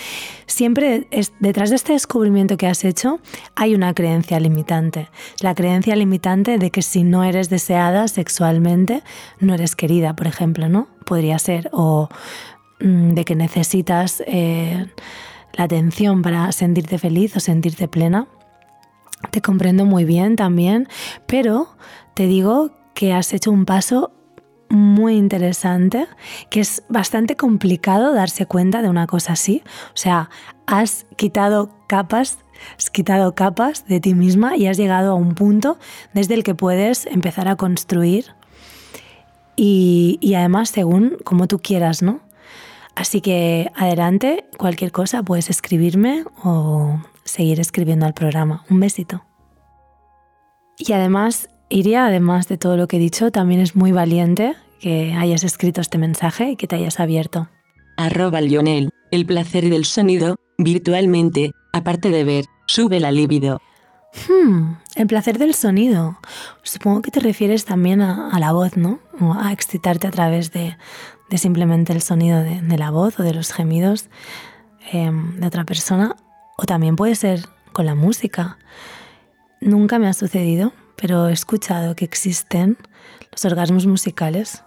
Siempre 0.48 1.08
detrás 1.40 1.70
de 1.70 1.76
este 1.76 1.92
descubrimiento 1.92 2.56
que 2.56 2.68
has 2.68 2.86
hecho 2.86 3.20
hay 3.54 3.76
una 3.76 3.94
creencia 3.94 4.40
limitante. 4.40 5.10
La 5.42 5.54
creencia 5.54 5.96
limitante 5.98 6.58
de 6.58 6.72
que 6.72 6.82
si 6.82 7.04
no 7.04 7.26
eres 7.26 7.50
deseada 7.50 8.08
sexualmente, 8.08 9.04
no 9.40 9.54
eres 9.54 9.76
querida, 9.76 10.16
por 10.16 10.26
ejemplo, 10.26 10.70
¿no? 10.70 10.97
Podría 11.08 11.40
ser. 11.40 11.70
O 11.72 12.10
mmm, 12.80 13.14
de 13.14 13.26
que 13.26 13.36
necesitas 13.36 14.22
eh, 14.28 14.86
la 15.54 15.64
atención 15.64 16.22
para 16.22 16.52
sentirte 16.52 17.00
feliz 17.00 17.36
o 17.36 17.40
sentirte 17.40 17.88
plena. 17.88 18.28
Te 19.32 19.42
comprendo 19.42 19.86
muy 19.86 20.06
bien 20.06 20.36
también, 20.36 20.88
pero 21.26 21.70
te 22.14 22.28
digo 22.28 22.72
que 22.94 23.14
has 23.14 23.34
hecho 23.34 23.52
un 23.52 23.66
paso 23.66 24.12
muy 24.70 25.16
interesante, 25.16 26.08
que 26.50 26.60
es 26.60 26.84
bastante 26.90 27.36
complicado 27.36 28.14
darse 28.14 28.46
cuenta 28.46 28.82
de 28.82 28.90
una 28.90 29.08
cosa 29.08 29.34
así. 29.34 29.64
O 29.94 29.98
sea, 29.98 30.30
has 30.66 31.06
quitado 31.16 31.72
capas, 31.88 32.40
has 32.78 32.90
quitado 32.90 33.34
capas 33.34 33.88
de 33.88 34.00
ti 34.00 34.14
misma 34.14 34.58
y 34.58 34.68
has 34.68 34.78
llegado 34.78 35.12
a 35.12 35.16
un 35.16 35.36
punto 35.36 35.78
desde 36.14 36.34
el 36.34 36.44
que 36.44 36.54
puedes 36.54 37.06
empezar 37.06 37.48
a 37.48 37.56
construir 37.56 38.37
y, 39.58 40.34
además 40.36 40.70
según 40.70 41.18
como 41.26 41.48
tú 41.48 41.60
quieras, 41.60 42.02
¿no? 42.02 42.22
Así 42.96 43.22
que 43.22 43.72
adelante, 43.76 44.46
cualquier 44.58 44.92
cosa 44.92 45.24
puedes 45.24 45.50
escribirme 45.50 46.24
o 46.44 47.02
seguir 47.26 47.60
escribiendo 47.60 48.06
al 48.06 48.14
programa. 48.14 48.64
Un 48.70 48.80
besito. 48.80 49.24
Y 50.78 50.94
además 50.94 51.50
Iria, 51.70 52.06
además 52.06 52.48
de 52.48 52.58
todo 52.58 52.78
lo 52.78 52.88
que 52.88 52.98
he 52.98 53.00
dicho, 53.00 53.32
también 53.32 53.60
es 53.60 53.76
muy 53.76 53.92
valiente 53.92 54.56
que 54.80 55.14
hayas 55.14 55.44
escrito 55.44 55.82
este 55.82 55.98
mensaje 55.98 56.52
y 56.52 56.56
que 56.56 56.68
te 56.68 56.76
hayas 56.76 57.00
abierto. 57.00 57.50
Arroba 57.98 58.42
Lionel, 58.42 58.92
el 59.12 59.26
placer 59.26 59.70
del 59.70 59.86
sonido, 59.86 60.38
virtualmente, 60.58 61.52
aparte 61.74 62.10
de 62.10 62.24
ver, 62.24 62.46
sube 62.68 63.00
la 63.00 63.12
libido. 63.12 63.60
Hmm, 64.26 64.76
el 64.96 65.08
placer 65.08 65.38
del 65.38 65.54
sonido. 65.54 66.18
Supongo 66.64 67.02
que 67.02 67.12
te 67.12 67.20
refieres 67.20 67.66
también 67.66 68.02
a, 68.02 68.38
la 68.40 68.52
voz, 68.52 68.78
¿no? 68.78 69.00
O 69.20 69.34
a 69.34 69.52
excitarte 69.52 70.08
a 70.08 70.12
través 70.12 70.52
de, 70.52 70.78
simplemente 71.36 71.94
el 71.94 72.02
sonido 72.02 72.42
de, 72.42 72.78
la 72.78 72.90
voz 72.90 73.20
o 73.20 73.24
de 73.24 73.34
los 73.34 73.52
gemidos 73.52 74.10
eh, 74.92 75.12
de 75.12 75.48
otra 75.48 75.66
persona. 75.66 76.16
O 76.58 76.66
también 76.66 76.96
puede 76.96 77.16
ser 77.16 77.46
con 77.74 77.86
la 77.86 77.96
música. 77.96 78.58
Nunca 79.62 80.00
me 80.00 80.08
ha 80.08 80.14
sucedido, 80.14 80.74
pero 80.96 81.28
he 81.28 81.34
escuchado 81.34 81.96
que 81.96 82.06
existen 82.06 82.78
los 83.32 83.46
orgasmos 83.46 83.86
musicales, 83.86 84.64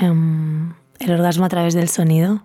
um, 0.00 0.72
el 0.98 1.12
orgasmo 1.12 1.44
a 1.44 1.48
través 1.48 1.74
del 1.74 1.88
sonido. 1.88 2.42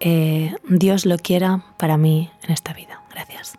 Eh, 0.00 0.54
Dios 0.68 1.06
lo 1.06 1.18
quiera 1.18 1.64
para 1.78 1.96
mí 1.96 2.30
en 2.42 2.52
esta 2.52 2.72
vida. 2.72 3.02
Gracias. 3.10 3.58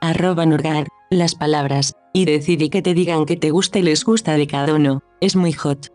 Arroba 0.00 0.46
Nurgar, 0.46 0.86
las 1.10 1.34
palabras, 1.34 1.94
y 2.12 2.24
decir 2.24 2.70
que 2.70 2.82
te 2.82 2.94
digan 2.94 3.26
que 3.26 3.36
te 3.36 3.50
gusta 3.50 3.78
y 3.78 3.82
les 3.82 4.04
gusta 4.04 4.32
de 4.32 4.46
cada 4.46 4.74
uno, 4.74 5.02
es 5.20 5.36
muy 5.36 5.52
hot. 5.52 5.92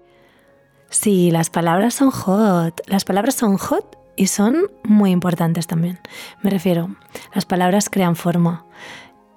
Sí, 0.89 1.31
las 1.31 1.49
palabras 1.49 1.95
son 1.95 2.11
hot. 2.11 2.81
Las 2.85 3.05
palabras 3.05 3.35
son 3.35 3.57
hot 3.57 3.97
y 4.15 4.27
son 4.27 4.67
muy 4.83 5.11
importantes 5.11 5.65
también. 5.65 5.99
Me 6.43 6.49
refiero, 6.49 6.95
las 7.33 7.45
palabras 7.45 7.89
crean 7.89 8.15
forma 8.15 8.65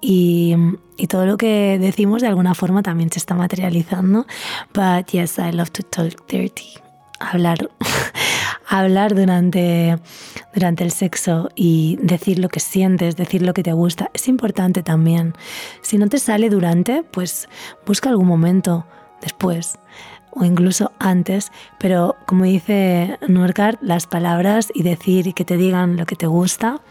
y, 0.01 0.55
y, 0.97 1.07
todo 1.07 1.25
lo 1.25 1.37
que 1.37 1.79
decimos 1.79 2.21
de 2.21 2.27
alguna 2.27 2.53
forma 2.53 2.83
también 2.83 3.09
se 3.09 3.19
está 3.19 3.33
materializando. 3.35 4.27
But 4.73 5.07
yes, 5.11 5.39
I 5.39 5.51
love 5.51 5.71
to 5.71 5.83
talk 5.83 6.27
dirty. 6.27 6.73
Hablar, 7.19 7.57
hablar 8.67 9.15
durante, 9.15 9.97
durante 10.53 10.83
el 10.83 10.91
sexo 10.91 11.49
y 11.55 11.97
decir 12.01 12.39
lo 12.39 12.49
que 12.49 12.59
sientes, 12.59 13.15
decir 13.15 13.41
lo 13.41 13.53
que 13.53 13.63
te 13.63 13.73
gusta, 13.73 14.09
es 14.13 14.27
importante 14.27 14.83
también. 14.83 15.33
Si 15.81 15.97
no 15.97 16.07
te 16.07 16.19
sale 16.19 16.49
durante, 16.49 17.03
pues 17.03 17.47
busca 17.85 18.09
algún 18.09 18.27
momento 18.27 18.85
después 19.21 19.77
o 20.31 20.43
incluso 20.43 20.91
antes, 20.99 21.51
pero 21.79 22.17
como 22.25 22.43
dice 22.43 23.17
Norgard, 23.27 23.77
las 23.81 24.05
palabras 24.05 24.69
y 24.73 24.83
decir 24.83 25.27
y 25.27 25.33
que 25.33 25.45
te 25.45 25.57
digan 25.57 25.95
lo 25.97 26.05
que 26.05 26.15
te 26.15 26.27
gusta 26.27 26.81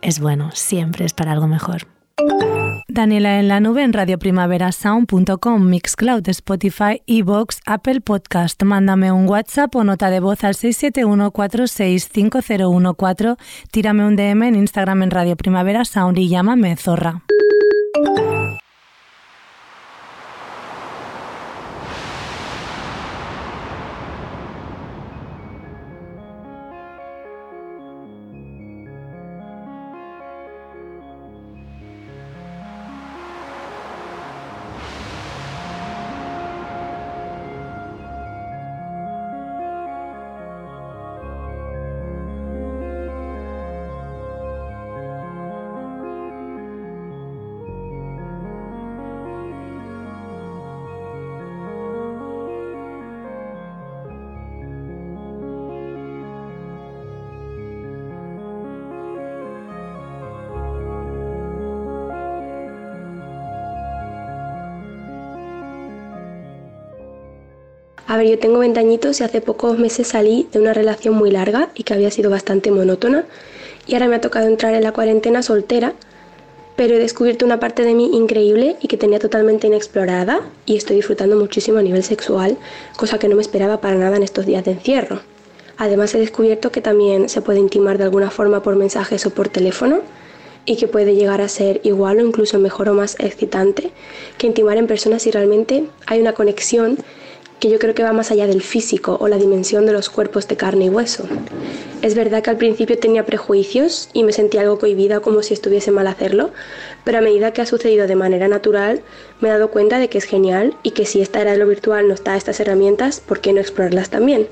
es 0.00 0.20
bueno, 0.20 0.50
siempre 0.54 1.04
es 1.04 1.12
para 1.12 1.32
algo 1.32 1.46
mejor. 1.46 1.97
Daniela 2.88 3.38
en 3.38 3.46
la 3.48 3.60
nube 3.60 3.84
en 3.84 3.92
radioprimaverasound.com, 3.92 5.68
Mixcloud, 5.68 6.28
Spotify, 6.28 7.02
Evox, 7.06 7.60
Apple 7.64 8.00
Podcast. 8.00 8.60
Mándame 8.62 9.12
un 9.12 9.28
WhatsApp 9.28 9.76
o 9.76 9.84
nota 9.84 10.10
de 10.10 10.18
voz 10.20 10.42
al 10.42 10.54
671465014. 10.54 13.36
Tírame 13.70 14.04
un 14.04 14.16
DM 14.16 14.48
en 14.48 14.56
Instagram 14.56 15.04
en 15.04 15.10
Radio 15.10 15.36
Primavera 15.36 15.84
Sound 15.84 16.18
y 16.18 16.28
llámame 16.28 16.74
Zorra. 16.76 17.22
Ver, 68.18 68.28
yo 68.28 68.38
tengo 68.38 68.58
20 68.58 68.78
añitos 68.78 69.20
y 69.20 69.24
hace 69.24 69.40
pocos 69.40 69.78
meses 69.78 70.08
salí 70.08 70.48
de 70.52 70.60
una 70.60 70.74
relación 70.74 71.14
muy 71.14 71.30
larga 71.30 71.70
y 71.74 71.84
que 71.84 71.94
había 71.94 72.10
sido 72.10 72.30
bastante 72.30 72.70
monótona 72.70 73.24
y 73.86 73.94
ahora 73.94 74.08
me 74.08 74.16
ha 74.16 74.20
tocado 74.20 74.46
entrar 74.46 74.74
en 74.74 74.82
la 74.82 74.92
cuarentena 74.92 75.42
soltera, 75.42 75.94
pero 76.76 76.94
he 76.94 76.98
descubierto 76.98 77.46
una 77.46 77.58
parte 77.58 77.82
de 77.82 77.94
mí 77.94 78.10
increíble 78.12 78.76
y 78.80 78.88
que 78.88 78.96
tenía 78.96 79.18
totalmente 79.18 79.66
inexplorada 79.66 80.42
y 80.66 80.76
estoy 80.76 80.96
disfrutando 80.96 81.36
muchísimo 81.36 81.78
a 81.78 81.82
nivel 81.82 82.04
sexual, 82.04 82.58
cosa 82.96 83.18
que 83.18 83.28
no 83.28 83.36
me 83.36 83.42
esperaba 83.42 83.80
para 83.80 83.96
nada 83.96 84.16
en 84.16 84.22
estos 84.22 84.46
días 84.46 84.64
de 84.64 84.72
encierro. 84.72 85.20
Además 85.78 86.14
he 86.14 86.18
descubierto 86.18 86.70
que 86.70 86.80
también 86.80 87.28
se 87.28 87.40
puede 87.40 87.60
intimar 87.60 87.98
de 87.98 88.04
alguna 88.04 88.30
forma 88.30 88.62
por 88.62 88.76
mensajes 88.76 89.24
o 89.26 89.30
por 89.30 89.48
teléfono 89.48 90.00
y 90.66 90.76
que 90.76 90.86
puede 90.86 91.14
llegar 91.14 91.40
a 91.40 91.48
ser 91.48 91.80
igual 91.84 92.18
o 92.18 92.26
incluso 92.26 92.58
mejor 92.58 92.88
o 92.90 92.94
más 92.94 93.16
excitante 93.18 93.90
que 94.36 94.46
intimar 94.46 94.76
en 94.76 94.86
personas 94.86 95.22
si 95.22 95.30
realmente 95.30 95.84
hay 96.06 96.20
una 96.20 96.34
conexión 96.34 96.98
que 97.60 97.68
yo 97.68 97.78
creo 97.78 97.94
que 97.94 98.02
va 98.02 98.12
más 98.12 98.30
allá 98.30 98.46
del 98.46 98.62
físico 98.62 99.16
o 99.20 99.28
la 99.28 99.36
dimensión 99.36 99.86
de 99.86 99.92
los 99.92 100.10
cuerpos 100.10 100.48
de 100.48 100.56
carne 100.56 100.86
y 100.86 100.88
hueso. 100.88 101.24
Es 102.02 102.14
verdad 102.14 102.42
que 102.42 102.50
al 102.50 102.56
principio 102.56 102.98
tenía 102.98 103.26
prejuicios 103.26 104.08
y 104.12 104.22
me 104.22 104.32
sentía 104.32 104.60
algo 104.60 104.78
cohibida 104.78 105.20
como 105.20 105.42
si 105.42 105.54
estuviese 105.54 105.90
mal 105.90 106.06
hacerlo, 106.06 106.50
pero 107.04 107.18
a 107.18 107.22
medida 107.22 107.52
que 107.52 107.62
ha 107.62 107.66
sucedido 107.66 108.06
de 108.06 108.14
manera 108.14 108.48
natural 108.48 109.02
me 109.40 109.48
he 109.48 109.52
dado 109.52 109.70
cuenta 109.70 109.98
de 109.98 110.08
que 110.08 110.18
es 110.18 110.24
genial 110.24 110.76
y 110.82 110.92
que 110.92 111.06
si 111.06 111.20
esta 111.20 111.40
era 111.40 111.52
de 111.52 111.58
lo 111.58 111.66
virtual 111.66 112.06
no 112.06 112.14
está 112.14 112.36
estas 112.36 112.60
herramientas, 112.60 113.20
¿por 113.20 113.40
qué 113.40 113.52
no 113.52 113.60
explorarlas 113.60 114.10
también? 114.10 114.46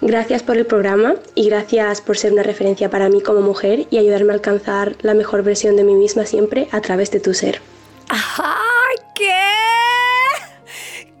Gracias 0.00 0.42
por 0.42 0.56
el 0.56 0.66
programa 0.66 1.14
y 1.36 1.48
gracias 1.48 2.00
por 2.00 2.18
ser 2.18 2.32
una 2.32 2.42
referencia 2.42 2.90
para 2.90 3.08
mí 3.08 3.20
como 3.20 3.40
mujer 3.40 3.86
y 3.90 3.98
ayudarme 3.98 4.32
a 4.32 4.34
alcanzar 4.34 4.96
la 5.02 5.14
mejor 5.14 5.44
versión 5.44 5.76
de 5.76 5.84
mí 5.84 5.94
misma 5.94 6.26
siempre 6.26 6.66
a 6.72 6.80
través 6.80 7.12
de 7.12 7.20
tu 7.20 7.34
ser. 7.34 7.60
¡Ay, 8.08 8.96
qué! 9.14 9.32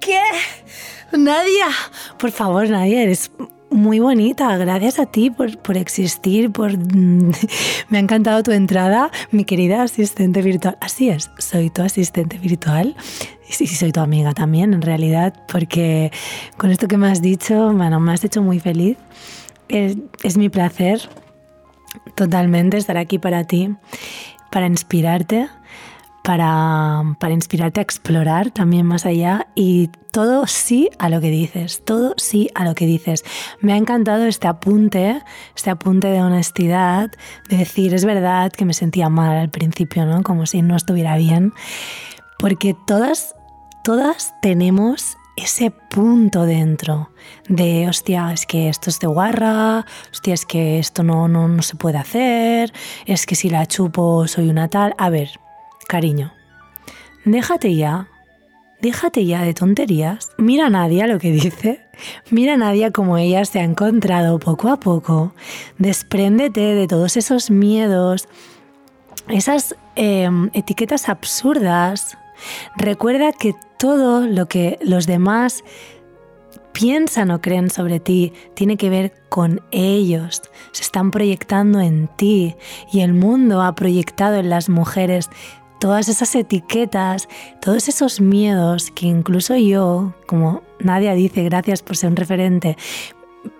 ¿Qué? 0.00 0.20
Nadia, 1.18 1.68
por 2.18 2.30
favor, 2.30 2.68
Nadia, 2.68 3.02
eres 3.02 3.30
muy 3.70 4.00
bonita. 4.00 4.56
Gracias 4.56 4.98
a 4.98 5.06
ti 5.06 5.30
por, 5.30 5.58
por 5.58 5.76
existir, 5.76 6.50
por... 6.50 6.76
Me 7.88 7.98
ha 7.98 8.00
encantado 8.00 8.42
tu 8.42 8.52
entrada, 8.52 9.10
mi 9.30 9.44
querida 9.44 9.82
asistente 9.82 10.42
virtual. 10.42 10.76
Así 10.80 11.08
es, 11.08 11.30
soy 11.38 11.70
tu 11.70 11.82
asistente 11.82 12.38
virtual. 12.38 12.94
Y 13.48 13.52
sí, 13.52 13.66
soy 13.66 13.92
tu 13.92 14.00
amiga 14.00 14.32
también, 14.32 14.72
en 14.74 14.82
realidad, 14.82 15.34
porque 15.48 16.12
con 16.56 16.70
esto 16.70 16.88
que 16.88 16.96
me 16.96 17.10
has 17.10 17.20
dicho, 17.20 17.72
me 17.72 18.12
has 18.12 18.24
hecho 18.24 18.42
muy 18.42 18.60
feliz. 18.60 18.96
Es, 19.68 19.96
es 20.22 20.36
mi 20.36 20.48
placer 20.48 21.08
totalmente 22.14 22.76
estar 22.76 22.96
aquí 22.96 23.18
para 23.18 23.44
ti, 23.44 23.74
para 24.50 24.66
inspirarte 24.66 25.48
para, 26.22 27.02
para, 27.18 27.34
inspirarte 27.34 27.80
a 27.80 27.82
explorar 27.82 28.50
también 28.50 28.86
más 28.86 29.06
allá 29.06 29.48
y 29.54 29.90
todo 30.12 30.46
sí 30.46 30.88
a 30.98 31.08
lo 31.08 31.20
que 31.20 31.30
dices, 31.30 31.82
todo 31.84 32.14
sí 32.16 32.48
a 32.54 32.64
lo 32.64 32.74
que 32.74 32.86
dices. 32.86 33.24
Me 33.60 33.72
ha 33.72 33.76
encantado 33.76 34.26
este 34.26 34.46
apunte, 34.46 35.22
este 35.56 35.70
apunte 35.70 36.08
de 36.08 36.22
honestidad, 36.22 37.10
de 37.48 37.56
decir, 37.56 37.94
es 37.94 38.04
verdad 38.04 38.52
que 38.52 38.64
me 38.64 38.74
sentía 38.74 39.08
mal 39.08 39.36
al 39.36 39.50
principio, 39.50 40.06
¿no? 40.06 40.22
Como 40.22 40.46
si 40.46 40.62
no 40.62 40.76
estuviera 40.76 41.16
bien, 41.16 41.52
porque 42.38 42.76
todas, 42.86 43.34
todas 43.82 44.34
tenemos 44.42 45.16
ese 45.36 45.70
punto 45.70 46.44
dentro 46.44 47.10
de, 47.48 47.88
hostia, 47.88 48.32
es 48.32 48.46
que 48.46 48.68
esto 48.68 48.90
es 48.90 49.00
de 49.00 49.06
guarra, 49.06 49.86
hostia, 50.10 50.34
es 50.34 50.44
que 50.44 50.78
esto 50.78 51.02
no, 51.02 51.26
no, 51.28 51.48
no 51.48 51.62
se 51.62 51.76
puede 51.76 51.98
hacer, 51.98 52.72
es 53.06 53.26
que 53.26 53.34
si 53.34 53.48
la 53.48 53.66
chupo 53.66 54.26
soy 54.28 54.50
una 54.50 54.68
tal. 54.68 54.94
A 54.98 55.08
ver, 55.08 55.30
Cariño, 55.86 56.32
déjate 57.24 57.74
ya, 57.74 58.08
déjate 58.80 59.24
ya 59.24 59.42
de 59.42 59.54
tonterías. 59.54 60.30
Mira 60.38 60.66
a 60.66 60.70
Nadia 60.70 61.06
lo 61.06 61.18
que 61.18 61.30
dice. 61.32 61.80
Mira 62.30 62.54
a 62.54 62.56
Nadia 62.56 62.90
como 62.90 63.18
ella 63.18 63.44
se 63.44 63.60
ha 63.60 63.64
encontrado 63.64 64.38
poco 64.38 64.68
a 64.68 64.78
poco. 64.78 65.34
Despréndete 65.78 66.60
de 66.60 66.86
todos 66.86 67.16
esos 67.16 67.50
miedos, 67.50 68.28
esas 69.28 69.76
eh, 69.96 70.28
etiquetas 70.52 71.08
absurdas. 71.08 72.18
Recuerda 72.76 73.32
que 73.32 73.54
todo 73.78 74.26
lo 74.26 74.46
que 74.46 74.78
los 74.82 75.06
demás 75.06 75.62
piensan 76.72 77.30
o 77.30 77.40
creen 77.40 77.70
sobre 77.70 78.00
ti 78.00 78.32
tiene 78.54 78.76
que 78.76 78.90
ver 78.90 79.12
con 79.28 79.60
ellos. 79.70 80.42
Se 80.72 80.82
están 80.82 81.10
proyectando 81.10 81.80
en 81.80 82.08
ti 82.16 82.56
y 82.92 83.00
el 83.00 83.12
mundo 83.12 83.62
ha 83.62 83.74
proyectado 83.74 84.36
en 84.36 84.50
las 84.50 84.68
mujeres 84.68 85.30
todas 85.82 86.08
esas 86.08 86.32
etiquetas, 86.36 87.28
todos 87.60 87.88
esos 87.88 88.20
miedos 88.20 88.92
que 88.92 89.06
incluso 89.06 89.56
yo, 89.56 90.14
como 90.26 90.62
Nadia 90.78 91.12
dice, 91.14 91.42
gracias 91.42 91.82
por 91.82 91.96
ser 91.96 92.10
un 92.10 92.14
referente, 92.14 92.76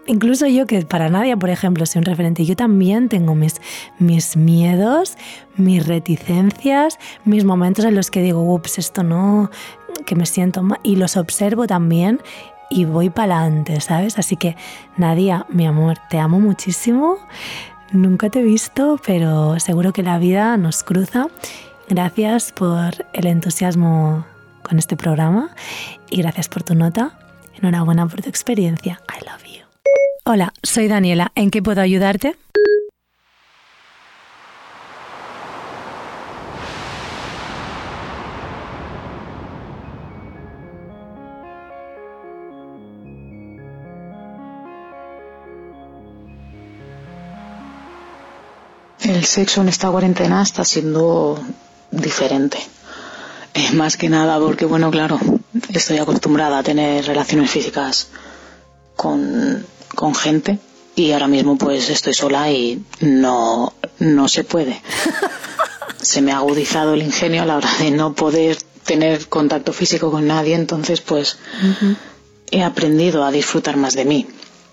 incluso 0.07 0.47
yo 0.47 0.68
que 0.68 0.83
para 0.83 1.09
Nadia, 1.09 1.37
por 1.37 1.51
ejemplo, 1.51 1.85
soy 1.85 1.99
un 1.99 2.05
referente, 2.05 2.45
yo 2.45 2.55
también 2.55 3.09
tengo 3.09 3.35
mis, 3.35 3.61
mis 3.99 4.37
miedos, 4.37 5.16
mis 5.57 5.85
reticencias, 5.85 7.01
mis 7.25 7.45
momentos 7.45 7.85
en 7.85 7.97
los 7.97 8.09
que 8.12 8.23
digo, 8.23 8.55
ups, 8.55 8.79
esto 8.79 9.03
no, 9.03 9.51
que 10.07 10.14
me 10.14 10.25
siento 10.25 10.62
mal, 10.62 10.79
y 10.85 10.95
los 10.95 11.16
observo 11.16 11.66
también 11.66 12.20
y 12.70 12.85
voy 12.85 13.11
para 13.11 13.41
adelante, 13.41 13.81
¿sabes? 13.81 14.16
Así 14.16 14.37
que, 14.37 14.55
Nadia, 14.97 15.45
mi 15.49 15.66
amor, 15.66 15.99
te 16.09 16.20
amo 16.20 16.39
muchísimo. 16.39 17.16
Nunca 17.91 18.31
te 18.31 18.41
he 18.41 18.45
visto, 18.45 19.01
pero 19.05 19.59
seguro 19.59 19.93
que 19.93 20.05
la 20.05 20.18
vida 20.18 20.57
nos 20.57 20.85
cruza 20.85 21.27
Gracias 21.95 22.53
por 22.53 23.05
el 23.12 23.26
entusiasmo 23.26 24.24
con 24.62 24.78
este 24.78 24.97
programa 24.97 25.55
y 26.09 26.22
gracias 26.22 26.49
por 26.49 26.62
tu 26.62 26.74
nota. 26.74 27.18
Enhorabuena 27.55 28.09
por 28.09 28.22
tu 28.22 28.30
experiencia. 28.30 28.99
I 29.11 29.22
love 29.26 29.45
you. 29.45 29.66
Hola, 30.24 30.55
soy 30.62 30.88
Daniela. 30.88 31.32
¿En 31.34 31.51
qué 31.51 31.62
puedo 31.62 31.82
ayudarte? 31.82 32.34
El 49.01 49.26
sexo 49.26 49.61
en 49.61 49.68
esta 49.68 49.90
cuarentena 49.90 50.40
está 50.40 50.64
siendo 50.64 51.38
diferente. 51.93 52.59
es 53.55 53.72
más 53.74 53.97
que 53.97 54.09
nada 54.09 54.38
porque, 54.38 54.64
bueno, 54.64 54.90
claro, 54.90 55.20
estoy 55.72 55.99
acostumbrada 55.99 56.59
a 56.59 56.62
tener 56.62 57.05
relaciones 57.05 57.51
físicas 57.51 58.09
con, 58.97 59.64
con 59.95 60.14
gente 60.14 60.59
y 60.95 61.12
ahora 61.12 61.28
mismo 61.28 61.57
pues 61.57 61.88
estoy 61.88 62.14
sola 62.14 62.51
y 62.51 62.82
no, 63.01 63.72
no 63.99 64.28
se 64.28 64.45
puede. 64.45 64.80
se 66.01 66.20
me 66.20 66.32
ha 66.32 66.38
agudizado 66.38 66.95
el 66.95 67.03
ingenio 67.03 67.43
a 67.43 67.47
la 67.47 67.57
hora 67.57 67.70
de 67.78 67.90
no 67.90 68.14
poder 68.14 68.59
tener 68.84 69.28
contacto 69.28 69.72
físico 69.72 70.11
con 70.11 70.26
nadie, 70.26 70.55
entonces 70.55 71.01
pues 71.01 71.38
he 72.51 72.62
aprendido 72.62 73.24
a 73.24 73.30
disfrutar 73.30 73.76
más 73.76 73.95
de 73.95 74.05
mí. 74.05 74.26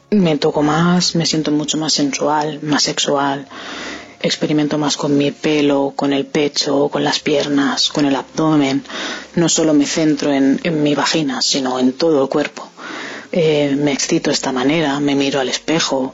Me 0.09 0.38
toco 0.38 0.63
más, 0.63 1.15
me 1.15 1.26
siento 1.28 1.51
mucho 1.51 1.78
más 1.78 1.93
sensual, 1.93 2.59
más 2.63 2.84
sexual, 2.84 3.47
experimento 4.22 4.78
más 4.78 4.97
con 4.97 5.17
mi 5.17 5.32
pelo, 5.32 5.93
con 5.95 6.13
el 6.13 6.26
pecho, 6.26 6.89
con 6.89 7.03
las 7.03 7.20
piernas, 7.20 7.89
con 7.89 8.05
el 8.05 8.15
abdomen. 8.15 8.84
No 9.36 9.49
solo 9.49 9.74
me 9.74 9.86
centro 9.86 10.34
en, 10.34 10.59
mi 10.84 10.95
vagina, 10.95 11.41
sino 11.41 11.80
en 11.80 11.93
todo 11.93 12.24
el 12.24 12.30
cuerpo. 12.30 12.67
Eh, 13.32 13.76
me 13.78 13.91
excito 13.91 14.30
de 14.30 14.34
esta 14.34 14.51
manera, 14.51 14.99
me 14.99 15.15
miro 15.15 15.39
al 15.39 15.49
espejo, 15.49 16.13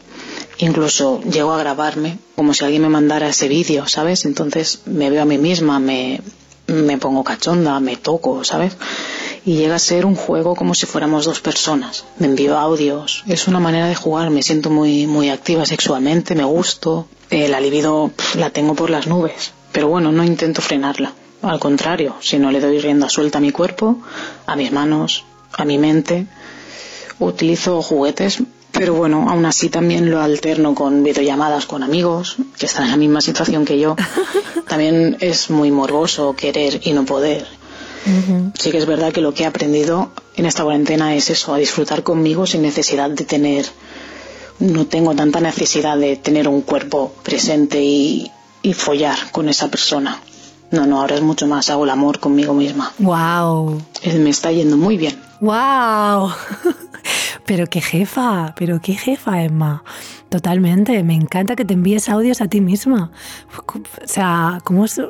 incluso 0.57 1.21
llego 1.21 1.53
a 1.53 1.57
grabarme 1.57 2.17
como 2.35 2.53
si 2.53 2.65
alguien 2.65 2.81
me 2.81 2.89
mandara 2.89 3.29
ese 3.29 3.47
vídeo, 3.47 3.87
¿sabes? 3.87 4.25
Entonces 4.25 4.81
me 4.85 5.09
veo 5.09 5.21
a 5.21 5.25
mí 5.25 5.37
misma, 5.37 5.79
me, 5.79 6.19
me 6.67 6.97
pongo 6.97 7.23
cachonda, 7.23 7.79
me 7.79 7.95
toco, 7.95 8.43
¿sabes? 8.43 8.75
Y 9.45 9.57
llega 9.57 9.75
a 9.75 9.79
ser 9.79 10.05
un 10.05 10.15
juego 10.15 10.55
como 10.55 10.73
si 10.73 10.85
fuéramos 10.87 11.25
dos 11.25 11.39
personas. 11.39 12.05
Me 12.17 12.27
envío 12.27 12.57
audios, 12.57 13.23
es 13.27 13.47
una 13.47 13.59
manera 13.59 13.87
de 13.87 13.95
jugar, 13.95 14.31
me 14.31 14.41
siento 14.41 14.69
muy, 14.69 15.05
muy 15.05 15.29
activa 15.29 15.65
sexualmente, 15.65 16.33
me 16.33 16.43
gusto, 16.43 17.07
eh, 17.29 17.47
la 17.47 17.59
libido 17.59 18.11
la 18.35 18.49
tengo 18.49 18.73
por 18.73 18.89
las 18.89 19.07
nubes, 19.07 19.51
pero 19.71 19.87
bueno, 19.87 20.11
no 20.11 20.23
intento 20.23 20.61
frenarla. 20.61 21.13
Al 21.41 21.59
contrario, 21.59 22.15
si 22.21 22.39
no 22.39 22.51
le 22.51 22.59
doy 22.59 22.79
rienda 22.79 23.07
suelta 23.07 23.37
a 23.37 23.41
mi 23.41 23.51
cuerpo, 23.51 23.99
a 24.47 24.55
mis 24.55 24.71
manos, 24.71 25.25
a 25.53 25.63
mi 25.63 25.77
mente, 25.77 26.25
utilizo 27.19 27.81
juguetes, 27.81 28.41
pero 28.71 28.93
bueno, 28.93 29.29
aún 29.29 29.45
así 29.45 29.69
también 29.69 30.11
lo 30.11 30.21
alterno 30.21 30.75
con 30.75 31.03
videollamadas 31.03 31.65
con 31.65 31.83
amigos 31.83 32.35
que 32.57 32.65
están 32.65 32.85
en 32.85 32.91
la 32.91 32.97
misma 32.97 33.21
situación 33.21 33.63
que 33.63 33.79
yo. 33.79 33.95
También 34.67 35.17
es 35.21 35.49
muy 35.49 35.71
morboso 35.71 36.35
querer 36.35 36.81
y 36.83 36.91
no 36.91 37.05
poder. 37.05 37.47
Sí 38.59 38.71
que 38.71 38.77
es 38.77 38.85
verdad 38.85 39.11
que 39.11 39.21
lo 39.21 39.33
que 39.33 39.43
he 39.43 39.45
aprendido 39.45 40.11
en 40.35 40.45
esta 40.45 40.63
cuarentena 40.63 41.15
es 41.15 41.29
eso, 41.29 41.53
a 41.53 41.57
disfrutar 41.57 42.03
conmigo 42.03 42.45
sin 42.45 42.61
necesidad 42.61 43.09
de 43.09 43.25
tener 43.25 43.65
no 44.59 44.85
tengo 44.85 45.13
tanta 45.15 45.39
necesidad 45.41 45.97
de 45.97 46.15
tener 46.15 46.47
un 46.47 46.61
cuerpo 46.61 47.13
presente 47.23 47.81
y, 47.83 48.31
follar 48.73 49.17
con 49.31 49.47
esa 49.47 49.67
persona. 49.67 50.19
No, 50.71 50.87
no, 50.87 50.99
ahora 50.99 51.15
es 51.15 51.21
mucho 51.21 51.45
más, 51.45 51.69
hago 51.69 51.83
el 51.83 51.91
amor 51.91 52.19
conmigo 52.19 52.53
misma. 52.53 52.91
¡Wow! 52.97 53.79
Me 54.17 54.29
está 54.31 54.51
yendo 54.51 54.75
muy 54.75 54.97
bien. 54.97 55.21
¡Wow! 55.39 56.31
Pero 57.45 57.67
qué 57.67 57.81
jefa, 57.81 58.53
pero 58.57 58.81
qué 58.81 58.93
jefa, 58.93 59.43
Emma. 59.43 59.83
Totalmente, 60.29 61.03
me 61.03 61.13
encanta 61.13 61.55
que 61.55 61.65
te 61.65 61.73
envíes 61.73 62.09
audios 62.09 62.41
a 62.41 62.47
ti 62.47 62.61
misma. 62.61 63.11
O 63.57 64.07
sea, 64.07 64.59
¿cómo 64.63 64.85
es? 64.85 65.01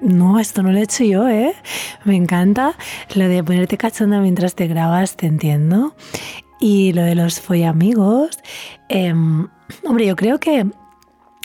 No, 0.00 0.38
esto 0.38 0.62
no 0.62 0.72
lo 0.72 0.78
he 0.78 0.82
hecho 0.82 1.04
yo, 1.04 1.28
¿eh? 1.28 1.54
Me 2.04 2.16
encanta 2.16 2.76
lo 3.14 3.28
de 3.28 3.42
ponerte 3.42 3.76
cachonda 3.76 4.20
mientras 4.20 4.54
te 4.54 4.66
grabas, 4.66 5.16
te 5.16 5.26
entiendo. 5.26 5.94
Y 6.60 6.92
lo 6.92 7.02
de 7.02 7.14
los 7.14 7.40
follamigos, 7.40 8.38
eh, 8.88 9.12
hombre, 9.84 10.06
yo 10.06 10.14
creo 10.14 10.38
que 10.38 10.66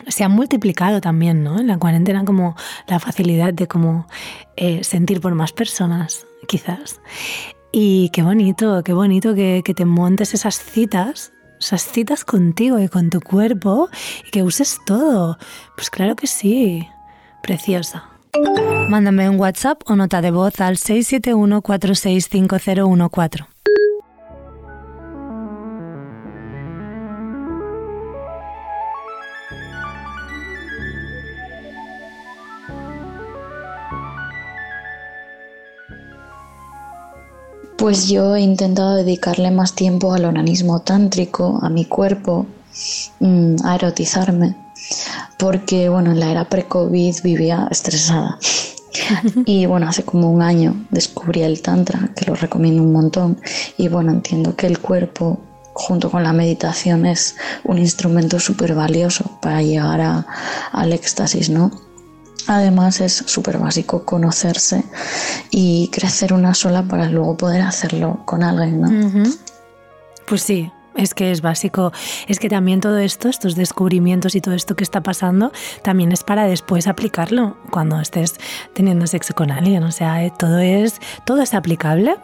se 0.08 0.24
han 0.24 0.32
multiplicado 0.32 1.02
también, 1.02 1.44
¿no? 1.44 1.60
En 1.60 1.68
la 1.68 1.78
cuarentena 1.78 2.24
como 2.26 2.56
la 2.88 3.00
facilidad 3.00 3.54
de 3.54 3.68
como 3.68 4.08
eh, 4.56 4.84
sentir 4.84 5.22
por 5.22 5.34
más 5.36 5.54
personas, 5.54 6.26
quizás. 6.48 7.02
Y 7.80 8.10
qué 8.10 8.24
bonito, 8.24 8.82
qué 8.84 8.92
bonito 8.92 9.36
que, 9.36 9.62
te 9.62 9.86
montes 9.86 10.34
esas 10.34 10.56
citas 10.56 11.32
esas 11.60 11.84
citas 11.84 12.26
contigo 12.26 12.80
y 12.80 12.88
con 12.88 13.12
tu 13.12 13.22
cuerpo 13.22 13.90
y 14.26 14.32
que 14.32 14.42
uses 14.42 14.80
todo. 14.84 15.38
Pues 15.76 15.92
claro 15.92 16.16
que 16.16 16.26
sí, 16.26 16.88
preciosa. 17.44 18.10
Mándame 18.90 19.30
un 19.30 19.40
WhatsApp 19.40 19.84
o 19.86 19.96
nota 19.96 20.24
de 20.24 20.32
voz 20.32 20.60
al 20.60 20.78
671 20.78 21.62
465014. 21.62 23.46
Pues 37.78 38.08
yo 38.10 38.36
he 38.36 38.42
intentado 38.42 38.96
dedicarle 38.96 39.52
más 39.52 39.76
tiempo 39.76 40.12
al 40.12 40.26
onanismo 40.26 40.82
tántrico, 40.82 41.60
a 41.62 41.70
mi 41.70 41.86
cuerpo, 41.86 42.48
mm, 43.20 43.58
a 43.64 43.76
erotizarme, 43.76 44.56
porque 45.38 45.88
bueno, 45.88 46.12
en 46.12 46.20
la 46.20 46.32
era 46.32 46.50
pre-COVID 46.50 47.16
vivía 47.24 47.68
estresada. 47.70 48.40
Y 49.46 49.68
bueno, 49.68 49.88
hace 49.88 50.04
como 50.04 50.32
un 50.32 50.42
año 50.42 50.88
descubrí 50.90 51.44
el 51.44 51.62
Tantra, 51.62 52.10
que 52.16 52.26
lo 52.26 52.34
recomiendo 52.34 52.82
un 52.82 52.92
montón. 52.92 53.40
Y 53.78 53.90
bueno, 53.90 54.12
entiendo 54.12 54.56
que 54.56 54.66
el 54.66 54.80
cuerpo, 54.80 55.40
junto 55.74 56.10
con 56.10 56.24
la 56.24 56.34
meditación, 56.34 57.06
es 57.06 57.36
un 57.64 57.78
instrumento 57.78 58.40
súper 58.40 58.74
valioso 58.74 59.38
para 59.40 59.62
llegar 59.62 60.02
a, 60.02 60.26
al 60.72 60.94
éxtasis, 60.94 61.52
¿no? 61.52 61.72
Además 62.48 63.02
es 63.02 63.24
súper 63.26 63.58
básico 63.58 64.06
conocerse 64.06 64.84
y 65.52 65.90
crecer 65.90 66.34
una 66.34 66.54
sola 66.54 66.84
para 66.84 67.10
luego 67.10 67.36
poder 67.36 67.62
hacerlo 67.62 68.22
con 68.26 68.44
alguien, 68.44 68.82
¿no? 68.82 69.24
Pues 70.26 70.44
sí, 70.44 70.72
es 70.96 71.14
que 71.14 71.32
es 71.32 71.42
básico. 71.42 71.92
Es 72.28 72.40
que 72.40 72.50
también 72.50 72.82
todo 72.82 72.98
esto, 72.98 73.30
estos 73.30 73.56
descubrimientos 73.56 74.36
y 74.36 74.42
todo 74.42 74.56
esto 74.56 74.76
que 74.76 74.84
está 74.84 75.02
pasando, 75.02 75.52
también 75.84 76.12
es 76.12 76.24
para 76.24 76.46
después 76.46 76.88
aplicarlo 76.88 77.58
cuando 77.70 78.00
estés 78.00 78.36
teniendo 78.74 79.08
sexo 79.08 79.34
con 79.34 79.52
alguien. 79.52 79.84
O 79.84 79.92
sea, 79.92 80.26
eh, 80.26 80.34
todo 80.38 80.60
es, 80.60 81.00
todo 81.26 81.42
es 81.42 81.54
aplicable 81.54 82.18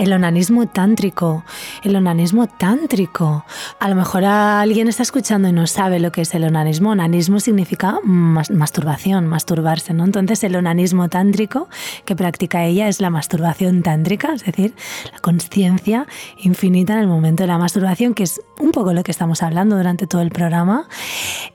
el 0.00 0.14
onanismo 0.14 0.66
tántrico, 0.66 1.44
el 1.84 1.94
onanismo 1.94 2.46
tántrico. 2.46 3.44
A 3.78 3.88
lo 3.88 3.94
mejor 3.94 4.24
alguien 4.24 4.88
está 4.88 5.02
escuchando 5.02 5.46
y 5.46 5.52
no 5.52 5.66
sabe 5.66 6.00
lo 6.00 6.10
que 6.10 6.22
es 6.22 6.34
el 6.34 6.44
onanismo. 6.44 6.90
Onanismo 6.90 7.38
significa 7.38 7.98
masturbación, 8.02 9.26
masturbarse, 9.26 9.92
¿no? 9.92 10.04
Entonces 10.04 10.42
el 10.44 10.56
onanismo 10.56 11.10
tántrico 11.10 11.68
que 12.06 12.16
practica 12.16 12.64
ella 12.64 12.88
es 12.88 13.00
la 13.00 13.10
masturbación 13.10 13.82
tántrica, 13.82 14.32
es 14.32 14.42
decir, 14.44 14.74
la 15.12 15.18
conciencia 15.18 16.06
infinita 16.38 16.94
en 16.94 17.00
el 17.00 17.06
momento 17.06 17.42
de 17.42 17.48
la 17.48 17.58
masturbación, 17.58 18.14
que 18.14 18.22
es 18.22 18.40
un 18.58 18.72
poco 18.72 18.94
lo 18.94 19.02
que 19.02 19.10
estamos 19.10 19.42
hablando 19.42 19.76
durante 19.76 20.06
todo 20.06 20.22
el 20.22 20.30
programa. 20.30 20.88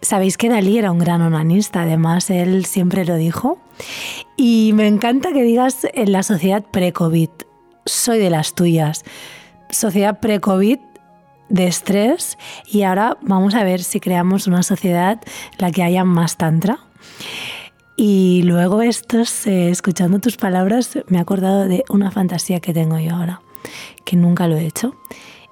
Sabéis 0.01 0.37
que 0.37 0.49
Dalí 0.49 0.77
era 0.77 0.91
un 0.91 0.99
gran 0.99 1.23
onanista, 1.23 1.81
además 1.81 2.29
él 2.29 2.65
siempre 2.65 3.05
lo 3.05 3.15
dijo. 3.15 3.57
Y 4.37 4.71
me 4.73 4.87
encanta 4.87 5.33
que 5.33 5.41
digas 5.41 5.87
en 5.93 6.11
la 6.11 6.21
sociedad 6.21 6.63
pre-COVID 6.71 7.29
soy 7.85 8.19
de 8.19 8.29
las 8.29 8.53
tuyas. 8.53 9.03
Sociedad 9.69 10.19
pre-COVID 10.19 10.79
de 11.49 11.67
estrés 11.67 12.37
y 12.65 12.83
ahora 12.83 13.17
vamos 13.21 13.53
a 13.55 13.63
ver 13.63 13.83
si 13.83 13.99
creamos 13.99 14.47
una 14.47 14.63
sociedad 14.63 15.21
en 15.23 15.57
la 15.59 15.71
que 15.71 15.83
haya 15.83 16.03
más 16.03 16.37
tantra. 16.37 16.79
Y 17.97 18.41
luego 18.43 18.81
estos, 18.81 19.47
eh, 19.47 19.69
escuchando 19.69 20.19
tus 20.19 20.35
palabras, 20.35 20.97
me 21.07 21.17
he 21.17 21.21
acordado 21.21 21.67
de 21.67 21.83
una 21.89 22.11
fantasía 22.11 22.59
que 22.59 22.73
tengo 22.73 22.99
yo 22.99 23.15
ahora, 23.15 23.41
que 24.03 24.17
nunca 24.17 24.47
lo 24.47 24.57
he 24.57 24.65
hecho, 24.65 24.95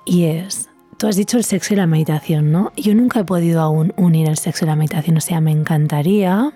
y 0.05 0.25
es, 0.25 0.69
tú 0.97 1.07
has 1.07 1.15
dicho 1.15 1.37
el 1.37 1.45
sexo 1.45 1.73
y 1.73 1.77
la 1.77 1.87
meditación, 1.87 2.51
¿no? 2.51 2.73
Yo 2.75 2.95
nunca 2.95 3.21
he 3.21 3.23
podido 3.23 3.61
aún 3.61 3.93
unir 3.95 4.27
el 4.27 4.37
sexo 4.37 4.65
y 4.65 4.67
la 4.67 4.75
meditación, 4.75 5.15
o 5.15 5.21
sea, 5.21 5.39
me 5.39 5.51
encantaría 5.51 6.51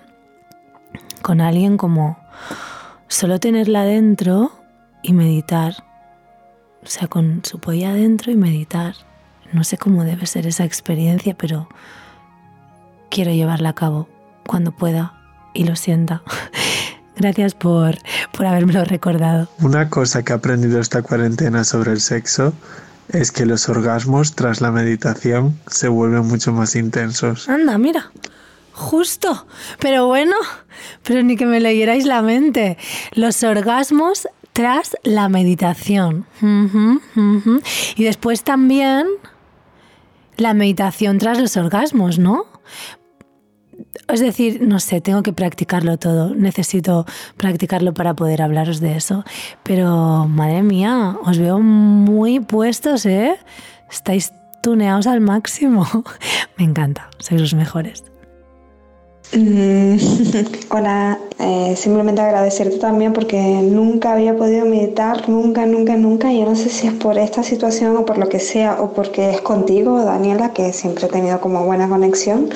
con 1.22 1.40
alguien 1.40 1.78
como 1.78 2.18
solo 3.08 3.40
tenerla 3.40 3.84
dentro 3.84 4.57
y 5.02 5.12
meditar. 5.12 5.84
O 6.82 6.86
sea, 6.86 7.08
con 7.08 7.42
su 7.44 7.58
polla 7.58 7.90
adentro 7.90 8.32
y 8.32 8.36
meditar. 8.36 8.94
No 9.52 9.64
sé 9.64 9.78
cómo 9.78 10.04
debe 10.04 10.26
ser 10.26 10.46
esa 10.46 10.64
experiencia, 10.64 11.34
pero 11.34 11.68
quiero 13.10 13.32
llevarla 13.32 13.70
a 13.70 13.74
cabo 13.74 14.08
cuando 14.46 14.72
pueda 14.72 15.14
y 15.54 15.64
lo 15.64 15.76
sienta. 15.76 16.22
Gracias 17.16 17.54
por, 17.54 17.96
por 18.32 18.46
habérmelo 18.46 18.84
recordado. 18.84 19.48
Una 19.60 19.88
cosa 19.88 20.22
que 20.22 20.32
he 20.32 20.36
aprendido 20.36 20.80
esta 20.80 21.02
cuarentena 21.02 21.64
sobre 21.64 21.92
el 21.92 22.00
sexo 22.00 22.52
es 23.08 23.32
que 23.32 23.46
los 23.46 23.68
orgasmos 23.68 24.34
tras 24.34 24.60
la 24.60 24.70
meditación 24.70 25.58
se 25.66 25.88
vuelven 25.88 26.26
mucho 26.26 26.52
más 26.52 26.76
intensos. 26.76 27.48
Anda, 27.48 27.78
mira. 27.78 28.12
Justo. 28.72 29.46
Pero 29.80 30.06
bueno, 30.06 30.36
pero 31.02 31.24
ni 31.24 31.36
que 31.36 31.46
me 31.46 31.58
leyerais 31.58 32.06
la 32.06 32.22
mente. 32.22 32.78
Los 33.12 33.42
orgasmos 33.42 34.28
tras 34.58 34.96
la 35.04 35.28
meditación. 35.28 36.26
Y 37.94 38.02
después 38.02 38.42
también 38.42 39.06
la 40.36 40.52
meditación 40.52 41.18
tras 41.18 41.38
los 41.38 41.56
orgasmos, 41.56 42.18
¿no? 42.18 42.44
Es 44.08 44.18
decir, 44.18 44.60
no 44.62 44.80
sé, 44.80 45.00
tengo 45.00 45.22
que 45.22 45.32
practicarlo 45.32 45.96
todo. 45.96 46.34
Necesito 46.34 47.06
practicarlo 47.36 47.94
para 47.94 48.14
poder 48.14 48.42
hablaros 48.42 48.80
de 48.80 48.96
eso. 48.96 49.22
Pero, 49.62 50.26
madre 50.26 50.64
mía, 50.64 51.16
os 51.22 51.38
veo 51.38 51.60
muy 51.60 52.40
puestos, 52.40 53.06
¿eh? 53.06 53.36
Estáis 53.88 54.32
tuneados 54.60 55.06
al 55.06 55.20
máximo. 55.20 55.86
Me 56.58 56.64
encanta, 56.64 57.10
sois 57.20 57.40
los 57.40 57.54
mejores. 57.54 58.02
Mm, 59.32 59.98
hola, 60.70 61.18
eh, 61.38 61.74
simplemente 61.76 62.22
agradecerte 62.22 62.78
también 62.78 63.12
porque 63.12 63.36
nunca 63.62 64.14
había 64.14 64.34
podido 64.36 64.64
meditar, 64.64 65.28
nunca, 65.28 65.66
nunca, 65.66 65.96
nunca. 65.96 66.32
Yo 66.32 66.46
no 66.46 66.56
sé 66.56 66.70
si 66.70 66.86
es 66.86 66.94
por 66.94 67.18
esta 67.18 67.42
situación 67.42 67.96
o 67.96 68.06
por 68.06 68.16
lo 68.16 68.28
que 68.28 68.40
sea, 68.40 68.80
o 68.80 68.92
porque 68.92 69.30
es 69.30 69.40
contigo, 69.42 70.02
Daniela, 70.02 70.52
que 70.54 70.72
siempre 70.72 71.06
he 71.06 71.10
tenido 71.10 71.40
como 71.40 71.64
buena 71.64 71.88
conexión. 71.88 72.48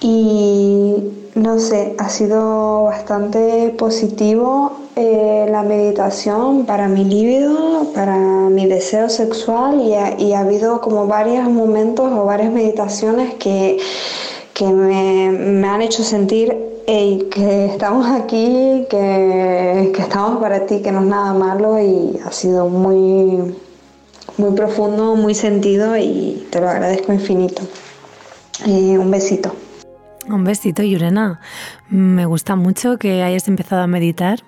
Y 0.00 0.96
no 1.34 1.58
sé, 1.58 1.94
ha 1.98 2.08
sido 2.08 2.84
bastante 2.84 3.74
positivo 3.78 4.72
eh, 4.96 5.46
la 5.50 5.62
meditación 5.62 6.64
para 6.64 6.88
mi 6.88 7.04
líbido, 7.04 7.92
para 7.94 8.16
mi 8.16 8.66
deseo 8.66 9.10
sexual 9.10 9.80
y 9.82 10.24
y 10.24 10.32
ha 10.32 10.40
habido 10.40 10.80
como 10.80 11.06
varios 11.06 11.48
momentos 11.48 12.10
o 12.12 12.24
varias 12.24 12.52
meditaciones 12.52 13.34
que 13.34 13.78
que 14.60 14.66
me, 14.66 15.66
han 15.66 15.80
hecho 15.80 16.02
sentir 16.02 16.54
que 16.84 17.64
estamos 17.64 18.06
aquí, 18.06 18.84
que, 18.90 19.90
que, 19.94 20.02
estamos 20.02 20.38
para 20.38 20.66
ti, 20.66 20.82
que 20.82 20.92
no 20.92 21.00
es 21.00 21.06
nada 21.06 21.32
malo 21.32 21.80
y 21.80 22.20
ha 22.26 22.30
sido 22.30 22.68
muy, 22.68 23.54
muy 24.36 24.54
profundo, 24.54 25.16
muy 25.16 25.34
sentido 25.34 25.96
y 25.96 26.46
te 26.50 26.60
lo 26.60 26.68
agradezco 26.68 27.10
infinito. 27.10 27.62
Eh, 28.66 28.98
un 28.98 29.10
besito. 29.10 29.56
Un 30.28 30.44
besito, 30.44 30.82
Yurena. 30.82 31.40
Me 31.88 32.26
gusta 32.26 32.54
mucho 32.54 32.98
que 32.98 33.22
hayas 33.22 33.48
empezado 33.48 33.80
a 33.80 33.86
meditar. 33.86 34.40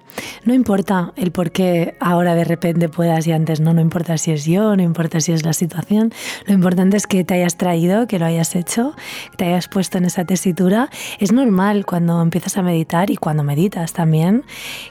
No 0.45 0.55
importa 0.55 1.13
el 1.17 1.33
por 1.33 1.53
qué 1.53 1.97
ahora 2.01 2.35
de 2.35 2.45
repente 2.45 2.89
puedas 2.89 3.27
y 3.27 3.33
antes 3.33 3.61
no, 3.61 3.75
no 3.75 3.81
importa 3.81 4.19
si 4.19 4.33
es 4.33 4.45
yo, 4.45 4.77
no 4.77 4.83
importa 4.83 5.21
si 5.21 5.33
es 5.33 5.45
la 5.45 5.53
situación. 5.53 6.13
Lo 6.47 6.55
importante 6.55 6.97
es 6.97 7.07
que 7.07 7.25
te 7.25 7.35
hayas 7.35 7.57
traído, 7.57 8.07
que 8.07 8.19
lo 8.19 8.27
hayas 8.27 8.55
hecho, 8.55 8.95
que 9.31 9.37
te 9.37 9.45
hayas 9.47 9.69
puesto 9.69 9.99
en 9.99 10.05
esa 10.05 10.25
tesitura. 10.25 10.91
Es 11.19 11.33
normal 11.33 11.87
cuando 11.87 12.21
empiezas 12.21 12.57
a 12.57 12.63
meditar 12.63 13.11
y 13.11 13.17
cuando 13.17 13.45
meditas 13.45 13.93
también 13.93 14.45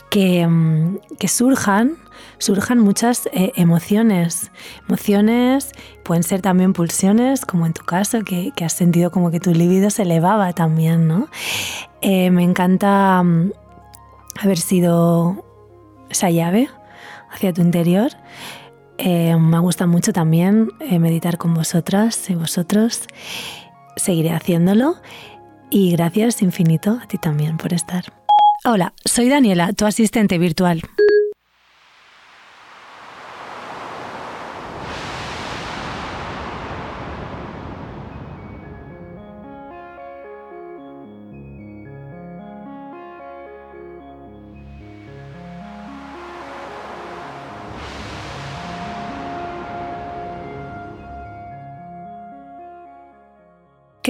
que, 0.09 0.45
mm, 0.47 0.97
que 1.19 1.27
surjan 1.27 1.97
surjan 2.37 2.79
muchas 2.79 3.29
eh, 3.33 3.51
emociones. 3.55 4.51
Emociones 4.87 5.71
pueden 6.03 6.23
ser 6.23 6.41
también 6.41 6.73
pulsiones, 6.73 7.45
como 7.45 7.65
en 7.65 7.73
tu 7.73 7.83
caso, 7.83 8.21
que, 8.23 8.51
has 8.63 8.73
sentido 8.73 9.11
como 9.11 9.31
que 9.31 9.39
tu 9.39 9.53
libido 9.53 9.89
se 9.89 10.03
elevaba 10.03 10.53
también, 10.53 11.07
¿no? 11.07 11.27
Eh, 12.01 12.31
me 12.31 12.43
encanta 12.43 13.21
mm, 13.23 13.51
haber 14.39 14.57
sido 14.57 15.45
esa 16.09 16.29
llave 16.29 16.69
hacia 17.31 17.53
tu 17.53 17.61
interior. 17.61 18.11
Eh, 18.97 19.35
me 19.35 19.59
gusta 19.59 19.87
mucho 19.87 20.13
también 20.13 20.69
eh, 20.79 20.99
meditar 20.99 21.37
con 21.37 21.53
vosotras 21.53 22.29
y 22.29 22.35
vosotros. 22.35 23.03
Seguiré 23.95 24.31
haciéndolo 24.31 24.95
y 25.69 25.91
gracias 25.91 26.41
infinito 26.41 26.99
a 27.01 27.07
ti 27.07 27.17
también 27.17 27.57
por 27.57 27.73
estar. 27.73 28.05
Hola, 28.63 28.93
soy 29.03 29.27
Daniela, 29.27 29.73
tu 29.73 29.85
asistente 29.85 30.37
virtual. 30.37 30.81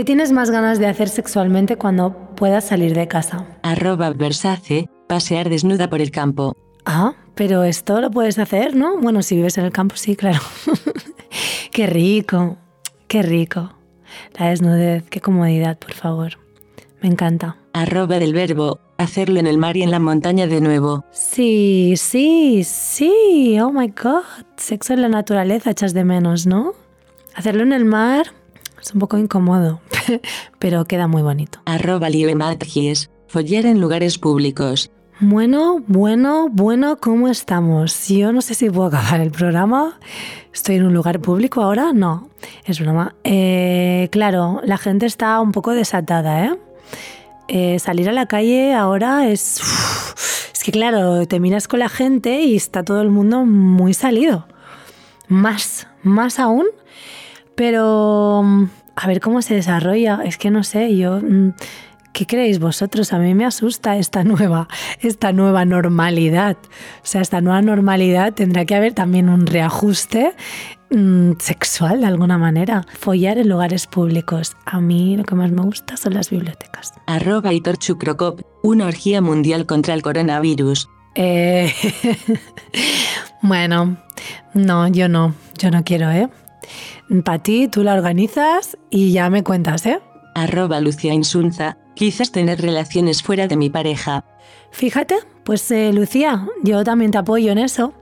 ¿Qué 0.02 0.06
tienes 0.06 0.32
más 0.32 0.50
ganas 0.50 0.80
de 0.80 0.88
hacer 0.88 1.10
sexualmente 1.10 1.78
cuando 1.78 2.34
puedas 2.36 2.66
salir 2.66 2.96
de 2.96 3.08
casa? 3.08 3.46
Arroba 3.62 4.10
Versace, 4.10 4.90
pasear 5.06 5.48
desnuda 5.48 5.92
por 5.92 6.02
el 6.02 6.10
campo. 6.10 6.58
Ah, 6.86 7.14
pero 7.36 7.64
esto 7.64 8.02
lo 8.02 8.10
puedes 8.10 8.40
hacer, 8.40 8.76
¿no? 8.76 8.98
Bueno, 8.98 9.22
si 9.22 9.36
vives 9.36 9.60
en 9.60 9.66
el 9.66 9.72
campo, 9.72 9.96
sí, 9.98 10.16
claro. 10.16 10.40
qué 11.72 11.86
rico, 11.86 12.58
qué 13.08 13.22
rico. 13.22 13.74
La 14.40 14.50
desnudez, 14.50 15.04
qué 15.08 15.22
comodidad, 15.22 15.78
por 15.78 15.94
favor. 15.94 16.40
Me 17.04 17.08
encanta. 17.08 17.58
Arroba 17.72 18.18
del 18.18 18.34
verbo, 18.34 18.80
hacerlo 18.98 19.40
en 19.40 19.46
el 19.46 19.60
mar 19.60 19.78
y 19.78 19.84
en 19.84 19.92
la 19.92 20.00
montaña 20.00 20.48
de 20.48 20.62
nuevo. 20.62 21.06
Sí, 21.12 21.94
sí, 21.96 22.64
sí. 22.64 23.60
Oh 23.62 23.72
my 23.72 23.90
god. 23.90 24.24
Sexo 24.58 24.94
en 24.94 25.04
la 25.04 25.10
naturaleza 25.10 25.70
echas 25.70 25.94
de 25.94 26.06
menos, 26.06 26.48
¿no? 26.48 26.74
Hacerlo 27.36 27.62
en 27.62 27.74
el 27.74 27.86
mar 27.86 28.41
es 28.82 28.94
un 28.94 29.00
poco 29.00 29.18
incómodo, 29.18 29.80
pero 30.60 30.86
queda 30.86 31.08
muy 31.08 31.22
bonito. 31.22 31.60
Arroba 31.66 32.10
Matgies, 32.36 33.10
follar 33.28 33.66
en 33.66 33.80
lugares 33.80 34.18
públicos. 34.18 34.92
Bueno, 35.20 35.84
bueno, 35.86 36.50
bueno, 36.50 36.98
¿cómo 37.00 37.28
estamos? 37.28 38.08
Yo 38.08 38.34
no 38.34 38.42
sé 38.42 38.56
si 38.56 38.72
puedo 38.72 38.88
acabar 38.88 39.22
el 39.22 39.30
programa. 39.30 40.00
¿Estoy 40.52 40.78
en 40.78 40.86
un 40.88 40.96
lugar 40.96 41.20
público 41.20 41.62
ahora? 41.62 41.94
No, 41.94 42.30
es 42.66 42.80
broma. 42.80 43.14
Eh, 43.24 44.10
claro, 44.12 44.62
la 44.64 44.80
gente 44.80 45.06
está 45.06 45.40
un 45.40 45.52
poco 45.52 45.74
desatada, 45.74 46.46
¿eh? 46.46 46.60
eh 47.50 47.78
salir 47.78 48.10
a 48.10 48.14
la 48.14 48.26
calle 48.26 48.74
ahora 48.74 49.30
es... 49.30 49.62
es 50.54 50.64
que 50.64 50.72
claro, 50.72 51.28
te 51.28 51.40
miras 51.40 51.68
con 51.68 51.82
la 51.82 51.90
gente 51.90 52.42
y 52.42 52.56
está 52.56 52.82
todo 52.82 53.04
el 53.04 53.12
mundo 53.12 53.46
muy 53.46 53.94
salido. 53.94 54.48
Más, 55.28 55.88
más 56.02 56.40
aún 56.40 56.66
pero 57.62 58.44
a 58.96 59.08
ver 59.08 59.20
cómo 59.20 59.44
se 59.44 59.54
desarrolla. 59.54 60.22
Es 60.26 60.40
que 60.40 60.50
no 60.50 60.64
sé, 60.64 60.98
yo. 60.98 61.20
Mm, 61.22 61.54
¿Qué 62.12 62.26
creéis 62.26 62.58
vosotros? 62.58 63.14
A 63.14 63.20
mí 63.20 63.36
me 63.36 63.46
asusta 63.46 63.98
esta 63.98 64.24
nueva, 64.24 64.68
esta 65.00 65.32
nueva 65.32 65.64
normalidad. 65.64 66.58
O 67.04 67.06
sea, 67.06 67.22
esta 67.22 67.40
nueva 67.40 67.62
normalidad 67.62 68.34
tendrá 68.34 68.66
que 68.66 68.74
haber 68.74 68.94
también 68.94 69.30
un 69.30 69.46
reajuste 69.46 70.34
mm, 70.90 71.34
sexual 71.38 72.02
de 72.02 72.08
alguna 72.08 72.40
manera. 72.40 72.84
Follar 72.98 73.38
en 73.38 73.50
lugares 73.50 73.86
públicos. 73.86 74.58
A 74.66 74.82
mí 74.82 75.16
lo 75.16 75.24
que 75.24 75.36
más 75.36 75.52
me 75.52 75.62
gusta 75.62 75.98
son 75.98 76.16
las 76.16 76.32
bibliotecas. 76.32 76.94
Arroba 77.06 77.54
y 77.54 77.62
una 78.64 78.88
orgía 78.88 79.22
mundial 79.22 79.68
contra 79.68 79.94
el 79.94 80.02
coronavirus. 80.02 80.90
Eh, 81.14 81.72
bueno, 83.44 83.98
no, 84.56 84.88
yo 84.88 85.08
no, 85.10 85.36
yo 85.60 85.70
no 85.70 85.84
quiero, 85.84 86.10
¿eh? 86.10 86.28
Para 87.24 87.40
ti, 87.40 87.68
tú 87.68 87.84
la 87.84 87.94
organizas 87.94 88.78
y 88.90 89.12
ya 89.12 89.30
me 89.30 89.44
cuentas, 89.44 89.86
¿eh? 89.86 90.00
Arroba 90.36 90.80
Lucia 90.80 91.14
Insunza, 91.14 91.78
quizás 91.96 92.32
tener 92.32 92.62
relaciones 92.62 93.22
fuera 93.22 93.48
de 93.48 93.58
mi 93.58 93.70
pareja. 93.70 94.24
Fíjate, 94.72 95.16
pues 95.44 95.70
eh, 95.72 95.92
Lucía, 95.94 96.48
yo 96.64 96.84
también 96.84 97.12
te 97.12 97.18
apoyo 97.18 97.52
en 97.52 97.58
eso. 97.58 97.94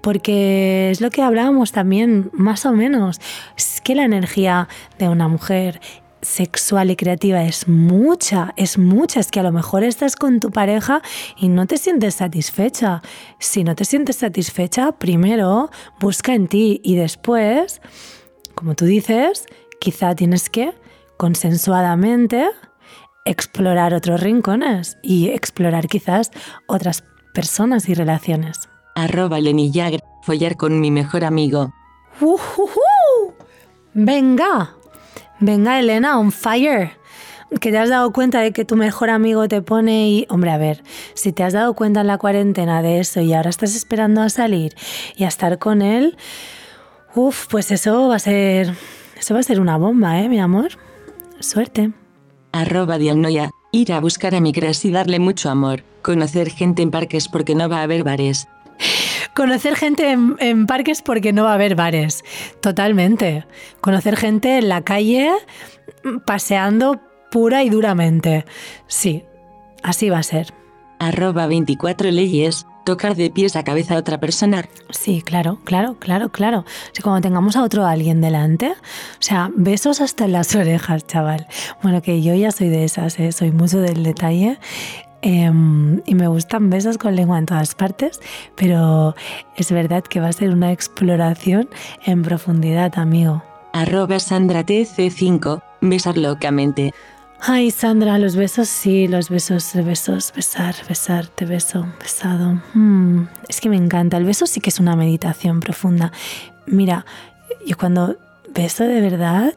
Porque 0.00 0.90
es 0.90 1.00
lo 1.00 1.10
que 1.10 1.22
hablábamos 1.22 1.70
también, 1.70 2.30
más 2.32 2.66
o 2.66 2.72
menos. 2.72 3.20
Es 3.56 3.80
que 3.80 3.94
la 3.94 4.04
energía 4.04 4.68
de 4.98 5.08
una 5.08 5.28
mujer 5.28 5.80
sexual 6.22 6.90
y 6.90 6.96
creativa 6.96 7.42
es 7.42 7.68
mucha, 7.68 8.54
es 8.56 8.78
mucha. 8.78 9.20
Es 9.20 9.30
que 9.30 9.40
a 9.40 9.42
lo 9.42 9.52
mejor 9.52 9.84
estás 9.84 10.16
con 10.16 10.40
tu 10.40 10.50
pareja 10.50 11.02
y 11.36 11.48
no 11.48 11.66
te 11.66 11.76
sientes 11.76 12.14
satisfecha. 12.16 13.02
Si 13.38 13.64
no 13.64 13.74
te 13.74 13.84
sientes 13.84 14.16
satisfecha, 14.16 14.92
primero 14.92 15.70
busca 16.00 16.34
en 16.34 16.46
ti 16.46 16.80
y 16.82 16.96
después, 16.96 17.82
como 18.54 18.74
tú 18.74 18.84
dices, 18.84 19.46
quizá 19.80 20.14
tienes 20.14 20.48
que 20.48 20.72
consensuadamente 21.16 22.48
explorar 23.24 23.94
otros 23.94 24.20
rincones 24.20 24.96
y 25.02 25.28
explorar 25.28 25.88
quizás 25.88 26.30
otras 26.66 27.04
personas 27.34 27.88
y 27.88 27.94
relaciones. 27.94 28.68
Arroba 28.94 29.40
Lenny 29.40 29.72
follar 30.22 30.56
con 30.56 30.80
mi 30.80 30.90
mejor 30.90 31.24
amigo. 31.24 31.72
Uh, 32.20 32.38
Venga, 33.94 34.74
Venga, 35.42 35.80
Elena, 35.80 36.20
on 36.20 36.30
fire. 36.30 36.92
Que 37.60 37.72
te 37.72 37.78
has 37.78 37.88
dado 37.88 38.12
cuenta 38.12 38.40
de 38.40 38.52
que 38.52 38.64
tu 38.64 38.76
mejor 38.76 39.10
amigo 39.10 39.48
te 39.48 39.60
pone 39.60 40.08
y, 40.08 40.26
hombre, 40.30 40.52
a 40.52 40.56
ver, 40.56 40.84
si 41.14 41.32
te 41.32 41.42
has 41.42 41.52
dado 41.52 41.74
cuenta 41.74 42.02
en 42.02 42.06
la 42.06 42.16
cuarentena 42.16 42.80
de 42.80 43.00
eso 43.00 43.20
y 43.20 43.32
ahora 43.32 43.50
estás 43.50 43.74
esperando 43.74 44.22
a 44.22 44.28
salir 44.28 44.72
y 45.16 45.24
a 45.24 45.28
estar 45.28 45.58
con 45.58 45.82
él, 45.82 46.16
uff, 47.16 47.48
pues 47.48 47.72
eso 47.72 48.06
va 48.06 48.14
a 48.14 48.18
ser, 48.20 48.72
eso 49.18 49.34
va 49.34 49.40
a 49.40 49.42
ser 49.42 49.58
una 49.58 49.76
bomba, 49.76 50.20
¿eh, 50.20 50.28
mi 50.28 50.38
amor? 50.38 50.78
Suerte. 51.40 51.90
Arroba 52.52 52.98
Diagnoya, 52.98 53.50
ir 53.72 53.92
a 53.92 54.00
buscar 54.00 54.36
a 54.36 54.40
mi 54.40 54.52
y 54.52 54.90
darle 54.92 55.18
mucho 55.18 55.50
amor, 55.50 55.82
conocer 56.02 56.50
gente 56.50 56.82
en 56.82 56.92
parques 56.92 57.26
porque 57.26 57.56
no 57.56 57.68
va 57.68 57.80
a 57.80 57.82
haber 57.82 58.04
bares, 58.04 58.46
Conocer 59.34 59.76
gente 59.76 60.10
en, 60.10 60.66
parques 60.66 61.00
porque 61.00 61.32
no 61.32 61.44
va 61.44 61.52
a 61.52 61.54
haber 61.54 61.74
bares. 61.74 62.22
Totalmente. 62.60 63.46
Conocer 63.80 64.16
gente 64.16 64.58
en 64.58 64.68
la 64.68 64.82
calle 64.82 65.30
paseando 66.26 67.00
pura 67.30 67.62
y 67.62 67.70
duramente. 67.70 68.44
Sí, 68.86 69.24
así 69.82 70.10
va 70.10 70.18
a 70.18 70.22
ser. 70.22 70.52
Arroba 70.98 71.46
24 71.46 72.10
leyes. 72.10 72.66
Tocar 72.84 73.14
de 73.14 73.30
pies 73.30 73.54
a 73.54 73.62
cabeza 73.62 73.94
a 73.94 73.98
otra 73.98 74.18
persona. 74.18 74.64
Sí, 74.90 75.22
claro, 75.22 75.60
claro, 75.64 75.98
claro, 76.00 76.30
claro. 76.30 76.64
Si 76.92 77.00
cuando 77.00 77.20
tengamos 77.20 77.54
a 77.54 77.62
otro 77.62 77.86
alguien 77.86 78.20
delante, 78.20 78.70
o 78.70 79.20
sea, 79.20 79.50
besos 79.54 80.00
hasta 80.00 80.24
en 80.24 80.32
las 80.32 80.54
orejas, 80.56 81.06
chaval. 81.06 81.46
Bueno, 81.80 82.02
que 82.02 82.22
yo 82.22 82.34
ya 82.34 82.50
soy 82.50 82.70
de 82.70 82.84
esas, 82.84 83.20
¿eh? 83.20 83.30
soy 83.30 83.52
mucho 83.52 83.78
del 83.78 84.02
detalle 84.02 84.58
Em, 85.22 86.02
y 86.04 86.16
me 86.16 86.26
gustan 86.26 86.68
besos 86.68 86.98
con 86.98 87.14
lengua 87.14 87.38
en 87.38 87.46
todas 87.46 87.76
partes, 87.76 88.20
pero 88.56 89.14
es 89.56 89.70
verdad 89.70 90.02
que 90.02 90.18
va 90.18 90.28
a 90.28 90.32
ser 90.32 90.50
una 90.50 90.72
exploración 90.72 91.68
en 92.04 92.22
profundidad, 92.22 92.98
amigo. 92.98 93.42
Arroba 93.72 94.18
Sandra 94.18 94.66
TC5, 94.66 95.62
besar 95.80 96.18
locamente. 96.18 96.92
Ay, 97.40 97.70
Sandra, 97.70 98.18
los 98.18 98.36
besos 98.36 98.68
sí, 98.68 99.08
los 99.08 99.28
besos, 99.28 99.72
besos, 99.74 100.32
besar, 100.34 100.74
besar, 100.88 101.26
te 101.28 101.44
beso, 101.44 101.86
besado. 102.00 102.60
Mm, 102.74 103.24
es 103.48 103.60
que 103.60 103.68
me 103.68 103.76
encanta. 103.76 104.16
El 104.16 104.24
beso 104.24 104.46
sí 104.46 104.60
que 104.60 104.70
es 104.70 104.78
una 104.78 104.96
meditación 104.96 105.60
profunda. 105.60 106.12
Mira, 106.66 107.04
yo 107.66 107.76
cuando 107.76 108.16
beso 108.52 108.84
de 108.84 109.00
verdad, 109.00 109.54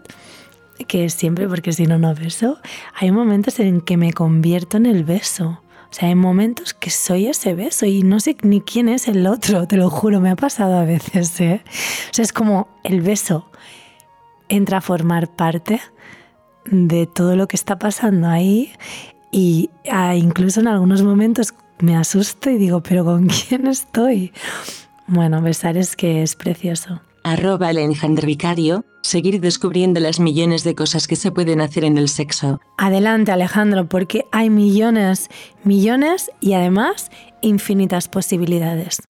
que 0.84 1.10
siempre, 1.10 1.48
porque 1.48 1.72
si 1.74 1.86
no, 1.86 1.98
no 1.98 2.14
beso, 2.14 2.60
hay 2.94 3.12
momentos 3.12 3.60
en 3.60 3.82
que 3.82 3.98
me 3.98 4.14
convierto 4.14 4.78
en 4.78 4.86
el 4.86 5.04
beso. 5.04 5.62
O 5.90 5.98
sea, 5.98 6.10
hay 6.10 6.16
momentos 6.16 6.74
que 6.74 6.90
soy 6.90 7.28
ese 7.28 7.54
beso 7.54 7.86
y 7.86 8.04
no 8.04 8.20
sé 8.20 8.36
ni 8.42 8.60
quién 8.60 8.90
es 8.90 9.08
el 9.08 9.26
otro, 9.28 9.68
te 9.68 9.78
lo 9.78 9.90
juro, 9.90 10.20
me 10.20 10.30
ha 10.30 10.36
pasado 10.36 10.78
a 10.78 10.84
veces. 10.84 11.40
¿eh? 11.40 11.64
O 12.12 12.14
sea, 12.14 12.24
es 12.24 12.34
como 12.34 12.68
el 12.84 13.02
beso 13.02 13.50
entra 14.50 14.80
a 14.80 14.82
formar 14.82 15.30
parte 15.30 15.80
de 16.66 17.08
todo 17.08 17.36
lo 17.36 17.48
que 17.48 17.56
está 17.56 17.80
pasando 17.80 18.28
ahí 18.28 18.74
y 19.32 19.70
ah, 19.92 20.16
incluso 20.16 20.60
en 20.60 20.68
algunos 20.68 21.02
momentos 21.02 21.54
me 21.80 21.96
asusto 21.96 22.50
y 22.50 22.58
digo, 22.58 22.82
pero 22.82 23.06
¿con 23.06 23.28
quién 23.28 23.68
estoy? 23.68 24.34
Bueno, 25.08 25.42
besar 25.42 25.78
es 25.78 25.96
que 25.96 26.24
es 26.24 26.36
precioso 26.36 27.02
arroba 27.26 27.72
el 27.72 27.80
seguir 29.02 29.42
descubriendo 29.42 30.00
las 30.00 30.20
millones 30.20 30.64
de 30.64 30.76
cosas 30.76 31.08
que 31.08 31.16
se 31.16 31.32
pueden 31.32 31.60
hacer 31.60 31.84
en 31.84 31.98
el 31.98 32.08
sexo. 32.08 32.62
Adelante 32.78 33.32
Alejandro, 33.32 33.90
porque 33.90 34.26
hay 34.32 34.52
millones, 34.52 35.30
millones 35.64 36.30
y 36.40 36.54
además 36.54 37.10
infinitas 37.42 38.08
posibilidades. 38.08 39.02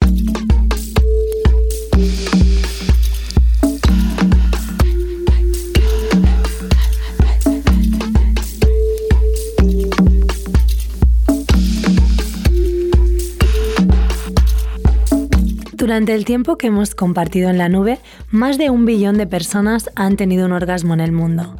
Durante 15.86 16.16
el 16.16 16.26
tiempo 16.26 16.58
que 16.58 16.66
hemos 16.66 16.96
compartido 16.96 17.48
en 17.52 17.60
la 17.60 17.70
nube, 17.70 18.00
más 18.32 18.58
de 18.58 18.72
un 18.72 18.86
billón 18.86 19.20
de 19.20 19.28
personas 19.28 19.92
han 19.96 20.18
tenido 20.18 20.48
un 20.48 20.52
orgasmo 20.52 20.96
en 20.96 21.00
el 21.00 21.12
mundo. 21.12 21.58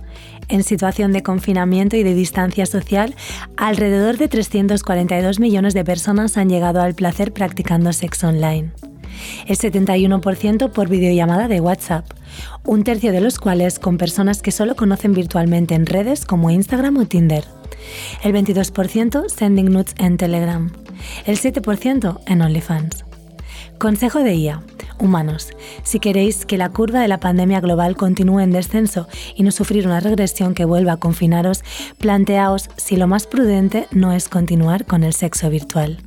En 0.48 0.64
situación 0.64 1.12
de 1.12 1.22
confinamiento 1.22 1.96
y 1.96 2.02
de 2.02 2.16
distancia 2.16 2.66
social, 2.66 3.14
alrededor 3.56 4.18
de 4.18 4.28
342 4.28 5.40
millones 5.40 5.76
de 5.76 5.86
personas 5.86 6.38
han 6.38 6.50
llegado 6.50 6.82
al 6.82 6.96
placer 6.96 7.34
practicando 7.34 7.94
sexo 7.94 8.30
online. 8.30 8.72
El 9.46 9.58
71% 9.58 10.72
por 10.72 10.90
videollamada 10.90 11.48
de 11.48 11.62
WhatsApp, 11.62 12.08
un 12.64 12.84
tercio 12.84 13.12
de 13.12 13.22
los 13.22 13.38
cuales 13.38 13.78
con 13.78 14.00
personas 14.00 14.42
que 14.42 14.52
solo 14.52 14.76
conocen 14.76 15.14
virtualmente 15.14 15.76
en 15.76 15.86
redes 15.86 16.26
como 16.26 16.50
Instagram 16.50 16.98
o 16.98 17.06
Tinder. 17.06 17.46
El 18.24 18.34
22% 18.34 19.30
sending 19.30 19.72
nudes 19.72 19.94
en 20.00 20.18
Telegram. 20.18 20.72
El 21.28 21.38
7% 21.38 22.22
en 22.26 22.42
OnlyFans. 22.42 23.06
Consejo 23.80 24.24
de 24.24 24.36
IA. 24.36 24.64
Humanos, 25.00 25.50
si 25.84 26.00
queréis 26.00 26.46
que 26.46 26.58
la 26.58 26.70
curva 26.70 27.02
de 27.02 27.10
la 27.10 27.20
pandemia 27.20 27.60
global 27.60 27.98
continúe 27.98 28.40
en 28.40 28.52
descenso 28.52 29.08
y 29.36 29.44
no 29.44 29.52
sufrir 29.52 29.86
una 29.86 30.00
regresión 30.00 30.54
que 30.54 30.64
vuelva 30.64 30.94
a 30.94 30.98
confinaros, 30.98 31.64
planteaos 31.98 32.70
si 32.78 32.96
lo 32.96 33.08
más 33.08 33.28
prudente 33.28 33.88
no 33.92 34.14
es 34.14 34.30
continuar 34.30 34.86
con 34.86 35.04
el 35.04 35.14
sexo 35.14 35.50
virtual. 35.50 36.00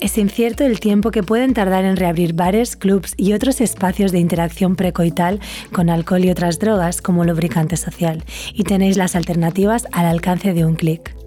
Es 0.00 0.18
incierto 0.18 0.64
el 0.64 0.80
tiempo 0.80 1.10
que 1.10 1.22
pueden 1.22 1.54
tardar 1.54 1.84
en 1.84 1.96
reabrir 1.96 2.34
bares, 2.34 2.76
clubs 2.76 3.14
y 3.16 3.32
otros 3.32 3.60
espacios 3.60 4.12
de 4.12 4.18
interacción 4.20 4.76
precoital 4.76 5.40
con 5.72 5.90
alcohol 5.90 6.24
y 6.24 6.30
otras 6.30 6.58
drogas 6.58 7.00
como 7.00 7.24
lubricante 7.24 7.76
social, 7.76 8.22
y 8.52 8.64
tenéis 8.64 8.96
las 8.96 9.16
alternativas 9.16 9.86
al 9.92 10.06
alcance 10.06 10.52
de 10.52 10.64
un 10.64 10.74
clic. 10.76 11.23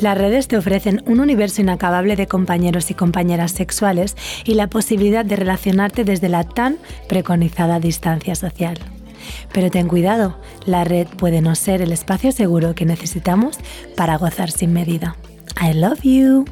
Las 0.00 0.18
redes 0.18 0.48
te 0.48 0.56
ofrecen 0.56 1.02
un 1.06 1.20
universo 1.20 1.60
inacabable 1.60 2.16
de 2.16 2.26
compañeros 2.26 2.90
y 2.90 2.94
compañeras 2.94 3.52
sexuales 3.52 4.16
y 4.44 4.54
la 4.54 4.68
posibilidad 4.68 5.24
de 5.24 5.36
relacionarte 5.36 6.04
desde 6.04 6.28
la 6.28 6.44
tan 6.44 6.78
preconizada 7.08 7.80
distancia 7.80 8.34
social. 8.34 8.78
Pero 9.52 9.70
ten 9.70 9.88
cuidado, 9.88 10.38
la 10.66 10.84
red 10.84 11.06
puede 11.06 11.40
no 11.40 11.54
ser 11.54 11.82
el 11.82 11.92
espacio 11.92 12.32
seguro 12.32 12.74
que 12.74 12.84
necesitamos 12.84 13.58
para 13.96 14.16
gozar 14.16 14.50
sin 14.50 14.72
medida. 14.72 15.16
I 15.60 15.74
love 15.74 16.02
you. 16.02 16.44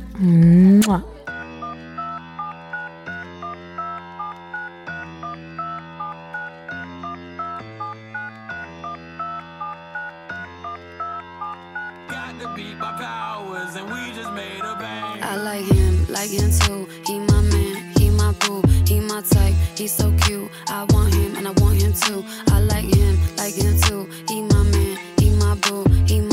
I 15.22 15.36
like 15.36 15.64
him, 15.66 16.06
like 16.08 16.30
him 16.30 16.50
too. 16.50 16.88
He 17.06 17.18
my 17.20 17.40
man, 17.42 17.92
he 17.98 18.10
my 18.10 18.32
boo, 18.40 18.62
he 18.86 19.00
my 19.00 19.20
type. 19.22 19.54
He's 19.76 19.92
so 19.92 20.12
cute. 20.22 20.50
I 20.68 20.84
want 20.90 21.14
him 21.14 21.36
and 21.36 21.46
I 21.46 21.52
want 21.60 21.80
him 21.82 21.92
too. 21.92 22.24
I 22.48 22.60
like 22.60 22.86
him, 22.86 23.18
like 23.36 23.54
him 23.54 23.78
too. 23.80 24.08
He 24.28 24.42
my 24.42 24.62
man, 24.62 24.98
he 25.18 25.30
my 25.30 25.54
boo, 25.56 25.84
he 26.06 26.20
my. 26.20 26.29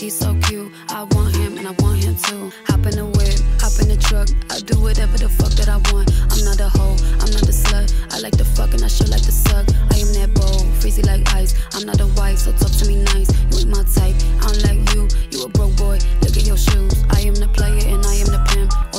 He's 0.00 0.16
so 0.16 0.34
cute. 0.48 0.72
I 0.88 1.04
want 1.12 1.36
him 1.36 1.58
and 1.58 1.68
I 1.68 1.72
want 1.72 2.02
him 2.02 2.16
too. 2.16 2.50
Hop 2.68 2.86
in 2.86 2.96
the 2.96 3.04
whip, 3.04 3.36
hop 3.60 3.76
in 3.82 3.88
the 3.92 4.00
truck. 4.00 4.32
I 4.48 4.58
do 4.64 4.80
whatever 4.80 5.18
the 5.18 5.28
fuck 5.28 5.52
that 5.60 5.68
I 5.68 5.76
want. 5.92 6.08
I'm 6.32 6.42
not 6.42 6.58
a 6.58 6.70
hoe, 6.72 6.96
I'm 7.20 7.28
not 7.28 7.44
a 7.44 7.52
slut. 7.52 7.92
I 8.08 8.18
like 8.20 8.32
the 8.32 8.46
fuck 8.46 8.72
and 8.72 8.82
I 8.82 8.88
sure 8.88 9.08
like 9.08 9.20
to 9.28 9.32
suck. 9.32 9.68
I 9.92 10.00
am 10.00 10.08
that 10.16 10.32
bold, 10.32 10.64
freezy 10.80 11.04
like 11.04 11.28
ice. 11.34 11.52
I'm 11.74 11.84
not 11.84 12.00
a 12.00 12.06
wife, 12.16 12.38
so 12.38 12.52
talk 12.52 12.72
to 12.80 12.88
me 12.88 13.04
nice. 13.12 13.28
You 13.52 13.60
ain't 13.60 13.68
my 13.68 13.84
type. 13.92 14.16
I 14.40 14.48
don't 14.48 14.64
like 14.64 14.80
you. 14.96 15.04
You 15.36 15.44
a 15.44 15.48
broke 15.50 15.76
boy. 15.76 16.00
Look 16.24 16.32
at 16.32 16.48
your 16.48 16.56
shoes. 16.56 16.96
I 17.12 17.20
am 17.20 17.34
the 17.34 17.48
player 17.52 17.84
and 17.92 18.00
I 18.00 18.14
am 18.24 18.32
the 18.32 18.40
pimp. 18.48 18.89